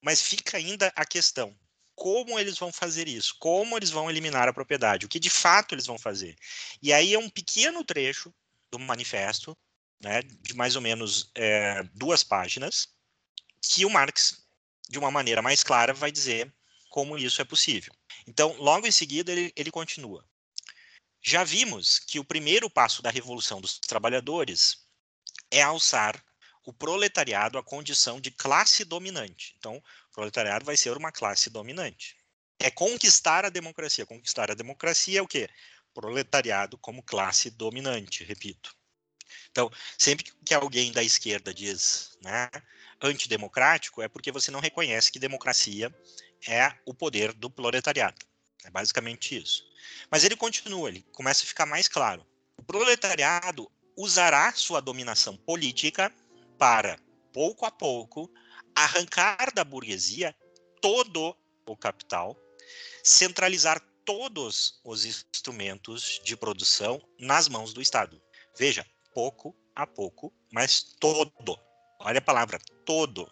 Mas 0.00 0.22
fica 0.22 0.56
ainda 0.56 0.92
a 0.94 1.04
questão: 1.04 1.56
como 1.94 2.38
eles 2.38 2.58
vão 2.58 2.72
fazer 2.72 3.08
isso? 3.08 3.36
Como 3.38 3.76
eles 3.76 3.90
vão 3.90 4.10
eliminar 4.10 4.48
a 4.48 4.52
propriedade? 4.52 5.06
O 5.06 5.08
que 5.08 5.20
de 5.20 5.30
fato 5.30 5.74
eles 5.74 5.86
vão 5.86 5.98
fazer? 5.98 6.36
E 6.80 6.92
aí 6.92 7.14
é 7.14 7.18
um 7.18 7.30
pequeno 7.30 7.84
trecho 7.84 8.32
do 8.70 8.78
manifesto, 8.78 9.56
né, 10.00 10.22
de 10.22 10.54
mais 10.54 10.74
ou 10.74 10.82
menos 10.82 11.30
é, 11.34 11.82
duas 11.94 12.24
páginas, 12.24 12.88
que 13.60 13.84
o 13.84 13.90
Marx, 13.90 14.44
de 14.88 14.98
uma 14.98 15.10
maneira 15.10 15.42
mais 15.42 15.62
clara, 15.62 15.92
vai 15.92 16.10
dizer 16.10 16.52
como 16.90 17.16
isso 17.16 17.40
é 17.40 17.44
possível. 17.44 17.92
Então, 18.26 18.54
logo 18.58 18.86
em 18.86 18.92
seguida, 18.92 19.30
ele, 19.32 19.52
ele 19.56 19.70
continua. 19.70 20.26
Já 21.22 21.44
vimos 21.44 22.00
que 22.00 22.18
o 22.18 22.24
primeiro 22.24 22.68
passo 22.68 23.00
da 23.00 23.08
Revolução 23.08 23.60
dos 23.60 23.78
Trabalhadores 23.78 24.78
é 25.52 25.62
alçar 25.62 26.20
o 26.66 26.72
proletariado 26.72 27.58
à 27.58 27.62
condição 27.62 28.20
de 28.20 28.32
classe 28.32 28.84
dominante. 28.84 29.54
Então, 29.56 29.76
o 29.76 30.12
proletariado 30.12 30.64
vai 30.64 30.76
ser 30.76 30.96
uma 30.96 31.12
classe 31.12 31.48
dominante. 31.48 32.16
É 32.58 32.70
conquistar 32.70 33.44
a 33.44 33.50
democracia. 33.50 34.04
Conquistar 34.04 34.50
a 34.50 34.54
democracia 34.54 35.20
é 35.20 35.22
o 35.22 35.28
quê? 35.28 35.48
Proletariado 35.94 36.76
como 36.78 37.02
classe 37.02 37.50
dominante, 37.50 38.24
repito. 38.24 38.74
Então, 39.50 39.70
sempre 39.96 40.24
que 40.44 40.54
alguém 40.54 40.90
da 40.90 41.04
esquerda 41.04 41.54
diz 41.54 42.18
né, 42.20 42.48
antidemocrático, 43.00 44.02
é 44.02 44.08
porque 44.08 44.32
você 44.32 44.50
não 44.50 44.60
reconhece 44.60 45.12
que 45.12 45.18
democracia 45.18 45.94
é 46.48 46.72
o 46.84 46.92
poder 46.92 47.32
do 47.32 47.48
proletariado. 47.48 48.31
É 48.64 48.70
basicamente 48.70 49.36
isso. 49.36 49.64
Mas 50.10 50.24
ele 50.24 50.36
continua, 50.36 50.88
ele 50.88 51.04
começa 51.12 51.44
a 51.44 51.46
ficar 51.46 51.66
mais 51.66 51.88
claro. 51.88 52.26
O 52.56 52.62
proletariado 52.62 53.70
usará 53.96 54.52
sua 54.52 54.80
dominação 54.80 55.36
política 55.36 56.12
para, 56.58 56.98
pouco 57.32 57.66
a 57.66 57.70
pouco, 57.70 58.30
arrancar 58.74 59.52
da 59.52 59.64
burguesia 59.64 60.34
todo 60.80 61.36
o 61.66 61.76
capital, 61.76 62.36
centralizar 63.02 63.80
todos 64.04 64.80
os 64.84 65.04
instrumentos 65.04 66.20
de 66.24 66.36
produção 66.36 67.00
nas 67.18 67.48
mãos 67.48 67.72
do 67.72 67.80
Estado. 67.80 68.20
Veja, 68.56 68.86
pouco 69.14 69.56
a 69.74 69.86
pouco, 69.86 70.32
mas 70.52 70.82
todo. 70.98 71.58
Olha 72.00 72.18
a 72.18 72.22
palavra, 72.22 72.58
todo. 72.84 73.30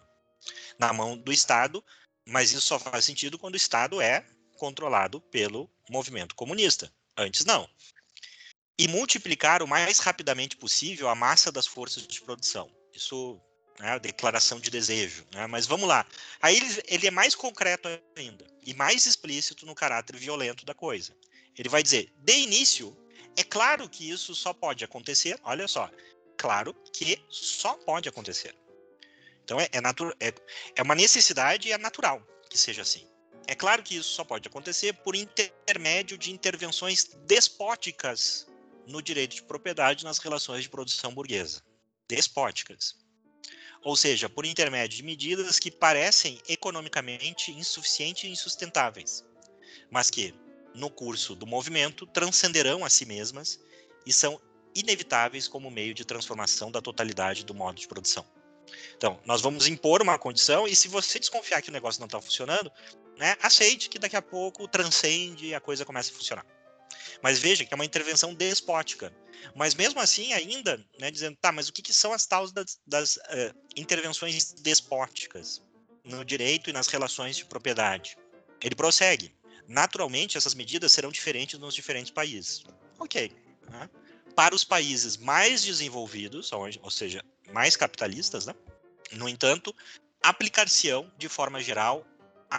Na 0.79 0.91
mão 0.91 1.17
do 1.17 1.31
Estado, 1.31 1.83
mas 2.27 2.51
isso 2.51 2.61
só 2.61 2.79
faz 2.79 3.05
sentido 3.05 3.37
quando 3.37 3.53
o 3.53 3.57
Estado 3.57 4.01
é 4.01 4.25
controlado 4.61 5.19
pelo 5.19 5.67
movimento 5.89 6.35
comunista. 6.35 6.93
Antes, 7.17 7.43
não. 7.45 7.67
E 8.77 8.87
multiplicar 8.87 9.63
o 9.63 9.67
mais 9.67 9.97
rapidamente 9.97 10.55
possível 10.55 11.09
a 11.09 11.15
massa 11.15 11.51
das 11.51 11.65
forças 11.65 12.05
de 12.05 12.21
produção. 12.21 12.69
Isso 12.93 13.41
né, 13.79 13.97
declaração 13.97 14.59
de 14.59 14.69
desejo. 14.69 15.25
Né, 15.33 15.47
mas 15.47 15.65
vamos 15.65 15.89
lá. 15.89 16.05
Aí 16.39 16.57
ele, 16.57 16.83
ele 16.87 17.07
é 17.07 17.11
mais 17.11 17.33
concreto 17.33 17.89
ainda 18.15 18.45
e 18.63 18.75
mais 18.75 19.07
explícito 19.07 19.65
no 19.65 19.73
caráter 19.73 20.15
violento 20.15 20.63
da 20.63 20.75
coisa. 20.75 21.11
Ele 21.57 21.67
vai 21.67 21.81
dizer: 21.81 22.13
de 22.19 22.33
início, 22.37 22.95
é 23.35 23.43
claro 23.43 23.89
que 23.89 24.07
isso 24.07 24.35
só 24.35 24.53
pode 24.53 24.85
acontecer. 24.85 25.39
Olha 25.43 25.67
só, 25.67 25.89
claro 26.37 26.71
que 26.93 27.19
só 27.29 27.73
pode 27.73 28.07
acontecer. 28.07 28.55
Então 29.43 29.59
é, 29.59 29.63
é, 29.63 30.27
é, 30.27 30.33
é 30.75 30.81
uma 30.83 30.93
necessidade 30.93 31.67
e 31.67 31.71
é 31.71 31.79
natural 31.79 32.21
que 32.47 32.59
seja 32.59 32.83
assim. 32.83 33.10
É 33.47 33.55
claro 33.55 33.83
que 33.83 33.95
isso 33.95 34.09
só 34.09 34.23
pode 34.23 34.47
acontecer 34.47 34.93
por 34.93 35.15
intermédio 35.15 36.17
de 36.17 36.31
intervenções 36.31 37.09
despóticas 37.25 38.47
no 38.87 39.01
direito 39.01 39.35
de 39.35 39.43
propriedade 39.43 40.03
nas 40.03 40.17
relações 40.19 40.63
de 40.63 40.69
produção 40.69 41.13
burguesa. 41.13 41.61
Despóticas. 42.07 42.95
Ou 43.83 43.95
seja, 43.95 44.29
por 44.29 44.45
intermédio 44.45 44.97
de 44.97 45.03
medidas 45.03 45.57
que 45.57 45.71
parecem 45.71 46.39
economicamente 46.47 47.51
insuficientes 47.51 48.25
e 48.25 48.27
insustentáveis, 48.27 49.25
mas 49.89 50.09
que, 50.09 50.35
no 50.75 50.89
curso 50.89 51.35
do 51.35 51.47
movimento, 51.47 52.05
transcenderão 52.05 52.85
a 52.85 52.89
si 52.89 53.05
mesmas 53.05 53.59
e 54.05 54.13
são 54.13 54.39
inevitáveis 54.75 55.47
como 55.47 55.71
meio 55.71 55.93
de 55.93 56.05
transformação 56.05 56.71
da 56.71 56.81
totalidade 56.81 57.43
do 57.43 57.53
modo 57.53 57.79
de 57.79 57.87
produção. 57.87 58.25
Então, 58.95 59.19
nós 59.25 59.41
vamos 59.41 59.67
impor 59.67 60.01
uma 60.01 60.17
condição 60.17 60.67
e 60.67 60.75
se 60.75 60.87
você 60.87 61.19
desconfiar 61.19 61.61
que 61.61 61.69
o 61.69 61.73
negócio 61.73 61.99
não 61.99 62.05
está 62.05 62.21
funcionando, 62.21 62.71
né, 63.21 63.37
aceite 63.39 63.87
que 63.87 63.99
daqui 63.99 64.15
a 64.15 64.21
pouco 64.21 64.67
transcende 64.67 65.45
e 65.45 65.53
a 65.53 65.59
coisa 65.59 65.85
começa 65.85 66.11
a 66.11 66.15
funcionar. 66.15 66.43
Mas 67.21 67.37
veja 67.37 67.63
que 67.63 67.71
é 67.71 67.75
uma 67.75 67.85
intervenção 67.85 68.33
despótica. 68.33 69.13
Mas 69.55 69.75
mesmo 69.75 69.99
assim, 69.99 70.33
ainda, 70.33 70.83
né, 70.99 71.11
dizendo, 71.11 71.37
tá, 71.39 71.51
mas 71.51 71.69
o 71.69 71.73
que, 71.73 71.83
que 71.83 71.93
são 71.93 72.13
as 72.13 72.25
tais 72.25 72.51
das, 72.51 72.79
das 72.85 73.17
uh, 73.17 73.53
intervenções 73.77 74.53
despóticas 74.53 75.61
no 76.03 76.25
direito 76.25 76.71
e 76.71 76.73
nas 76.73 76.87
relações 76.87 77.37
de 77.37 77.45
propriedade? 77.45 78.17
Ele 78.59 78.73
prossegue. 78.73 79.35
Naturalmente, 79.67 80.35
essas 80.35 80.55
medidas 80.55 80.91
serão 80.91 81.11
diferentes 81.11 81.59
nos 81.59 81.75
diferentes 81.75 82.09
países. 82.11 82.63
Ok. 82.97 83.31
Né? 83.69 83.87
Para 84.35 84.55
os 84.55 84.63
países 84.63 85.15
mais 85.15 85.63
desenvolvidos, 85.63 86.51
ou 86.51 86.89
seja, 86.89 87.23
mais 87.53 87.75
capitalistas, 87.75 88.47
né? 88.47 88.55
no 89.11 89.29
entanto, 89.29 89.75
aplicar-se-ão 90.23 91.11
de 91.19 91.29
forma 91.29 91.61
geral 91.61 92.03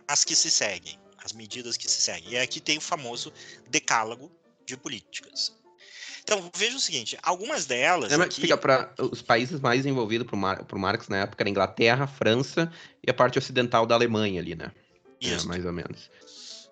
as 0.09 0.25
que 0.25 0.35
se 0.35 0.51
seguem, 0.51 0.99
as 1.23 1.33
medidas 1.33 1.77
que 1.77 1.89
se 1.91 2.01
seguem. 2.01 2.33
E 2.33 2.39
aqui 2.39 2.61
tem 2.61 2.79
o 2.79 2.81
famoso 2.81 3.33
decálogo 3.69 4.31
de 4.65 4.77
políticas. 4.77 5.53
Então, 6.23 6.51
veja 6.57 6.77
o 6.77 6.81
seguinte, 6.81 7.19
algumas 7.23 7.67
delas. 7.67 8.11
Lembra 8.11 8.27
aqui... 8.27 8.37
que 8.37 8.41
fica 8.41 8.57
para 8.57 8.95
os 8.99 9.21
países 9.21 9.61
mais 9.61 9.85
envolvidos 9.85 10.27
Mar, 10.39 10.65
por 10.65 10.79
Marx 10.79 11.09
na 11.09 11.19
época 11.19 11.43
era 11.43 11.51
Inglaterra, 11.51 12.07
França 12.07 12.73
e 13.05 13.11
a 13.11 13.15
parte 13.15 13.39
ocidental 13.39 13.87
da 13.87 13.95
Alemanha 13.95 14.41
ali, 14.41 14.55
né? 14.55 14.71
É, 15.21 15.27
Isso. 15.27 15.47
É, 15.47 15.49
mais 15.49 15.65
ou 15.65 15.73
menos. 15.73 16.11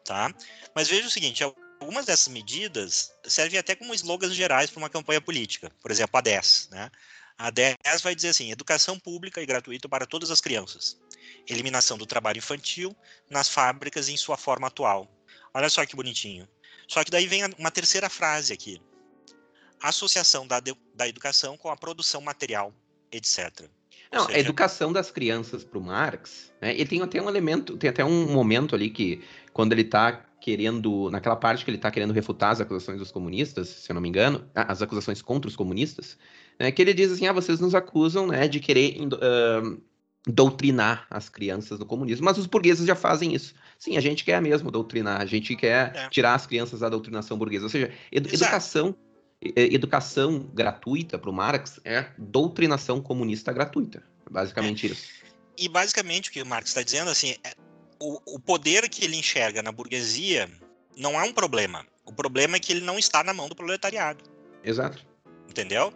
Tá? 0.05 0.33
Mas 0.75 0.89
veja 0.89 1.07
o 1.07 1.11
seguinte, 1.11 1.43
algumas 1.81 2.07
dessas 2.07 2.29
medidas 2.29 3.13
servem 3.25 3.59
até 3.59 3.75
como 3.75 3.95
slogans 3.95 4.35
gerais 4.35 4.71
para 4.71 4.79
uma 4.79 4.91
campanha 4.91 5.21
política. 5.21 5.71
Por 5.83 5.91
exemplo, 5.91 6.17
a 6.17 6.21
10, 6.21 6.69
né? 6.71 6.91
A 7.37 7.51
10 7.51 7.77
vai 8.03 8.15
dizer 8.15 8.29
assim: 8.29 8.53
educação 8.53 8.99
pública 8.99 9.43
e 9.43 9.47
gratuita 9.47 9.89
para 9.89 10.07
todas 10.07 10.31
as 10.31 10.41
crianças. 10.41 10.97
Eliminação 11.49 11.99
do 11.99 12.07
trabalho 12.07 12.39
infantil 12.39 12.95
nas 13.29 13.49
fábricas 13.49 14.09
em 14.09 14.17
sua 14.17 14.37
forma 14.37 14.67
atual. 14.67 15.09
Olha 15.53 15.69
só 15.69 15.85
que 15.85 15.97
bonitinho. 15.97 16.49
Só 16.87 17.05
que 17.05 17.11
daí 17.11 17.27
vem 17.27 17.43
uma 17.59 17.71
terceira 17.71 18.09
frase 18.09 18.53
aqui: 18.53 18.81
associação 19.81 20.47
da, 20.47 20.61
da 20.95 21.09
educação 21.09 21.57
com 21.57 21.69
a 21.69 21.77
produção 21.77 22.21
material, 22.21 22.75
etc. 23.13 23.69
Não, 24.13 24.27
seja... 24.27 24.37
a 24.37 24.41
educação 24.41 24.93
das 24.93 25.11
crianças 25.11 25.63
para 25.63 25.79
o 25.79 25.83
Marx, 25.83 26.53
né, 26.61 26.75
ele 26.75 26.87
tem 26.87 27.01
até 27.01 27.23
um 27.23 27.29
elemento, 27.29 27.77
tem 27.77 27.89
até 27.89 28.05
um 28.05 28.33
momento 28.33 28.75
ali 28.75 28.91
que, 28.91 29.23
quando 29.53 29.73
ele 29.73 29.83
está 29.83 30.27
querendo, 30.41 31.11
naquela 31.11 31.37
parte 31.37 31.65
que 31.65 31.71
ele 31.71 31.77
está 31.77 31.91
querendo 31.91 32.13
refutar 32.13 32.51
as 32.51 32.61
acusações 32.61 32.99
dos 32.99 33.13
comunistas, 33.13 33.69
se 33.69 33.93
eu 33.93 33.95
não 33.95 34.01
me 34.01 34.09
engano, 34.09 34.49
as 34.55 34.83
acusações 34.83 35.23
contra 35.23 35.49
os 35.49 35.55
comunistas, 35.55 36.19
né, 36.59 36.73
que 36.73 36.83
ele 36.83 36.95
diz 36.95 37.13
assim, 37.13 37.27
ah, 37.27 37.33
vocês 37.33 37.61
nos 37.61 37.75
acusam, 37.75 38.27
né, 38.27 38.49
de 38.49 38.59
querer 38.59 38.97
uh, 39.01 39.81
doutrinar 40.27 41.07
as 41.11 41.29
crianças 41.29 41.79
do 41.79 41.87
comunismo, 41.87 42.25
mas 42.25 42.37
os 42.37 42.47
burgueses 42.47 42.87
já 42.87 42.95
fazem 42.95 43.35
isso. 43.35 43.55
Sim, 43.79 43.97
a 43.97 44.01
gente 44.01 44.25
quer 44.25 44.41
mesmo 44.43 44.71
doutrinar, 44.71 45.21
a 45.21 45.27
gente 45.27 45.57
quer 45.57 45.97
é. 45.97 46.09
tirar 46.11 46.35
as 46.35 46.47
crianças 46.47 46.81
da 46.81 46.89
doutrinação 46.89 47.39
burguesa, 47.39 47.65
ou 47.65 47.71
seja, 47.71 47.91
ed 48.13 48.27
Exato. 48.27 48.35
educação 48.35 48.95
educação 49.43 50.51
gratuita 50.53 51.19
para 51.19 51.31
o 51.31 51.33
Marx 51.33 51.81
é 51.83 52.11
doutrinação 52.19 53.01
comunista 53.01 53.51
gratuita. 53.53 54.03
Basicamente 54.31 54.87
é. 54.87 54.91
isso. 54.91 55.09
E 55.57 55.69
basicamente 55.69 56.29
o 56.29 56.33
que 56.33 56.43
o 56.43 56.47
Marx 56.47 56.69
está 56.69 56.83
dizendo 56.83 57.11
assim, 57.11 57.35
é, 57.43 57.55
o, 57.99 58.21
o 58.35 58.39
poder 58.39 58.89
que 58.89 59.05
ele 59.05 59.17
enxerga 59.17 59.63
na 59.63 59.73
burguesia 59.73 60.51
não 60.97 61.19
é 61.19 61.25
um 61.25 61.33
problema. 61.33 61.87
O 62.05 62.13
problema 62.13 62.57
é 62.57 62.61
que 62.61 62.73
ele 62.73 62.83
não 62.83 62.99
está 62.99 63.25
na 63.25 63.33
mão 63.33 63.49
do 63.49 63.57
proletariado. 63.57 64.25
Exato. 64.63 65.05
Entendeu? 65.49 65.93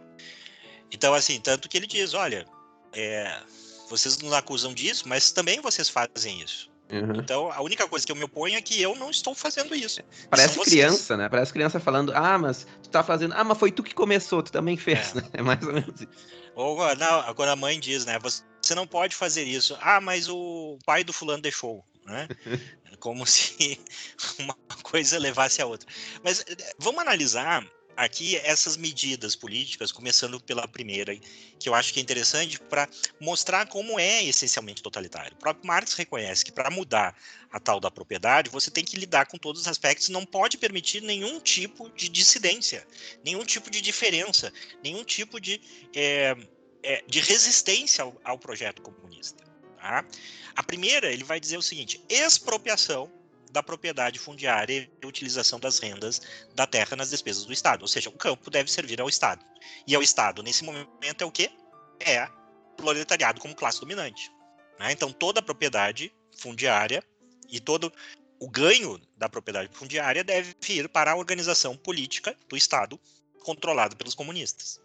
Então, 0.90 1.12
assim, 1.12 1.40
tanto 1.40 1.68
que 1.68 1.76
ele 1.76 1.86
diz, 1.86 2.14
olha, 2.14 2.46
é, 2.92 3.40
vocês 3.88 4.18
nos 4.18 4.32
acusam 4.32 4.72
disso, 4.72 5.04
mas 5.06 5.30
também 5.30 5.60
vocês 5.60 5.88
fazem 5.88 6.40
isso. 6.40 6.70
Uhum. 6.90 7.16
Então, 7.16 7.50
a 7.50 7.62
única 7.62 7.88
coisa 7.88 8.04
que 8.04 8.12
eu 8.12 8.16
me 8.16 8.24
oponho 8.24 8.56
é 8.56 8.62
que 8.62 8.80
eu 8.80 8.94
não 8.94 9.10
estou 9.10 9.34
fazendo 9.34 9.74
isso. 9.74 10.00
Parece 10.28 10.60
criança, 10.60 11.16
né? 11.16 11.28
Parece 11.28 11.52
criança 11.52 11.80
falando, 11.80 12.12
ah, 12.14 12.38
mas 12.38 12.66
tu 12.82 12.90
tá 12.90 13.02
fazendo, 13.02 13.34
ah, 13.34 13.42
mas 13.42 13.58
foi 13.58 13.72
tu 13.72 13.82
que 13.82 13.94
começou, 13.94 14.42
tu 14.42 14.52
também 14.52 14.76
fez, 14.76 15.12
é. 15.12 15.20
né? 15.20 15.28
É 15.32 15.42
mais 15.42 15.62
ou 15.62 15.72
menos 15.72 16.00
isso. 16.00 16.44
Ou 16.54 16.76
não, 16.96 17.34
quando 17.34 17.48
a 17.48 17.56
mãe 17.56 17.80
diz, 17.80 18.04
né, 18.04 18.18
você 18.18 18.74
não 18.74 18.86
pode 18.86 19.16
fazer 19.16 19.44
isso. 19.44 19.76
Ah, 19.80 20.00
mas 20.00 20.28
o 20.28 20.78
pai 20.84 21.02
do 21.02 21.12
fulano 21.12 21.42
deixou, 21.42 21.84
né? 22.04 22.28
Como 23.00 23.26
se 23.26 23.80
uma 24.38 24.56
coisa 24.82 25.18
levasse 25.18 25.60
a 25.60 25.66
outra. 25.66 25.88
Mas 26.22 26.44
eh, 26.46 26.74
vamos 26.78 27.00
analisar 27.00 27.66
aqui 27.96 28.36
essas 28.36 28.76
medidas 28.76 29.36
políticas, 29.36 29.92
começando 29.92 30.40
pela 30.40 30.66
primeira, 30.66 31.16
que 31.58 31.68
eu 31.68 31.74
acho 31.74 31.92
que 31.92 32.00
é 32.00 32.02
interessante 32.02 32.58
para 32.58 32.88
mostrar 33.20 33.66
como 33.68 33.98
é 33.98 34.24
essencialmente 34.24 34.82
totalitário. 34.82 35.34
O 35.34 35.38
próprio 35.38 35.66
Marx 35.66 35.94
reconhece 35.94 36.44
que 36.44 36.52
para 36.52 36.70
mudar 36.70 37.16
a 37.50 37.60
tal 37.60 37.78
da 37.78 37.90
propriedade, 37.90 38.50
você 38.50 38.70
tem 38.70 38.84
que 38.84 38.96
lidar 38.96 39.26
com 39.26 39.38
todos 39.38 39.62
os 39.62 39.68
aspectos, 39.68 40.08
não 40.08 40.26
pode 40.26 40.58
permitir 40.58 41.00
nenhum 41.02 41.40
tipo 41.40 41.88
de 41.90 42.08
dissidência, 42.08 42.86
nenhum 43.24 43.44
tipo 43.44 43.70
de 43.70 43.80
diferença, 43.80 44.52
nenhum 44.82 45.04
tipo 45.04 45.40
de, 45.40 45.60
é, 45.94 46.36
é, 46.82 47.04
de 47.06 47.20
resistência 47.20 48.02
ao, 48.02 48.20
ao 48.24 48.38
projeto 48.38 48.82
comunista. 48.82 49.44
Tá? 49.76 50.04
A 50.56 50.62
primeira, 50.62 51.12
ele 51.12 51.24
vai 51.24 51.38
dizer 51.38 51.56
o 51.56 51.62
seguinte: 51.62 52.02
expropriação 52.08 53.10
da 53.54 53.62
propriedade 53.62 54.18
fundiária 54.18 54.90
e 55.00 55.06
utilização 55.06 55.60
das 55.60 55.78
rendas 55.78 56.20
da 56.56 56.66
terra 56.66 56.96
nas 56.96 57.10
despesas 57.10 57.44
do 57.44 57.52
Estado. 57.52 57.82
Ou 57.82 57.88
seja, 57.88 58.08
o 58.08 58.18
campo 58.18 58.50
deve 58.50 58.68
servir 58.68 59.00
ao 59.00 59.08
Estado. 59.08 59.46
E 59.86 59.94
ao 59.94 60.02
Estado, 60.02 60.42
nesse 60.42 60.64
momento, 60.64 61.22
é 61.22 61.24
o 61.24 61.30
quê? 61.30 61.48
É 62.00 62.28
proletariado 62.76 63.40
como 63.40 63.54
classe 63.54 63.78
dominante. 63.78 64.28
Né? 64.80 64.90
Então, 64.90 65.12
toda 65.12 65.38
a 65.38 65.42
propriedade 65.42 66.12
fundiária 66.36 67.00
e 67.48 67.60
todo 67.60 67.92
o 68.40 68.50
ganho 68.50 69.00
da 69.16 69.28
propriedade 69.28 69.70
fundiária 69.72 70.24
deve 70.24 70.56
ir 70.70 70.88
para 70.88 71.12
a 71.12 71.16
organização 71.16 71.76
política 71.76 72.36
do 72.48 72.56
Estado 72.56 73.00
controlada 73.44 73.94
pelos 73.94 74.16
comunistas. 74.16 74.80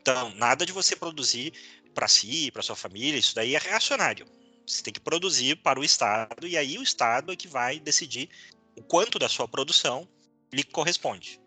Então, 0.00 0.34
nada 0.34 0.66
de 0.66 0.72
você 0.72 0.96
produzir 0.96 1.52
para 1.94 2.08
si, 2.08 2.50
para 2.50 2.60
sua 2.60 2.74
família, 2.74 3.20
isso 3.20 3.36
daí 3.36 3.54
é 3.54 3.58
reacionário. 3.58 4.26
Você 4.66 4.82
tem 4.82 4.92
que 4.92 5.00
produzir 5.00 5.56
para 5.56 5.78
o 5.78 5.84
Estado, 5.84 6.46
e 6.46 6.56
aí 6.56 6.78
o 6.78 6.82
Estado 6.82 7.32
é 7.32 7.36
que 7.36 7.48
vai 7.48 7.78
decidir 7.78 8.28
o 8.76 8.82
quanto 8.82 9.18
da 9.18 9.28
sua 9.28 9.46
produção 9.46 10.08
lhe 10.52 10.64
corresponde. 10.64 11.40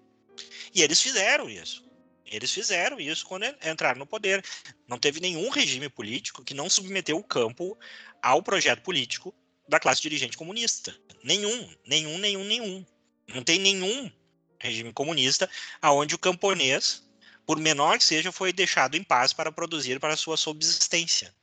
E 0.74 0.82
eles 0.82 1.02
fizeram 1.02 1.50
isso. 1.50 1.86
Eles 2.26 2.52
fizeram 2.52 3.00
isso 3.00 3.26
quando 3.26 3.46
entraram 3.66 4.00
no 4.00 4.06
poder. 4.06 4.44
Não 4.88 5.00
teve 5.00 5.20
nenhum 5.20 5.50
regime 5.50 5.90
político 5.90 6.44
que 6.44 6.54
não 6.54 6.70
submeteu 6.70 7.18
o 7.18 7.24
campo 7.24 7.78
ao 8.22 8.44
projeto 8.44 8.82
político 8.82 9.34
da 9.68 9.80
classe 9.80 10.02
dirigente 10.02 10.38
comunista. 10.38 10.96
Nenhum, 11.24 11.74
nenhum, 11.86 12.18
nenhum, 12.18 12.44
nenhum. 12.44 12.86
Não 13.34 13.44
tem 13.44 13.60
nenhum 13.60 14.12
regime 14.60 14.92
comunista 14.92 15.50
aonde 15.82 16.16
o 16.16 16.20
camponês, 16.20 17.04
por 17.46 17.58
menor 17.60 17.98
que 17.98 18.04
seja, 18.04 18.32
foi 18.32 18.52
deixado 18.52 18.96
em 18.96 19.04
paz 19.04 19.32
para 19.32 19.52
produzir 19.52 20.00
para 20.00 20.18
sua 20.18 20.36
subsistência. 20.36 21.34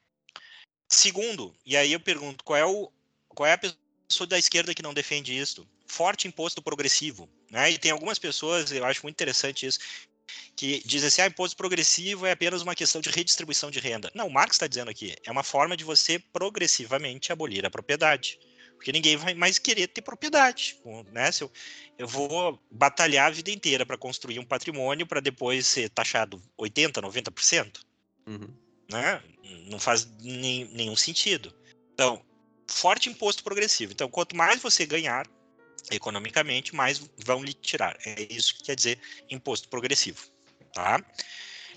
Segundo, 0.89 1.55
e 1.65 1.77
aí 1.77 1.93
eu 1.93 2.01
pergunto, 2.01 2.45
qual 2.45 2.57
é, 2.57 2.65
o, 2.65 2.91
qual 3.29 3.47
é 3.47 3.53
a 3.53 3.59
pessoa 3.59 4.27
da 4.27 4.39
esquerda 4.39 4.75
que 4.75 4.83
não 4.83 4.95
defende 4.95 5.37
isso? 5.37 5.67
Forte 5.87 6.29
imposto 6.29 6.63
progressivo. 6.63 7.29
Né? 7.51 7.73
E 7.73 7.79
tem 7.79 7.91
algumas 7.91 8.19
pessoas, 8.19 8.71
eu 8.71 8.85
acho 8.85 9.03
muito 9.03 9.15
interessante 9.15 9.67
isso, 9.67 9.79
que 10.57 10.83
dizem 10.85 11.09
assim, 11.09 11.23
ah, 11.23 11.27
imposto 11.27 11.57
progressivo 11.57 12.27
é 12.27 12.33
apenas 12.33 12.63
uma 12.63 12.75
questão 12.75 13.01
de 13.01 13.11
redistribuição 13.11 13.71
de 13.71 13.79
renda. 13.79 14.11
Não, 14.15 14.27
o 14.27 14.33
Marx 14.33 14.57
está 14.57 14.67
dizendo 14.67 14.91
aqui, 14.91 15.15
é 15.25 15.31
uma 15.31 15.43
forma 15.43 15.77
de 15.77 15.85
você 15.85 16.19
progressivamente 16.19 17.33
abolir 17.33 17.65
a 17.67 17.71
propriedade. 17.71 18.39
Porque 18.77 18.93
ninguém 18.93 19.17
vai 19.17 19.35
mais 19.35 19.59
querer 19.59 19.87
ter 19.87 20.03
propriedade. 20.03 20.77
Né? 21.11 21.31
Se 21.33 21.43
eu, 21.43 21.53
eu 21.97 22.07
vou 22.07 22.61
batalhar 22.71 23.29
a 23.29 23.31
vida 23.31 23.51
inteira 23.51 23.87
para 23.87 23.97
construir 23.97 24.39
um 24.39 24.45
patrimônio 24.45 25.07
para 25.07 25.21
depois 25.21 25.67
ser 25.67 25.89
taxado 25.89 26.43
80%, 26.59 27.01
90%. 27.01 27.81
Uhum. 28.27 28.55
Né? 28.91 29.23
Não 29.67 29.79
faz 29.79 30.07
nem, 30.21 30.67
nenhum 30.67 30.97
sentido. 30.97 31.55
Então, 31.93 32.23
forte 32.69 33.09
imposto 33.09 33.43
progressivo. 33.43 33.93
Então, 33.93 34.09
quanto 34.09 34.37
mais 34.37 34.61
você 34.61 34.85
ganhar 34.87 35.27
economicamente, 35.91 36.75
mais 36.75 37.01
vão 37.19 37.43
lhe 37.43 37.53
tirar. 37.53 37.97
É 38.05 38.27
isso 38.31 38.55
que 38.55 38.65
quer 38.65 38.77
dizer 38.77 38.99
imposto 39.31 39.69
progressivo. 39.69 40.27
Tá? 40.73 41.05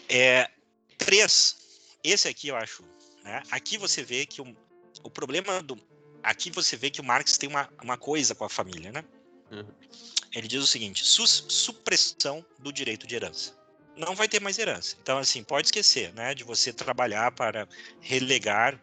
É, 0.10 0.50
três. 0.98 1.58
Esse 2.04 2.28
aqui 2.28 2.48
eu 2.48 2.56
acho. 2.56 2.84
Né? 3.24 3.44
Aqui 3.52 3.78
você 3.78 4.04
vê 4.04 4.26
que 4.26 4.42
o, 4.42 4.56
o 5.04 5.10
problema 5.10 5.62
do. 5.62 5.78
Aqui 6.24 6.50
você 6.50 6.76
vê 6.76 6.90
que 6.90 7.02
o 7.02 7.04
Marx 7.04 7.38
tem 7.38 7.50
uma, 7.50 7.70
uma 7.82 7.98
coisa 7.98 8.34
com 8.34 8.44
a 8.44 8.50
família, 8.50 8.92
né? 8.92 9.04
Uhum. 9.52 9.68
Ele 10.34 10.48
diz 10.48 10.62
o 10.62 10.68
seguinte: 10.68 11.06
supressão 11.06 12.46
do 12.60 12.72
direito 12.72 13.08
de 13.08 13.16
herança. 13.16 13.57
Não 13.98 14.16
vai 14.16 14.28
ter 14.28 14.40
mais 14.40 14.58
herança. 14.58 14.96
Então, 15.02 15.18
assim, 15.18 15.44
pode 15.44 15.68
esquecer, 15.68 16.14
né, 16.14 16.36
de 16.36 16.44
você 16.44 16.72
trabalhar 16.72 17.32
para 17.32 17.68
relegar 18.00 18.80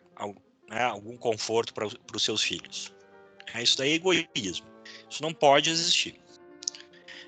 né, 0.69 0.83
algum 0.83 1.17
conforto 1.17 1.73
para 1.73 1.87
os 1.87 2.23
seus 2.23 2.43
filhos. 2.43 2.93
É, 3.55 3.63
isso 3.63 3.79
daí 3.79 3.93
é 3.93 3.95
egoísmo. 3.95 4.67
Isso 5.09 5.23
não 5.23 5.33
pode 5.33 5.71
existir. 5.71 6.21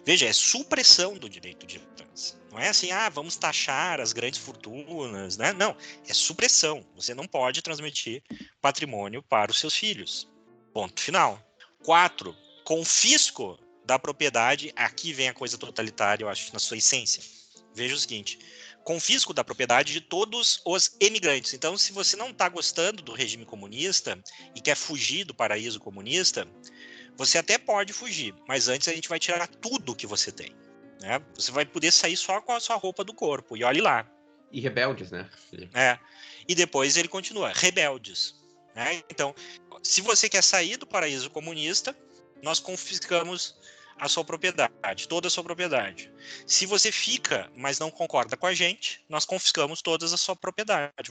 Veja, 0.04 0.26
é 0.26 0.32
supressão 0.32 1.16
do 1.16 1.28
direito 1.28 1.66
de 1.66 1.76
herança. 1.76 2.36
Não 2.50 2.58
é 2.58 2.68
assim, 2.68 2.90
ah, 2.90 3.08
vamos 3.08 3.36
taxar 3.36 4.00
as 4.00 4.12
grandes 4.12 4.40
fortunas, 4.40 5.36
né? 5.36 5.52
Não, 5.52 5.76
é 6.08 6.14
supressão. 6.14 6.86
Você 6.94 7.14
não 7.14 7.26
pode 7.26 7.60
transmitir 7.60 8.22
patrimônio 8.60 9.22
para 9.22 9.50
os 9.50 9.60
seus 9.60 9.74
filhos. 9.74 10.28
Ponto 10.72 11.00
final. 11.00 11.40
Quatro, 11.84 12.36
confisco 12.64 13.58
da 13.84 13.98
propriedade. 13.98 14.72
Aqui 14.74 15.12
vem 15.12 15.28
a 15.28 15.34
coisa 15.34 15.58
totalitária, 15.58 16.24
eu 16.24 16.28
acho, 16.28 16.52
na 16.52 16.58
sua 16.58 16.76
essência. 16.76 17.22
Veja 17.76 17.94
o 17.94 17.98
seguinte: 17.98 18.38
confisco 18.82 19.34
da 19.34 19.44
propriedade 19.44 19.92
de 19.92 20.00
todos 20.00 20.62
os 20.64 20.96
emigrantes. 20.98 21.52
Então, 21.52 21.76
se 21.76 21.92
você 21.92 22.16
não 22.16 22.30
está 22.30 22.48
gostando 22.48 23.02
do 23.02 23.12
regime 23.12 23.44
comunista 23.44 24.18
e 24.54 24.60
quer 24.60 24.74
fugir 24.74 25.24
do 25.24 25.34
paraíso 25.34 25.78
comunista, 25.78 26.48
você 27.16 27.36
até 27.36 27.58
pode 27.58 27.92
fugir, 27.92 28.34
mas 28.48 28.68
antes 28.68 28.88
a 28.88 28.92
gente 28.92 29.10
vai 29.10 29.18
tirar 29.18 29.46
tudo 29.46 29.94
que 29.94 30.06
você 30.06 30.32
tem. 30.32 30.56
Né? 31.02 31.20
Você 31.34 31.52
vai 31.52 31.66
poder 31.66 31.90
sair 31.92 32.16
só 32.16 32.40
com 32.40 32.52
a 32.52 32.60
sua 32.60 32.76
roupa 32.76 33.04
do 33.04 33.12
corpo, 33.12 33.56
e 33.56 33.62
olhe 33.62 33.82
lá. 33.82 34.10
E 34.50 34.60
rebeldes, 34.60 35.10
né? 35.10 35.28
É. 35.74 35.98
E 36.48 36.54
depois 36.54 36.96
ele 36.96 37.08
continua, 37.08 37.52
rebeldes. 37.54 38.34
Né? 38.74 39.02
Então, 39.10 39.34
se 39.82 40.00
você 40.00 40.28
quer 40.28 40.42
sair 40.42 40.78
do 40.78 40.86
paraíso 40.86 41.28
comunista, 41.28 41.94
nós 42.42 42.58
confiscamos 42.58 43.54
a 43.98 44.08
sua 44.08 44.24
propriedade, 44.24 45.08
toda 45.08 45.28
a 45.28 45.30
sua 45.30 45.42
propriedade. 45.42 46.12
Se 46.46 46.66
você 46.66 46.92
fica, 46.92 47.50
mas 47.56 47.78
não 47.78 47.90
concorda 47.90 48.36
com 48.36 48.46
a 48.46 48.54
gente, 48.54 49.04
nós 49.08 49.24
confiscamos 49.24 49.80
toda 49.80 50.04
a 50.04 50.16
sua 50.16 50.36
propriedade. 50.36 51.10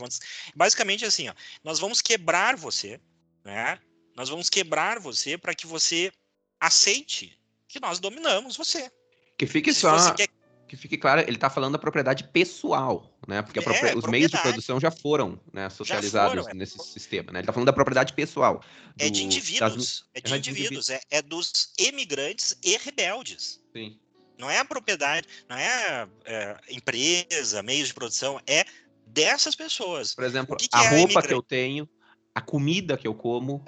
Basicamente 0.55 1.05
assim, 1.05 1.29
ó, 1.29 1.33
nós 1.63 1.79
vamos 1.79 2.01
quebrar 2.01 2.55
você, 2.55 2.99
né? 3.43 3.79
Nós 4.15 4.29
vamos 4.29 4.49
quebrar 4.49 4.99
você 4.99 5.37
para 5.37 5.53
que 5.53 5.67
você 5.67 6.11
aceite 6.59 7.37
que 7.67 7.79
nós 7.79 7.99
dominamos 7.99 8.55
você. 8.55 8.89
Que 9.37 9.45
fique 9.45 9.73
Se 9.73 9.81
só 9.81 10.13
quer 10.13 10.29
que 10.67 10.75
fique 10.75 10.97
claro, 10.97 11.21
ele 11.21 11.37
está 11.37 11.49
falando 11.49 11.73
da 11.73 11.79
propriedade 11.79 12.23
pessoal, 12.23 13.14
né? 13.27 13.41
Porque 13.41 13.59
é, 13.59 13.95
os 13.95 14.05
meios 14.05 14.31
de 14.31 14.37
produção 14.37 14.79
já 14.79 14.91
foram 14.91 15.39
né, 15.51 15.69
socializados 15.69 16.43
foram, 16.43 16.49
é. 16.49 16.53
nesse 16.53 16.77
sistema, 16.79 17.31
né? 17.31 17.39
Ele 17.39 17.43
está 17.43 17.53
falando 17.53 17.67
da 17.67 17.73
propriedade 17.73 18.13
pessoal. 18.13 18.61
Do, 18.95 19.03
é 19.03 19.09
de 19.09 19.23
indivíduos, 19.23 19.75
das... 19.75 20.05
é 20.13 20.21
de 20.21 20.33
é 20.33 20.37
indivíduos, 20.37 20.89
é, 20.89 21.01
é, 21.09 21.21
dos 21.21 21.71
emigrantes 21.77 22.57
e 22.63 22.77
rebeldes. 22.77 23.61
Sim. 23.73 23.99
Não 24.37 24.49
é 24.49 24.59
a 24.59 24.65
propriedade, 24.65 25.27
não 25.47 25.55
é, 25.55 26.07
é 26.25 26.57
empresa, 26.69 27.63
meios 27.63 27.87
de 27.87 27.93
produção, 27.93 28.39
é 28.45 28.65
dessas 29.07 29.55
pessoas. 29.55 30.13
Por 30.13 30.25
exemplo, 30.25 30.57
que 30.57 30.67
que 30.67 30.75
a 30.75 30.83
é 30.83 30.99
roupa 30.99 31.21
que 31.21 31.33
eu 31.33 31.41
tenho, 31.41 31.87
a 32.33 32.41
comida 32.41 32.97
que 32.97 33.07
eu 33.07 33.15
como, 33.15 33.63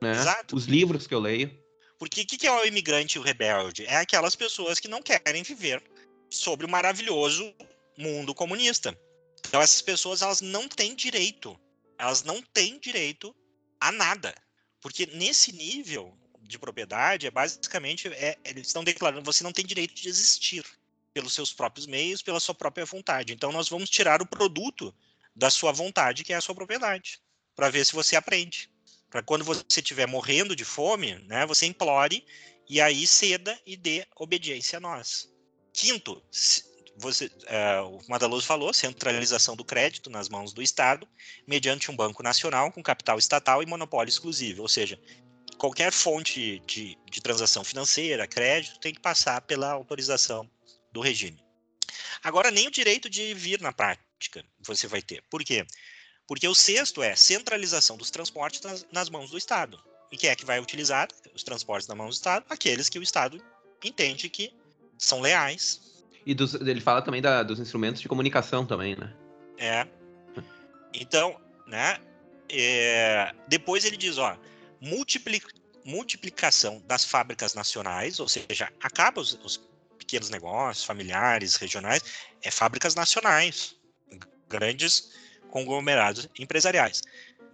né? 0.00 0.12
os 0.52 0.66
livros 0.66 1.06
que 1.06 1.14
eu 1.14 1.20
leio. 1.20 1.58
Porque 1.98 2.22
o 2.22 2.26
que, 2.26 2.38
que 2.38 2.46
é 2.46 2.52
o 2.52 2.64
imigrante 2.64 3.16
e 3.16 3.20
o 3.20 3.22
rebelde? 3.22 3.84
É 3.86 3.96
aquelas 3.96 4.34
pessoas 4.34 4.78
que 4.78 4.88
não 4.88 5.02
querem 5.02 5.42
viver 5.42 5.82
sobre 6.30 6.64
o 6.64 6.68
maravilhoso 6.68 7.54
mundo 8.00 8.34
comunista. 8.34 8.98
Então 9.46 9.60
essas 9.60 9.82
pessoas 9.82 10.22
elas 10.22 10.40
não 10.40 10.68
têm 10.68 10.94
direito, 10.94 11.58
elas 11.98 12.22
não 12.22 12.42
têm 12.42 12.78
direito 12.78 13.34
a 13.80 13.92
nada, 13.92 14.34
porque 14.80 15.06
nesse 15.06 15.52
nível 15.52 16.16
de 16.42 16.58
propriedade 16.58 17.26
é 17.26 17.30
basicamente 17.30 18.08
é, 18.08 18.36
eles 18.44 18.66
estão 18.66 18.82
declarando 18.82 19.24
você 19.24 19.44
não 19.44 19.52
tem 19.52 19.64
direito 19.64 19.94
de 19.94 20.08
existir 20.08 20.64
pelos 21.12 21.32
seus 21.32 21.52
próprios 21.52 21.86
meios, 21.86 22.22
pela 22.22 22.40
sua 22.40 22.54
própria 22.54 22.84
vontade. 22.84 23.32
Então 23.32 23.52
nós 23.52 23.68
vamos 23.68 23.90
tirar 23.90 24.22
o 24.22 24.26
produto 24.26 24.94
da 25.34 25.50
sua 25.50 25.72
vontade, 25.72 26.24
que 26.24 26.32
é 26.32 26.36
a 26.36 26.40
sua 26.40 26.54
propriedade, 26.54 27.20
para 27.54 27.70
ver 27.70 27.84
se 27.84 27.92
você 27.92 28.16
aprende. 28.16 28.70
Para 29.08 29.22
quando 29.22 29.44
você 29.44 29.64
estiver 29.80 30.06
morrendo 30.06 30.54
de 30.54 30.64
fome, 30.64 31.14
né, 31.26 31.44
você 31.46 31.66
implore 31.66 32.24
e 32.68 32.80
aí 32.80 33.06
ceda 33.06 33.60
e 33.66 33.76
dê 33.76 34.06
obediência 34.16 34.76
a 34.76 34.80
nós. 34.80 35.28
Quinto, 35.72 36.22
você, 37.00 37.30
é, 37.46 37.80
o 37.80 37.98
Madaloso 38.08 38.46
falou, 38.46 38.72
centralização 38.72 39.56
do 39.56 39.64
crédito 39.64 40.10
nas 40.10 40.28
mãos 40.28 40.52
do 40.52 40.62
Estado, 40.62 41.08
mediante 41.46 41.90
um 41.90 41.96
banco 41.96 42.22
nacional 42.22 42.70
com 42.70 42.82
capital 42.82 43.18
estatal 43.18 43.62
e 43.62 43.66
monopólio 43.66 44.10
exclusivo, 44.10 44.62
ou 44.62 44.68
seja, 44.68 45.00
qualquer 45.58 45.92
fonte 45.92 46.62
de, 46.66 46.96
de 47.10 47.20
transação 47.20 47.64
financeira, 47.64 48.26
crédito, 48.26 48.78
tem 48.78 48.94
que 48.94 49.00
passar 49.00 49.40
pela 49.42 49.70
autorização 49.70 50.48
do 50.92 51.00
regime. 51.00 51.42
Agora, 52.22 52.50
nem 52.50 52.68
o 52.68 52.70
direito 52.70 53.08
de 53.08 53.34
vir 53.34 53.60
na 53.60 53.72
prática 53.72 54.44
você 54.60 54.86
vai 54.86 55.02
ter. 55.02 55.22
Por 55.30 55.42
quê? 55.42 55.66
Porque 56.26 56.46
o 56.46 56.54
sexto 56.54 57.02
é 57.02 57.16
centralização 57.16 57.96
dos 57.96 58.10
transportes 58.10 58.60
nas, 58.60 58.86
nas 58.92 59.08
mãos 59.08 59.30
do 59.30 59.38
Estado. 59.38 59.82
E 60.12 60.16
quem 60.16 60.30
é 60.30 60.36
que 60.36 60.44
vai 60.44 60.60
utilizar 60.60 61.08
os 61.34 61.42
transportes 61.42 61.88
na 61.88 61.94
mão 61.94 62.06
do 62.08 62.12
Estado? 62.12 62.44
Aqueles 62.48 62.88
que 62.88 62.98
o 62.98 63.02
Estado 63.02 63.42
entende 63.82 64.28
que 64.28 64.52
são 64.98 65.20
leais. 65.20 65.80
E 66.24 66.34
dos, 66.34 66.54
ele 66.54 66.80
fala 66.80 67.02
também 67.02 67.22
da, 67.22 67.42
dos 67.42 67.58
instrumentos 67.58 68.00
de 68.00 68.08
comunicação 68.08 68.66
também, 68.66 68.96
né? 68.96 69.12
É. 69.58 69.86
Então, 70.94 71.40
né? 71.66 71.98
É, 72.48 73.32
depois 73.48 73.84
ele 73.84 73.96
diz, 73.96 74.18
ó, 74.18 74.36
multipli, 74.80 75.40
multiplicação 75.84 76.82
das 76.86 77.04
fábricas 77.04 77.54
nacionais, 77.54 78.18
ou 78.18 78.28
seja, 78.28 78.70
acaba 78.82 79.20
os, 79.20 79.38
os 79.44 79.60
pequenos 79.98 80.30
negócios, 80.30 80.84
familiares, 80.84 81.54
regionais, 81.56 82.02
é 82.42 82.50
fábricas 82.50 82.94
nacionais, 82.94 83.76
grandes 84.48 85.12
conglomerados 85.50 86.28
empresariais. 86.38 87.02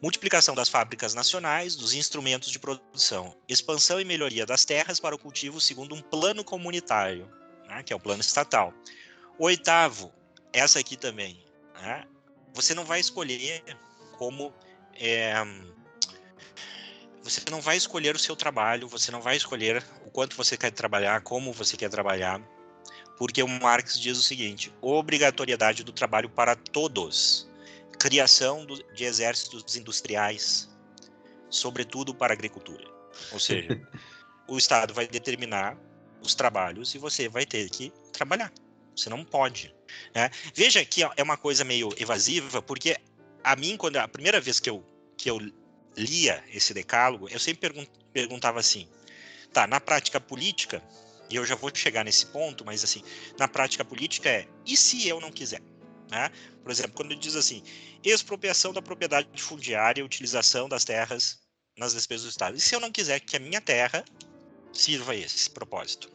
Multiplicação 0.03 0.55
das 0.55 0.69
fábricas 0.69 1.15
nacionais, 1.15 1.77
dos 1.77 1.95
instrumentos 1.95 2.51
de 2.51 2.59
produção, 2.59 3.37
expansão 3.49 4.01
e 4.01 4.05
melhoria 4.05 4.47
das 4.47 4.65
terras 4.65 5.01
para 5.01 5.15
o 5.15 5.19
cultivo 5.19 5.61
segundo 5.61 5.95
um 5.95 6.03
plano 6.03 6.45
comunitário, 6.45 7.31
né, 7.77 7.83
que 7.83 7.93
é 7.93 7.97
o 7.97 8.01
plano 8.01 8.21
estatal. 8.21 8.73
Oitavo, 9.39 10.13
essa 10.53 10.79
aqui 10.79 10.97
também, 10.97 11.45
né, 11.81 12.05
você 12.55 12.75
não 12.75 12.85
vai 12.85 13.01
escolher 13.01 13.63
como 14.13 14.53
é, 14.99 15.35
você 17.23 17.43
não 17.51 17.61
vai 17.61 17.77
escolher 17.77 18.17
o 18.17 18.19
seu 18.19 18.35
trabalho, 18.35 18.89
você 18.89 19.11
não 19.11 19.21
vai 19.21 19.37
escolher 19.37 19.85
o 20.07 20.11
quanto 20.11 20.37
você 20.37 20.57
quer 20.57 20.71
trabalhar, 20.71 21.21
como 21.21 21.53
você 21.53 21.77
quer 21.77 21.91
trabalhar, 21.91 22.41
porque 23.19 23.43
o 23.43 23.49
Marx 23.49 24.01
diz 24.01 24.17
o 24.17 24.23
seguinte: 24.23 24.73
obrigatoriedade 24.81 25.85
do 25.85 25.93
trabalho 25.93 26.31
para 26.31 26.57
todos 26.57 27.47
criação 27.99 28.65
do, 28.65 28.83
de 28.93 29.05
exércitos 29.05 29.75
industriais, 29.77 30.69
sobretudo 31.51 32.15
para 32.15 32.33
a 32.33 32.37
agricultura. 32.37 32.85
Ou 33.33 33.41
seja, 33.41 33.81
o 34.49 34.57
Estado 34.57 34.95
vai 34.95 35.07
determinar 35.07 35.79
os 36.23 36.35
trabalhos 36.35 36.95
e 36.95 36.99
você 36.99 37.29
vai 37.29 37.47
ter 37.47 37.69
que 37.71 37.93
trabalhar. 38.13 38.53
Você 38.95 39.11
não 39.11 39.25
pode. 39.25 39.75
Né? 40.15 40.31
Veja 40.55 40.85
que 40.85 41.03
é 41.03 41.23
uma 41.23 41.37
coisa 41.37 41.65
meio 41.65 41.91
evasiva, 41.99 42.63
porque 42.63 42.97
a 43.45 43.55
mim, 43.55 43.77
quando 43.77 43.97
a 43.97 44.09
primeira 44.09 44.41
vez 44.41 44.59
que 44.59 44.71
eu, 44.71 44.85
que 45.17 45.31
eu 45.31 45.39
lia 45.97 46.43
esse 46.53 46.75
decálogo, 46.75 47.29
eu 47.29 47.39
sempre 47.39 47.69
pergun 47.69 47.87
perguntava 48.13 48.59
assim: 48.59 48.89
tá, 49.53 49.67
na 49.67 49.79
prática 49.79 50.19
política, 50.19 50.83
e 51.29 51.37
eu 51.37 51.45
já 51.45 51.55
vou 51.55 51.71
chegar 51.75 52.05
nesse 52.05 52.27
ponto, 52.27 52.65
mas 52.65 52.83
assim, 52.83 53.03
na 53.39 53.47
prática 53.47 53.85
política 53.85 54.29
é: 54.29 54.49
e 54.65 54.77
se 54.77 55.07
eu 55.07 55.21
não 55.21 55.31
quiser? 55.31 55.61
Né? 56.11 56.31
Por 56.63 56.71
exemplo, 56.71 56.93
quando 56.93 57.15
diz 57.15 57.37
assim, 57.37 57.63
expropriação 58.03 58.73
da 58.73 58.81
propriedade 58.81 59.29
fundiária 59.43 60.05
utilização 60.05 60.69
das 60.69 60.85
terras 60.85 61.41
nas 61.77 61.93
despesas 61.93 62.25
do 62.25 62.31
Estado. 62.31 62.57
E 62.57 62.61
se 62.61 62.75
eu 62.75 62.81
não 62.81 62.91
quiser 62.91 63.21
que 63.21 63.37
a 63.37 63.41
minha 63.41 63.61
terra 63.61 64.05
sirva 64.77 65.13
a 65.13 65.17
esse 65.17 65.51
propósito? 65.51 66.11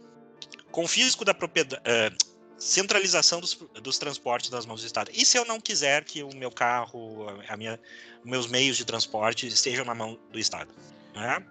Confisco 0.72 1.26
da 1.26 1.34
propriedade, 1.34 1.82
uh, 1.82 2.32
centralização 2.58 3.42
dos, 3.42 3.56
dos, 3.82 3.98
transportes 3.98 4.50
das 4.50 4.66
mãos 4.66 4.82
do 4.82 4.88
Estado. 4.88 5.10
E 5.14 5.26
se 5.26 5.38
eu 5.38 5.44
não 5.46 5.60
quiser 5.60 6.04
que 6.04 6.24
o 6.24 6.34
meu 6.36 6.52
carro, 6.52 7.28
a 7.48 7.58
minha, 7.58 7.80
meus 8.24 8.48
meios 8.48 8.78
de 8.78 8.86
transporte 8.86 9.48
estejam 9.48 9.84
na 9.84 9.96
mão 9.96 10.20
do 10.32 10.38
Estado? 10.40 10.72
Né? 11.16 11.44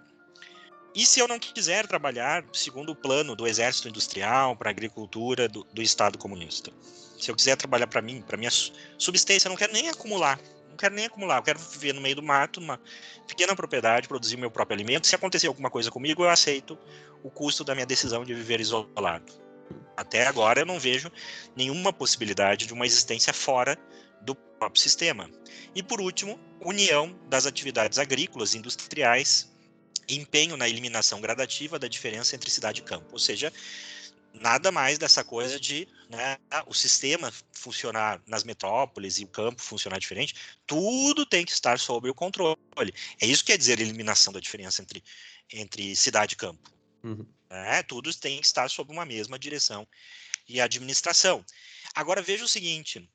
E 0.95 1.05
se 1.05 1.19
eu 1.19 1.27
não 1.27 1.37
quiser 1.37 1.85
trabalhar 1.87 2.43
segundo 2.53 2.91
o 2.91 2.95
plano 2.95 3.35
do 3.35 3.47
exército 3.47 3.89
industrial, 3.89 4.55
para 4.55 4.69
a 4.69 4.71
agricultura 4.71 5.47
do, 5.47 5.63
do 5.65 5.81
Estado 5.81 6.17
comunista? 6.17 6.71
Se 7.19 7.29
eu 7.29 7.35
quiser 7.35 7.55
trabalhar 7.55 7.87
para 7.87 8.01
mim, 8.01 8.21
para 8.21 8.37
minha 8.37 8.51
subsistência, 8.97 9.47
eu 9.47 9.51
não 9.51 9.57
quero 9.57 9.73
nem 9.73 9.89
acumular. 9.89 10.39
Não 10.71 10.77
quero 10.77 10.95
nem 10.95 11.05
acumular, 11.05 11.37
eu 11.37 11.43
quero 11.43 11.59
viver 11.59 11.93
no 11.93 12.01
meio 12.01 12.15
do 12.15 12.23
mato, 12.23 12.59
numa 12.59 12.79
pequena 13.27 13.55
propriedade, 13.55 14.07
produzir 14.07 14.37
meu 14.37 14.49
próprio 14.49 14.75
alimento. 14.75 15.05
Se 15.05 15.13
acontecer 15.13 15.47
alguma 15.47 15.69
coisa 15.69 15.91
comigo, 15.91 16.23
eu 16.23 16.29
aceito 16.29 16.77
o 17.21 17.29
custo 17.29 17.63
da 17.63 17.75
minha 17.75 17.85
decisão 17.85 18.23
de 18.23 18.33
viver 18.33 18.59
isolado. 18.59 19.33
Até 19.95 20.25
agora 20.25 20.61
eu 20.61 20.65
não 20.65 20.79
vejo 20.79 21.11
nenhuma 21.55 21.91
possibilidade 21.91 22.65
de 22.65 22.73
uma 22.73 22.85
existência 22.85 23.33
fora 23.33 23.77
do 24.21 24.33
próprio 24.33 24.81
sistema. 24.81 25.29
E 25.75 25.83
por 25.83 25.99
último, 25.99 26.39
união 26.61 27.13
das 27.27 27.45
atividades 27.45 27.99
agrícolas 27.99 28.53
e 28.53 28.57
industriais 28.57 29.51
empenho 30.09 30.57
na 30.57 30.67
eliminação 30.67 31.21
gradativa 31.21 31.77
da 31.77 31.87
diferença 31.87 32.35
entre 32.35 32.49
cidade 32.49 32.81
e 32.81 32.83
campo. 32.83 33.07
Ou 33.11 33.19
seja, 33.19 33.51
nada 34.33 34.71
mais 34.71 34.97
dessa 34.97 35.23
coisa 35.23 35.59
de 35.59 35.87
né, 36.11 36.37
o 36.67 36.73
sistema 36.73 37.31
funcionar 37.53 38.21
nas 38.27 38.43
metrópoles 38.43 39.17
e 39.17 39.23
o 39.23 39.27
campo 39.27 39.61
funcionar 39.61 39.97
diferente, 39.97 40.35
tudo 40.67 41.25
tem 41.25 41.45
que 41.45 41.51
estar 41.51 41.79
sob 41.79 42.09
o 42.09 42.13
controle. 42.13 42.57
É 43.19 43.25
isso 43.25 43.43
que 43.43 43.51
quer 43.51 43.57
dizer 43.57 43.79
eliminação 43.79 44.33
da 44.33 44.39
diferença 44.39 44.81
entre, 44.81 45.03
entre 45.51 45.95
cidade 45.95 46.33
e 46.33 46.37
campo. 46.37 46.71
Uhum. 47.03 47.25
É, 47.49 47.81
tudo 47.83 48.13
tem 48.13 48.39
que 48.39 48.45
estar 48.45 48.69
sob 48.69 48.91
uma 48.91 49.05
mesma 49.05 49.39
direção 49.39 49.87
e 50.47 50.59
administração. 50.59 51.43
Agora 51.95 52.21
veja 52.21 52.43
o 52.43 52.49
seguinte: 52.49 53.09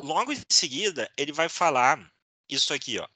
logo 0.00 0.32
em 0.32 0.40
seguida, 0.50 1.10
ele 1.16 1.32
vai 1.32 1.48
falar 1.48 2.10
isso 2.48 2.74
aqui, 2.74 2.98
ó, 2.98 3.06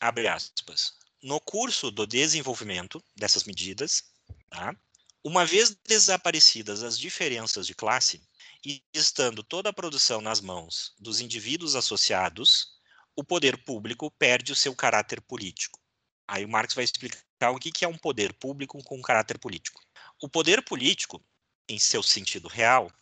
abre 0.00 0.28
aspas 0.28 0.92
no 1.24 1.40
curso 1.40 1.90
do 1.90 2.06
desenvolvimento 2.06 3.02
dessas 3.16 3.44
medidas, 3.44 4.04
tá? 4.50 4.76
Uma 5.24 5.46
vez 5.46 5.74
desaparecidas 5.88 6.82
as 6.82 6.98
diferenças 6.98 7.66
de 7.66 7.74
classe 7.74 8.22
e 8.64 8.84
estando 8.92 9.42
toda 9.42 9.70
a 9.70 9.72
produção 9.72 10.20
nas 10.20 10.40
mãos 10.40 10.94
dos 10.98 11.18
indivíduos 11.18 11.74
associados, 11.74 12.78
o 13.16 13.24
poder 13.24 13.56
público 13.64 14.10
perde 14.10 14.52
o 14.52 14.56
seu 14.56 14.74
caráter 14.74 15.22
político. 15.22 15.80
Aí 16.28 16.44
o 16.44 16.48
Marx 16.48 16.74
vai 16.74 16.84
explicar 16.84 17.50
o 17.50 17.58
que 17.58 17.84
é 17.84 17.88
um 17.88 17.96
poder 17.96 18.34
público 18.34 18.82
com 18.84 19.00
caráter 19.00 19.38
político. 19.38 19.80
O 20.22 20.28
poder 20.28 20.62
político, 20.62 21.24
em 21.68 21.78
seu 21.78 22.02
sentido 22.02 22.48
real, 22.48 22.92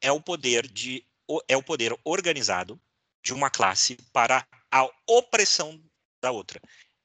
é 0.00 0.10
o 0.10 0.20
poder 0.20 0.66
de 0.66 1.06
é 1.48 1.56
o 1.56 1.62
poder 1.62 1.96
organizado 2.04 2.80
de 3.24 3.34
uma 3.34 3.50
classe 3.50 3.96
para 4.12 4.46
a 4.70 4.88
opressão 5.08 5.82
da 6.22 6.30
outra. 6.30 6.60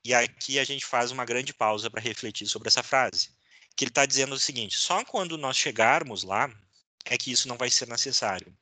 E 0.06 0.14
aqui 0.14 0.60
a 0.60 0.64
gente 0.64 0.86
faz 0.86 1.10
uma 1.10 1.26
grande 1.26 1.54
pausa 1.54 1.90
para 1.90 2.00
refletir 2.00 2.48
sobre 2.48 2.68
essa 2.68 2.84
frase, 2.84 3.32
que 3.76 3.84
ele 3.84 3.92
está 3.92 4.06
dizendo 4.06 4.36
o 4.36 4.40
seguinte: 4.40 4.78
só 4.78 5.04
quando 5.06 5.38
nós 5.38 5.58
chegarmos 5.58 6.24
lá 6.24 6.50
é 7.06 7.18
que 7.18 7.32
isso 7.32 7.48
não 7.48 7.58
vai 7.58 7.70
ser 7.70 7.88
necessário. 7.88 8.56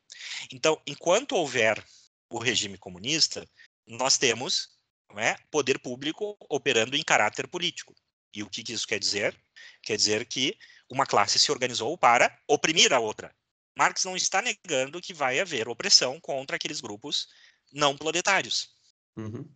Então, 0.51 0.81
enquanto 0.85 1.35
houver 1.35 1.83
o 2.29 2.39
regime 2.39 2.77
comunista, 2.77 3.47
nós 3.85 4.17
temos 4.17 4.69
é, 5.17 5.35
poder 5.51 5.79
público 5.79 6.37
operando 6.49 6.95
em 6.95 7.03
caráter 7.03 7.47
político. 7.47 7.93
E 8.33 8.43
o 8.43 8.49
que, 8.49 8.63
que 8.63 8.73
isso 8.73 8.87
quer 8.87 8.99
dizer? 8.99 9.39
Quer 9.81 9.97
dizer 9.97 10.25
que 10.25 10.57
uma 10.89 11.05
classe 11.05 11.39
se 11.39 11.51
organizou 11.51 11.97
para 11.97 12.37
oprimir 12.47 12.93
a 12.93 12.99
outra. 12.99 13.33
Marx 13.77 14.03
não 14.03 14.15
está 14.15 14.41
negando 14.41 15.01
que 15.01 15.13
vai 15.13 15.39
haver 15.39 15.67
opressão 15.67 16.19
contra 16.19 16.55
aqueles 16.55 16.79
grupos 16.79 17.27
não 17.71 17.97
proletários. 17.97 18.69
Uhum 19.17 19.49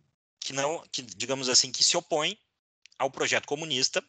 que 0.44 0.52
não, 0.52 0.84
que, 0.92 1.00
digamos 1.00 1.48
assim, 1.48 1.72
que 1.72 1.82
se 1.82 1.96
opõe 1.96 2.38
ao 2.98 3.10
projeto 3.10 3.46
comunista, 3.46 4.04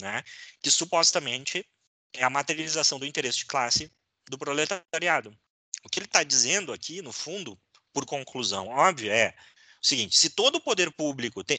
né, 0.00 0.22
que 0.62 0.70
supostamente 0.70 1.66
é 2.12 2.24
a 2.24 2.30
materialização 2.30 2.98
do 2.98 3.06
interesse 3.06 3.38
de 3.38 3.46
classe 3.46 3.90
do 4.28 4.38
proletariado. 4.38 5.36
O 5.84 5.88
que 5.88 5.98
ele 5.98 6.06
está 6.06 6.22
dizendo 6.22 6.72
aqui, 6.72 7.00
no 7.02 7.12
fundo, 7.12 7.58
por 7.92 8.04
conclusão 8.04 8.68
óbvia, 8.68 9.12
é 9.12 9.34
o 9.82 9.86
seguinte: 9.86 10.16
se 10.16 10.30
todo 10.30 10.56
o 10.56 10.60
poder 10.60 10.90
público 10.90 11.42
tem, 11.42 11.58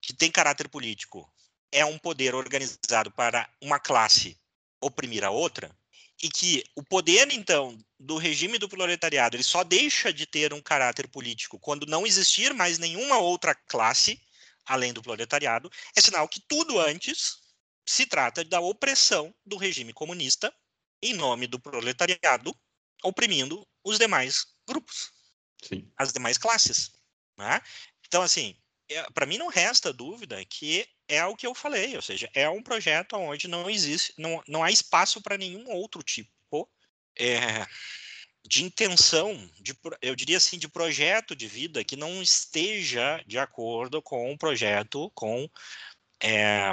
que 0.00 0.12
tem 0.12 0.30
caráter 0.30 0.68
político 0.68 1.30
é 1.70 1.84
um 1.84 1.98
poder 1.98 2.34
organizado 2.34 3.10
para 3.10 3.48
uma 3.60 3.80
classe 3.80 4.36
oprimir 4.80 5.24
a 5.24 5.30
outra, 5.30 5.74
e 6.22 6.28
que 6.28 6.62
o 6.76 6.82
poder, 6.82 7.32
então, 7.32 7.78
do 7.98 8.16
regime 8.18 8.58
do 8.58 8.68
proletariado, 8.68 9.36
ele 9.36 9.42
só 9.42 9.64
deixa 9.64 10.12
de 10.12 10.26
ter 10.26 10.52
um 10.52 10.60
caráter 10.60 11.08
político 11.08 11.58
quando 11.58 11.86
não 11.86 12.06
existir 12.06 12.52
mais 12.52 12.78
nenhuma 12.78 13.18
outra 13.18 13.54
classe 13.54 14.20
além 14.66 14.92
do 14.92 15.02
proletariado, 15.02 15.70
é 15.96 16.00
sinal 16.00 16.28
que 16.28 16.40
tudo 16.40 16.78
antes 16.78 17.38
se 17.84 18.06
trata 18.06 18.44
da 18.44 18.60
opressão 18.60 19.34
do 19.44 19.56
regime 19.56 19.92
comunista 19.92 20.54
em 21.02 21.14
nome 21.14 21.46
do 21.46 21.58
proletariado, 21.58 22.54
oprimindo 23.02 23.66
os 23.82 23.98
demais 23.98 24.46
grupos, 24.66 25.12
Sim. 25.62 25.90
as 25.96 26.12
demais 26.12 26.38
classes. 26.38 26.92
Né? 27.36 27.60
Então, 28.06 28.22
assim, 28.22 28.56
é, 28.88 29.02
para 29.10 29.26
mim 29.26 29.38
não 29.38 29.48
resta 29.48 29.92
dúvida 29.92 30.44
que 30.44 30.86
é 31.08 31.24
o 31.24 31.36
que 31.36 31.46
eu 31.46 31.54
falei, 31.54 31.96
ou 31.96 32.02
seja, 32.02 32.30
é 32.34 32.48
um 32.48 32.62
projeto 32.62 33.16
onde 33.16 33.48
não 33.48 33.68
existe, 33.68 34.14
não, 34.16 34.42
não 34.46 34.62
há 34.62 34.70
espaço 34.70 35.20
para 35.20 35.36
nenhum 35.36 35.68
outro 35.70 36.02
tipo 36.02 36.68
é, 37.18 37.66
de 38.46 38.64
intenção, 38.64 39.34
de, 39.60 39.76
eu 40.00 40.14
diria 40.14 40.36
assim, 40.36 40.58
de 40.58 40.68
projeto 40.68 41.34
de 41.34 41.46
vida 41.46 41.84
que 41.84 41.96
não 41.96 42.22
esteja 42.22 43.22
de 43.26 43.38
acordo 43.38 44.00
com 44.00 44.32
o 44.32 44.38
projeto, 44.38 45.10
com 45.14 45.48
é, 46.20 46.72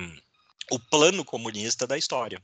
o 0.71 0.79
plano 0.79 1.23
comunista 1.25 1.85
da 1.87 1.97
história. 1.97 2.41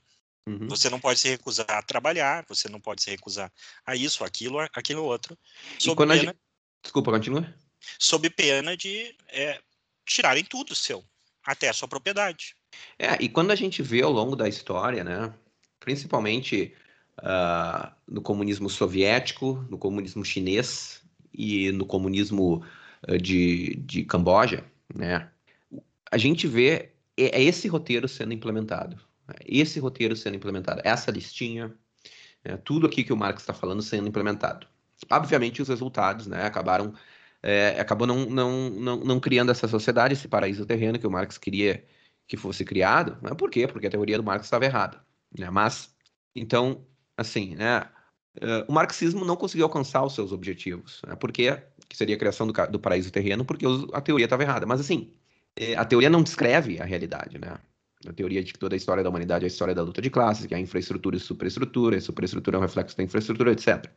Uhum. 0.48 0.68
Você 0.68 0.90
não 0.90 1.00
pode 1.00 1.20
se 1.20 1.30
recusar 1.30 1.70
a 1.70 1.82
trabalhar, 1.82 2.46
você 2.48 2.70
não 2.70 2.80
pode 2.80 3.02
se 3.02 3.10
recusar 3.10 3.52
a 3.86 3.96
isso, 3.96 4.24
aquilo, 4.24 4.60
aquilo 4.60 5.04
outro. 5.04 5.38
Sob 5.80 5.98
pena, 5.98 6.18
gente... 6.18 6.38
Desculpa, 6.84 7.12
continua. 7.12 7.54
Sob 7.98 8.30
pena 8.30 8.78
de 8.78 9.16
é, 9.30 9.60
tirarem 10.06 10.44
tudo 10.44 10.76
seu 10.76 11.04
até 11.44 11.70
a 11.70 11.74
sua 11.74 11.88
propriedade. 11.88 12.56
É, 12.98 13.18
e 13.20 13.30
quando 13.30 13.52
a 13.52 13.56
gente 13.56 13.82
vê 13.82 14.02
ao 14.02 14.12
longo 14.12 14.36
da 14.36 14.48
história, 14.48 15.04
né, 15.04 15.34
principalmente 15.80 16.74
uh, 17.20 17.92
no 18.08 18.22
comunismo 18.22 18.70
soviético, 18.70 19.66
no 19.70 19.78
comunismo 19.78 20.24
chinês 20.24 21.02
e 21.34 21.72
no 21.72 21.86
comunismo 21.86 22.66
uh, 23.08 23.18
de, 23.18 23.76
de 23.78 24.04
Camboja, 24.04 24.64
né, 24.94 25.30
a 26.12 26.18
gente 26.18 26.48
vê 26.48 26.95
é, 27.18 27.40
é 27.40 27.44
esse 27.44 27.68
roteiro 27.68 28.08
sendo 28.08 28.34
implementado, 28.34 28.96
né, 29.28 29.36
esse 29.46 29.80
roteiro 29.80 30.16
sendo 30.16 30.36
implementado, 30.36 30.82
essa 30.84 31.12
listinha, 31.12 31.74
né, 32.44 32.58
tudo 32.58 32.88
aqui 32.88 33.04
que 33.04 33.14
o 33.14 33.18
Marx 33.18 33.42
está 33.42 33.54
falando 33.54 33.82
sendo 33.82 34.08
implementado. 34.08 34.68
Obviamente, 35.12 35.62
os 35.62 35.68
resultados 35.68 36.28
né, 36.28 36.46
acabaram 36.46 36.94
é, 37.46 37.80
acabou 37.80 38.08
não, 38.08 38.26
não, 38.26 38.70
não, 38.72 38.98
não 38.98 39.20
criando 39.20 39.52
essa 39.52 39.68
sociedade, 39.68 40.14
esse 40.14 40.28
paraíso 40.28 40.66
terreno 40.66 40.98
que 40.98 41.06
o 41.06 41.12
Marx 41.12 41.38
queria 41.38 41.86
que 42.28 42.36
fosse 42.36 42.66
criado. 42.66 43.18
Né? 43.22 43.36
Por 43.36 43.52
quê? 43.52 43.68
Porque 43.68 43.86
a 43.86 43.90
teoria 43.90 44.18
do 44.18 44.24
Marx 44.24 44.46
estava 44.48 44.66
errada. 44.66 45.00
Né? 45.38 45.48
Mas, 45.52 45.94
então, 46.36 46.86
assim, 47.16 47.56
né? 47.56 47.88
Uh, 48.38 48.66
o 48.68 48.74
marxismo 48.74 49.24
não 49.24 49.38
conseguiu 49.38 49.66
alcançar 49.66 50.04
os 50.04 50.14
seus 50.14 50.32
objetivos. 50.32 51.02
Né? 51.08 51.16
Por 51.16 51.32
quê? 51.32 51.62
Que 51.88 51.96
seria 51.96 52.16
a 52.16 52.20
criação 52.20 52.48
do, 52.48 52.54
do 52.68 52.80
paraíso 52.80 53.12
terreno, 53.12 53.46
porque 53.46 53.66
a 53.94 54.02
teoria 54.02 54.26
estava 54.26 54.42
errada. 54.44 54.66
Mas, 54.66 54.82
assim, 54.82 55.14
é, 55.14 55.25
a 55.78 55.86
teoria 55.86 56.10
não 56.10 56.24
descreve 56.24 56.80
a 56.82 56.86
realidade, 56.86 57.40
né? 57.40 57.58
A 58.08 58.14
teoria 58.14 58.44
de 58.44 58.54
que 58.54 58.60
toda 58.60 58.76
a 58.76 58.78
história 58.78 59.04
da 59.04 59.10
humanidade 59.10 59.46
é 59.46 59.48
a 59.48 59.48
história 59.48 59.74
da 59.74 59.82
luta 59.82 60.02
de 60.02 60.10
classes, 60.10 60.46
que 60.46 60.54
a 60.54 60.60
infraestrutura 60.60 61.16
e 61.16 61.20
superestrutura, 61.20 61.98
a 61.98 62.02
superestrutura 62.02 62.58
é 62.58 62.60
um 62.60 62.62
reflexo 62.62 62.96
da 62.96 63.04
infraestrutura, 63.04 63.52
etc. 63.52 63.90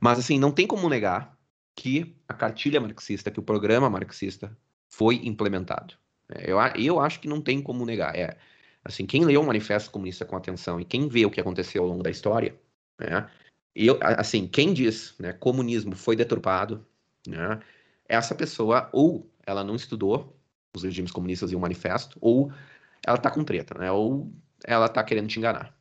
Mas, 0.00 0.18
assim, 0.18 0.38
não 0.38 0.50
tem 0.50 0.66
como 0.66 0.88
negar 0.88 1.38
que 1.74 2.16
a 2.28 2.34
cartilha 2.34 2.80
marxista, 2.80 3.30
que 3.30 3.40
o 3.40 3.42
programa 3.42 3.88
marxista 3.88 4.56
foi 4.88 5.16
implementado. 5.24 5.94
É, 6.28 6.50
eu, 6.50 6.58
eu 6.76 7.00
acho 7.00 7.20
que 7.20 7.28
não 7.28 7.40
tem 7.40 7.62
como 7.62 7.86
negar. 7.86 8.14
É, 8.16 8.36
assim, 8.84 9.06
quem 9.06 9.24
leu 9.24 9.40
o 9.40 9.46
Manifesto 9.46 9.90
Comunista 9.90 10.24
com 10.24 10.36
atenção 10.36 10.80
e 10.80 10.84
quem 10.84 11.08
vê 11.08 11.24
o 11.24 11.30
que 11.30 11.40
aconteceu 11.40 11.82
ao 11.82 11.88
longo 11.88 12.02
da 12.02 12.10
história, 12.10 12.58
né, 12.98 13.28
eu, 13.74 13.98
assim, 14.00 14.46
quem 14.46 14.74
diz, 14.74 15.14
né, 15.18 15.32
comunismo 15.32 15.94
foi 15.94 16.16
deturpado, 16.16 16.84
né, 17.26 17.60
essa 18.08 18.34
pessoa 18.34 18.88
ou 18.92 19.30
ela 19.46 19.62
não 19.62 19.76
estudou 19.76 20.37
os 20.78 20.84
regimes 20.84 21.12
comunistas 21.12 21.52
e 21.52 21.56
o 21.56 21.60
manifesto, 21.60 22.18
ou 22.20 22.52
ela 23.04 23.18
tá 23.18 23.30
com 23.30 23.44
treta, 23.44 23.78
né, 23.78 23.90
ou 23.90 24.32
ela 24.64 24.88
tá 24.88 25.02
querendo 25.04 25.28
te 25.28 25.38
enganar. 25.38 25.74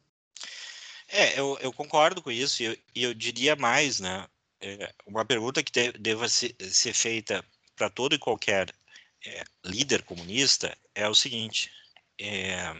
É, 1.09 1.39
eu, 1.39 1.57
eu 1.61 1.71
concordo 1.71 2.21
com 2.21 2.31
isso, 2.31 2.61
e 2.61 2.65
eu, 2.65 2.77
eu 2.95 3.13
diria 3.13 3.55
mais, 3.55 3.99
né, 3.99 4.27
é, 4.59 4.93
uma 5.05 5.25
pergunta 5.25 5.63
que 5.63 5.71
de, 5.71 5.91
deva 5.93 6.27
ser, 6.27 6.55
ser 6.59 6.93
feita 6.93 7.43
para 7.75 7.89
todo 7.89 8.15
e 8.15 8.19
qualquer 8.19 8.73
é, 9.25 9.43
líder 9.63 10.03
comunista 10.03 10.75
é 10.95 11.07
o 11.07 11.15
seguinte: 11.15 11.71
é, 12.19 12.75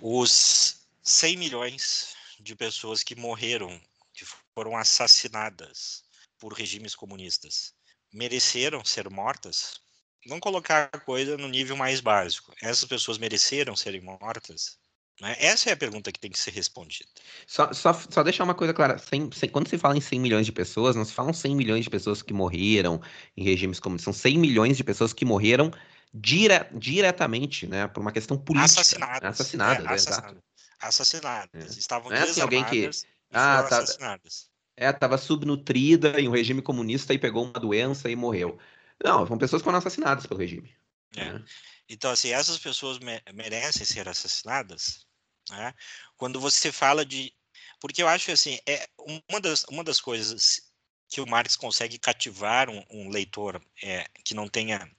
os 0.00 0.86
100 1.02 1.36
milhões 1.36 2.14
de 2.38 2.54
pessoas 2.54 3.02
que 3.02 3.14
morreram, 3.14 3.80
que 4.12 4.24
foram 4.54 4.76
assassinadas 4.76 6.04
por 6.38 6.52
regimes 6.52 6.94
comunistas, 6.94 7.74
mereceram 8.12 8.84
ser 8.84 9.08
mortas? 9.08 9.80
Vamos 10.26 10.42
colocar 10.42 10.90
a 10.92 10.98
coisa 10.98 11.36
no 11.36 11.48
nível 11.48 11.76
mais 11.76 12.00
básico. 12.00 12.52
Essas 12.62 12.84
pessoas 12.84 13.18
mereceram 13.18 13.76
serem 13.76 14.00
mortas? 14.00 14.78
Né? 15.20 15.36
Essa 15.38 15.70
é 15.70 15.72
a 15.72 15.76
pergunta 15.76 16.10
que 16.10 16.18
tem 16.18 16.30
que 16.30 16.38
ser 16.38 16.50
respondida. 16.50 17.08
Só, 17.46 17.72
só, 17.72 17.92
só 17.92 18.22
deixar 18.22 18.44
uma 18.44 18.54
coisa 18.54 18.74
clara: 18.74 18.98
100, 18.98 19.30
100, 19.32 19.48
quando 19.50 19.68
se 19.68 19.78
fala 19.78 19.96
em 19.96 20.00
100 20.00 20.20
milhões 20.20 20.46
de 20.46 20.52
pessoas, 20.52 20.96
não 20.96 21.04
se 21.04 21.12
falam 21.12 21.32
100 21.32 21.54
milhões 21.54 21.84
de 21.84 21.90
pessoas 21.90 22.22
que 22.22 22.32
morreram 22.32 23.00
em 23.36 23.44
regimes 23.44 23.78
comunistas, 23.78 24.16
são 24.16 24.22
100 24.30 24.38
milhões 24.38 24.76
de 24.76 24.82
pessoas 24.82 25.12
que 25.12 25.24
morreram 25.24 25.70
dire, 26.12 26.66
diretamente, 26.72 27.66
né, 27.66 27.86
por 27.86 28.00
uma 28.00 28.12
questão 28.12 28.36
política. 28.36 28.80
Assassinadas. 28.80 29.40
Assassinadas, 29.40 29.90
é, 29.90 29.94
exato. 29.94 30.42
Assassinadas. 30.80 31.76
É. 31.76 31.78
Estavam 31.78 32.10
não 32.10 32.16
é 32.16 32.22
assim 32.22 32.40
alguém 32.40 32.64
que 32.64 32.90
ah, 33.32 33.62
tá, 33.62 33.78
assassinadas. 33.78 34.48
É, 34.76 34.90
estava 34.90 35.16
subnutrida 35.16 36.20
em 36.20 36.28
um 36.28 36.32
regime 36.32 36.60
comunista 36.60 37.14
e 37.14 37.18
pegou 37.18 37.44
uma 37.44 37.60
doença 37.60 38.10
e 38.10 38.16
morreu. 38.16 38.58
Não, 39.04 39.26
são 39.26 39.36
pessoas 39.36 39.60
que 39.60 39.64
foram 39.64 39.78
assassinadas 39.78 40.26
pelo 40.26 40.40
regime. 40.40 40.74
É. 41.14 41.32
Né? 41.32 41.44
Então, 41.88 42.10
assim, 42.10 42.30
essas 42.30 42.58
pessoas 42.58 42.98
me 42.98 43.20
merecem 43.34 43.84
ser 43.84 44.08
assassinadas, 44.08 45.06
né? 45.50 45.74
Quando 46.16 46.40
você 46.40 46.72
fala 46.72 47.04
de... 47.04 47.30
Porque 47.78 48.02
eu 48.02 48.08
acho, 48.08 48.30
assim, 48.30 48.58
é 48.66 48.88
uma 49.28 49.40
das, 49.40 49.64
uma 49.64 49.84
das 49.84 50.00
coisas 50.00 50.72
que 51.08 51.20
o 51.20 51.26
Marx 51.26 51.54
consegue 51.54 51.98
cativar 51.98 52.70
um, 52.70 52.82
um 52.90 53.10
leitor 53.10 53.62
é, 53.82 54.08
que 54.24 54.32
não 54.32 54.48
tenha, 54.48 54.90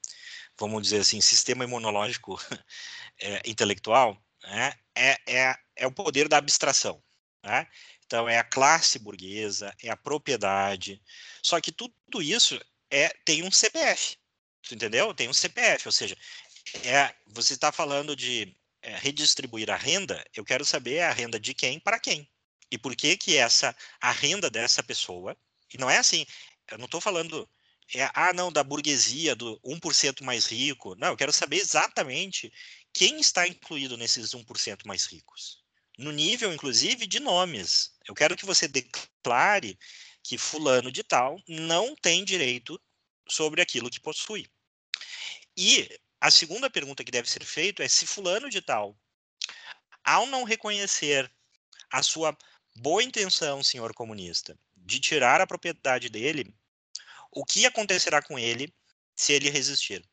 vamos 0.57 0.83
dizer 0.83 0.99
assim, 0.99 1.19
sistema 1.19 1.63
imunológico 1.63 2.39
é, 3.19 3.41
intelectual, 3.49 4.15
né? 4.43 4.73
é, 4.93 5.17
é, 5.27 5.55
é 5.75 5.87
o 5.87 5.91
poder 5.91 6.29
da 6.29 6.37
abstração. 6.37 7.03
Né? 7.43 7.67
Então, 8.05 8.29
é 8.29 8.37
a 8.37 8.43
classe 8.43 8.99
burguesa, 8.99 9.75
é 9.81 9.89
a 9.89 9.97
propriedade. 9.97 11.01
Só 11.41 11.59
que 11.59 11.71
tudo 11.71 12.21
isso 12.21 12.59
é, 12.95 13.09
tem 13.25 13.43
um 13.43 13.51
CPF, 13.51 14.15
entendeu? 14.71 15.13
Tem 15.13 15.27
um 15.27 15.33
CPF, 15.33 15.85
ou 15.85 15.91
seja, 15.91 16.17
é, 16.85 17.13
você 17.27 17.53
está 17.53 17.69
falando 17.69 18.15
de 18.15 18.55
é, 18.81 18.95
redistribuir 18.95 19.69
a 19.69 19.75
renda, 19.75 20.25
eu 20.33 20.45
quero 20.45 20.63
saber 20.63 21.01
a 21.01 21.11
renda 21.11 21.37
de 21.37 21.53
quem 21.53 21.77
para 21.77 21.99
quem. 21.99 22.25
E 22.71 22.77
por 22.77 22.95
que 22.95 23.17
que 23.17 23.35
essa, 23.35 23.75
a 23.99 24.11
renda 24.11 24.49
dessa 24.49 24.81
pessoa, 24.81 25.35
e 25.73 25.77
não 25.77 25.89
é 25.89 25.97
assim, 25.97 26.25
eu 26.71 26.77
não 26.77 26.85
estou 26.85 27.01
falando, 27.01 27.49
é, 27.93 28.09
ah, 28.13 28.31
não, 28.33 28.49
da 28.49 28.63
burguesia, 28.63 29.35
do 29.35 29.59
1% 29.59 30.23
mais 30.23 30.45
rico. 30.45 30.95
Não, 30.95 31.09
eu 31.09 31.17
quero 31.17 31.33
saber 31.33 31.57
exatamente 31.57 32.51
quem 32.93 33.19
está 33.19 33.45
incluído 33.45 33.97
nesses 33.97 34.33
1% 34.33 34.85
mais 34.85 35.05
ricos. 35.05 35.59
No 35.97 36.13
nível, 36.13 36.53
inclusive, 36.53 37.05
de 37.05 37.19
nomes. 37.19 37.91
Eu 38.07 38.15
quero 38.15 38.37
que 38.37 38.45
você 38.45 38.67
declare 38.67 39.77
que 40.25 40.39
fulano 40.39 40.91
de 40.91 41.03
tal 41.03 41.39
não 41.47 41.95
tem 41.95 42.25
direito 42.25 42.81
sobre 43.27 43.61
aquilo 43.61 43.89
que 43.89 43.99
possui. 43.99 44.47
E 45.57 45.89
a 46.19 46.31
segunda 46.31 46.69
pergunta 46.69 47.03
que 47.03 47.11
deve 47.11 47.29
ser 47.29 47.43
feita 47.43 47.83
é 47.83 47.87
se 47.87 48.05
fulano 48.05 48.49
de 48.49 48.61
tal, 48.61 48.97
ao 50.03 50.25
não 50.25 50.43
reconhecer 50.43 51.31
a 51.91 52.03
sua 52.03 52.37
boa 52.75 53.03
intenção, 53.03 53.63
senhor 53.63 53.93
comunista, 53.93 54.57
de 54.75 54.99
tirar 54.99 55.39
a 55.41 55.47
propriedade 55.47 56.09
dele, 56.09 56.53
o 57.31 57.45
que 57.45 57.65
acontecerá 57.65 58.21
com 58.21 58.37
ele 58.37 58.73
se 59.15 59.33
ele 59.33 59.49
resistir? 59.49 60.03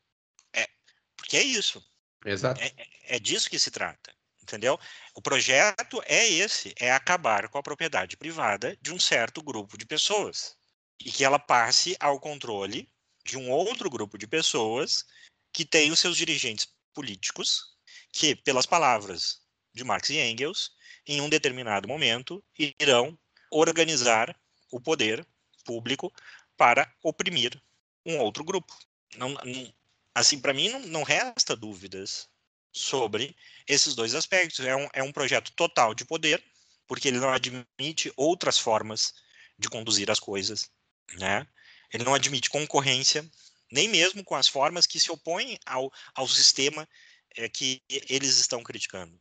É, 0.53 0.67
porque 1.15 1.37
é 1.37 1.43
isso. 1.43 1.83
Exato. 2.25 2.61
É, 2.61 2.73
é 3.15 3.19
disso 3.19 3.49
que 3.49 3.59
se 3.59 3.71
trata, 3.71 4.15
entendeu? 4.41 4.79
O 5.13 5.21
projeto 5.21 6.01
é 6.05 6.27
esse, 6.27 6.73
é 6.77 6.91
acabar 6.91 7.49
com 7.49 7.57
a 7.57 7.63
propriedade 7.63 8.15
privada 8.17 8.77
de 8.81 8.93
um 8.93 8.99
certo 8.99 9.41
grupo 9.41 9.77
de 9.77 9.85
pessoas 9.85 10.55
e 10.99 11.11
que 11.11 11.23
ela 11.23 11.39
passe 11.39 11.97
ao 11.99 12.19
controle 12.19 12.92
de 13.25 13.37
um 13.37 13.49
outro 13.49 13.89
grupo 13.89 14.17
de 14.17 14.27
pessoas 14.27 15.05
que 15.51 15.63
tem 15.63 15.91
os 15.91 15.99
seus 15.99 16.17
dirigentes 16.17 16.67
políticos, 16.93 17.75
que, 18.11 18.35
pelas 18.35 18.65
palavras 18.65 19.41
de 19.73 19.83
Marx 19.83 20.09
e 20.09 20.19
Engels, 20.19 20.71
em 21.05 21.21
um 21.21 21.29
determinado 21.29 21.87
momento, 21.87 22.43
irão 22.79 23.17
organizar 23.51 24.35
o 24.71 24.79
poder 24.79 25.25
público 25.65 26.11
para 26.57 26.91
oprimir 27.03 27.61
um 28.05 28.17
outro 28.19 28.43
grupo. 28.43 28.77
Não, 29.17 29.29
não, 29.29 29.73
assim, 30.13 30.39
para 30.39 30.53
mim, 30.53 30.69
não, 30.69 30.79
não, 30.79 31.03
resta 31.03 31.55
dúvidas 31.55 32.27
sobre 32.71 33.35
esses 33.67 33.95
dois 33.95 34.15
aspectos. 34.15 34.59
É 34.65 34.75
um, 34.75 34.87
é 34.93 35.03
um 35.03 35.11
projeto 35.11 35.51
total 35.53 35.93
de 35.93 36.05
poder, 36.05 36.43
porque 36.87 37.07
ele 37.07 37.19
não 37.19 37.29
admite 37.29 38.11
outras 38.15 38.57
formas 38.57 39.13
de 39.57 39.69
conduzir 39.69 40.09
as 40.09 40.19
coisas, 40.19 40.69
né? 41.15 41.47
Ele 41.93 42.03
não 42.03 42.15
admite 42.15 42.49
concorrência, 42.49 43.29
nem 43.71 43.87
mesmo 43.87 44.23
com 44.23 44.35
as 44.35 44.47
formas 44.47 44.87
que 44.87 44.99
se 44.99 45.11
opõem 45.11 45.57
ao, 45.65 45.91
ao 46.15 46.27
sistema 46.27 46.87
é, 47.35 47.47
que 47.47 47.81
eles 47.89 48.37
estão 48.37 48.63
criticando. 48.63 49.19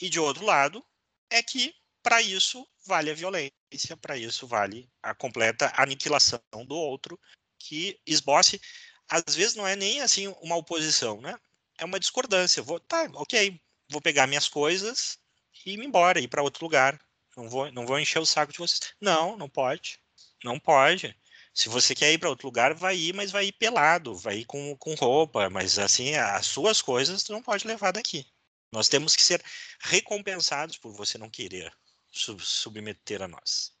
E 0.00 0.08
de 0.08 0.20
outro 0.20 0.44
lado, 0.44 0.84
é 1.30 1.42
que 1.42 1.74
para 2.02 2.22
isso 2.22 2.66
vale 2.84 3.10
a 3.10 3.14
violência, 3.14 3.96
para 4.00 4.16
isso 4.16 4.46
vale 4.46 4.88
a 5.02 5.14
completa 5.14 5.72
aniquilação 5.76 6.40
do 6.66 6.76
outro, 6.76 7.18
que 7.58 7.98
esboce, 8.06 8.60
às 9.08 9.34
vezes 9.34 9.54
não 9.54 9.66
é 9.66 9.74
nem 9.74 10.00
assim 10.00 10.28
uma 10.40 10.56
oposição, 10.56 11.20
né? 11.20 11.36
É 11.78 11.84
uma 11.84 11.98
discordância. 11.98 12.62
Vou, 12.62 12.78
tá, 12.78 13.08
ok, 13.14 13.60
vou 13.88 14.00
pegar 14.00 14.26
minhas 14.26 14.48
coisas 14.48 15.18
e 15.64 15.72
ir 15.72 15.80
embora, 15.80 16.20
ir 16.20 16.28
para 16.28 16.42
outro 16.42 16.64
lugar. 16.64 17.00
Não 17.36 17.48
vou, 17.48 17.70
não 17.72 17.86
vou 17.86 17.98
encher 17.98 18.18
o 18.18 18.26
saco 18.26 18.52
de 18.52 18.58
vocês. 18.58 18.94
Não, 19.00 19.36
não 19.36 19.48
pode. 19.48 19.98
Não 20.44 20.58
pode. 20.58 21.14
Se 21.56 21.70
você 21.70 21.94
quer 21.94 22.12
ir 22.12 22.18
para 22.18 22.28
outro 22.28 22.46
lugar, 22.48 22.74
vai 22.74 22.94
ir, 22.94 23.14
mas 23.14 23.30
vai 23.30 23.46
ir 23.46 23.52
pelado, 23.52 24.14
vai 24.14 24.40
ir 24.40 24.44
com, 24.44 24.76
com 24.76 24.94
roupa, 24.94 25.48
mas 25.48 25.78
assim, 25.78 26.14
as 26.14 26.44
suas 26.44 26.82
coisas 26.82 27.22
tu 27.22 27.32
não 27.32 27.42
pode 27.42 27.66
levar 27.66 27.92
daqui. 27.92 28.26
Nós 28.70 28.90
temos 28.90 29.16
que 29.16 29.22
ser 29.22 29.42
recompensados 29.80 30.76
por 30.76 30.92
você 30.92 31.16
não 31.16 31.30
querer 31.30 31.72
sub 32.12 32.44
submeter 32.44 33.22
a 33.22 33.28
nós. 33.28 33.72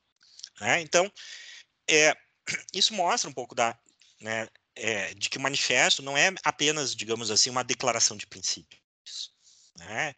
Né? 0.58 0.80
Então, 0.80 1.12
é, 1.86 2.16
isso 2.72 2.94
mostra 2.94 3.28
um 3.28 3.34
pouco 3.34 3.54
da, 3.54 3.78
né, 4.22 4.48
é, 4.74 5.12
de 5.12 5.28
que 5.28 5.36
o 5.36 5.42
manifesto 5.42 6.02
não 6.02 6.16
é 6.16 6.32
apenas, 6.44 6.96
digamos 6.96 7.30
assim, 7.30 7.50
uma 7.50 7.62
declaração 7.62 8.16
de 8.16 8.26
princípios. 8.26 9.34
Né? 9.78 10.14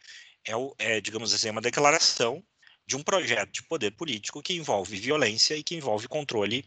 É, 0.46 0.52
é, 0.78 1.00
digamos 1.00 1.34
assim, 1.34 1.50
uma 1.50 1.60
declaração 1.60 2.40
de 2.86 2.94
um 2.94 3.02
projeto 3.02 3.50
de 3.50 3.64
poder 3.64 3.90
político 3.96 4.40
que 4.40 4.54
envolve 4.54 4.96
violência 4.96 5.56
e 5.56 5.64
que 5.64 5.74
envolve 5.74 6.06
controle 6.06 6.64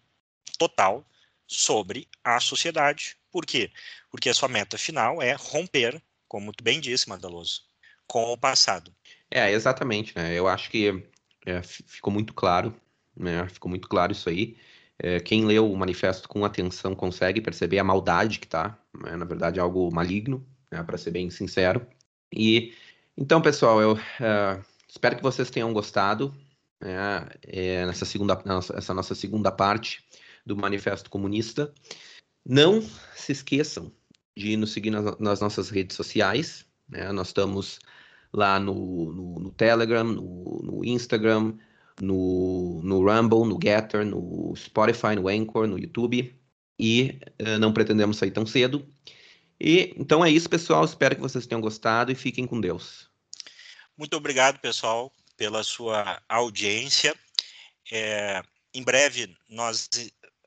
total 0.58 1.06
sobre 1.48 2.08
a 2.24 2.40
sociedade. 2.40 3.18
Por 3.32 3.46
quê? 3.46 3.72
Porque 4.10 4.30
a 4.30 4.34
sua 4.34 4.48
meta 4.48 4.78
final 4.78 5.22
é 5.22 5.34
romper, 5.34 6.02
como 6.28 6.54
tu 6.54 6.64
bem 6.64 6.80
disse, 6.80 7.10
Mandaloso, 7.10 7.62
com 8.08 8.24
o 8.32 8.38
passado. 8.38 8.94
É, 9.30 9.52
exatamente, 9.52 10.14
né? 10.16 10.34
Eu 10.34 10.48
acho 10.48 10.70
que 10.70 11.04
é, 11.46 11.62
ficou 11.64 12.12
muito 12.12 12.34
claro, 12.34 12.76
né? 13.16 13.48
Ficou 13.50 13.70
muito 13.70 13.88
claro 13.88 14.12
isso 14.12 14.30
aí. 14.30 14.58
É, 15.00 15.20
quem 15.20 15.46
leu 15.46 15.72
o 15.72 15.78
manifesto 15.78 16.30
com 16.30 16.46
atenção 16.46 16.96
consegue 16.96 17.42
perceber 17.42 17.80
a 17.80 17.84
maldade 17.84 18.40
que 18.40 18.48
tá, 18.48 18.78
né? 18.94 19.16
na 19.16 19.26
verdade 19.26 19.58
é 19.58 19.62
algo 19.62 19.92
maligno, 19.92 20.46
né? 20.72 20.84
para 20.84 20.98
ser 20.98 21.12
bem 21.12 21.30
sincero. 21.30 21.86
E 22.32 22.74
então, 23.18 23.42
pessoal, 23.42 23.82
eu 23.82 23.94
uh, 23.94 24.64
espero 24.88 25.16
que 25.16 25.24
vocês 25.24 25.50
tenham 25.50 25.74
gostado 25.74 26.36
né? 26.80 27.28
é, 27.42 27.86
nessa 27.86 28.06
segunda, 28.06 28.42
essa 28.76 28.94
nossa 28.94 29.16
segunda 29.16 29.52
parte 29.52 30.04
do 30.46 30.56
Manifesto 30.56 31.10
Comunista. 31.10 31.74
Não 32.46 32.82
se 33.16 33.32
esqueçam 33.32 33.92
de 34.36 34.58
nos 34.58 34.72
seguir 34.72 34.90
nas, 34.90 35.18
nas 35.20 35.40
nossas 35.40 35.70
redes 35.70 35.96
sociais. 35.96 36.66
Né? 36.90 37.12
Nós 37.12 37.28
estamos 37.28 37.80
lá 38.34 38.60
no, 38.60 39.14
no, 39.14 39.40
no 39.40 39.52
Telegram, 39.52 40.04
no, 40.04 40.62
no, 40.64 40.86
Instagram, 40.86 41.54
no, 42.00 42.82
no 42.84 43.04
Rumble, 43.04 43.48
no 43.48 43.60
Getter, 43.62 44.06
no 44.06 44.54
Spotify, 44.56 45.16
no 45.16 45.28
Anchor, 45.28 45.68
no 45.68 45.78
YouTube. 45.78 46.36
E 46.80 47.20
uh, 47.40 47.60
não 47.60 47.74
pretendemos 47.74 48.18
sair 48.18 48.32
tão 48.32 48.46
cedo. 48.46 48.88
E 49.60 49.94
então 49.96 50.26
é 50.26 50.30
isso, 50.32 50.50
pessoal. 50.50 50.84
Espero 50.84 51.16
que 51.16 51.22
vocês 51.22 51.46
tenham 51.46 51.62
gostado 51.62 52.12
e 52.12 52.16
fiquem 52.16 52.48
com 52.48 52.60
Deus. 52.60 53.08
Muito 53.96 54.18
obrigado, 54.18 54.60
pessoal, 54.60 55.12
pela 55.38 55.64
sua 55.64 56.20
audiência. 56.28 57.14
É, 57.92 58.42
em 58.74 58.84
breve 58.84 59.36
nós 59.48 59.88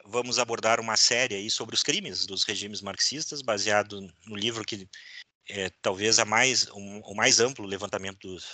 vamos 0.06 0.38
abordar 0.38 0.80
uma 0.80 0.96
série 0.96 1.34
aí 1.34 1.50
sobre 1.50 1.74
os 1.74 1.82
crimes 1.82 2.26
dos 2.26 2.44
regimes 2.44 2.80
marxistas, 2.80 3.42
baseado 3.42 4.00
no 4.26 4.36
livro 4.36 4.64
que 4.64 4.88
é 5.48 5.70
talvez 5.82 6.18
a 6.18 6.24
mais, 6.24 6.68
um, 6.70 7.00
o 7.00 7.14
mais 7.14 7.40
amplo 7.40 7.66
levantamento 7.66 8.26
dos, 8.26 8.44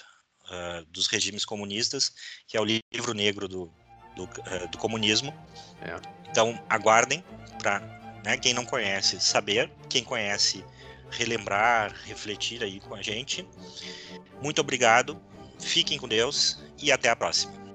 uh, 0.46 0.84
dos 0.88 1.06
regimes 1.06 1.44
comunistas, 1.44 2.12
que 2.46 2.56
é 2.56 2.60
o 2.60 2.64
livro 2.64 3.14
negro 3.14 3.48
do, 3.48 3.72
do, 4.16 4.24
uh, 4.24 4.68
do 4.70 4.78
comunismo. 4.78 5.32
É. 5.80 6.00
Então, 6.28 6.62
aguardem 6.68 7.24
para 7.58 7.80
né, 8.24 8.36
quem 8.36 8.54
não 8.54 8.64
conhece 8.64 9.20
saber, 9.20 9.70
quem 9.88 10.02
conhece 10.02 10.64
relembrar, 11.10 11.92
refletir 12.04 12.62
aí 12.62 12.80
com 12.80 12.94
a 12.94 13.02
gente. 13.02 13.46
Muito 14.40 14.60
obrigado, 14.60 15.20
fiquem 15.60 15.98
com 15.98 16.08
Deus 16.08 16.58
e 16.78 16.92
até 16.92 17.08
a 17.08 17.16
próxima. 17.16 17.69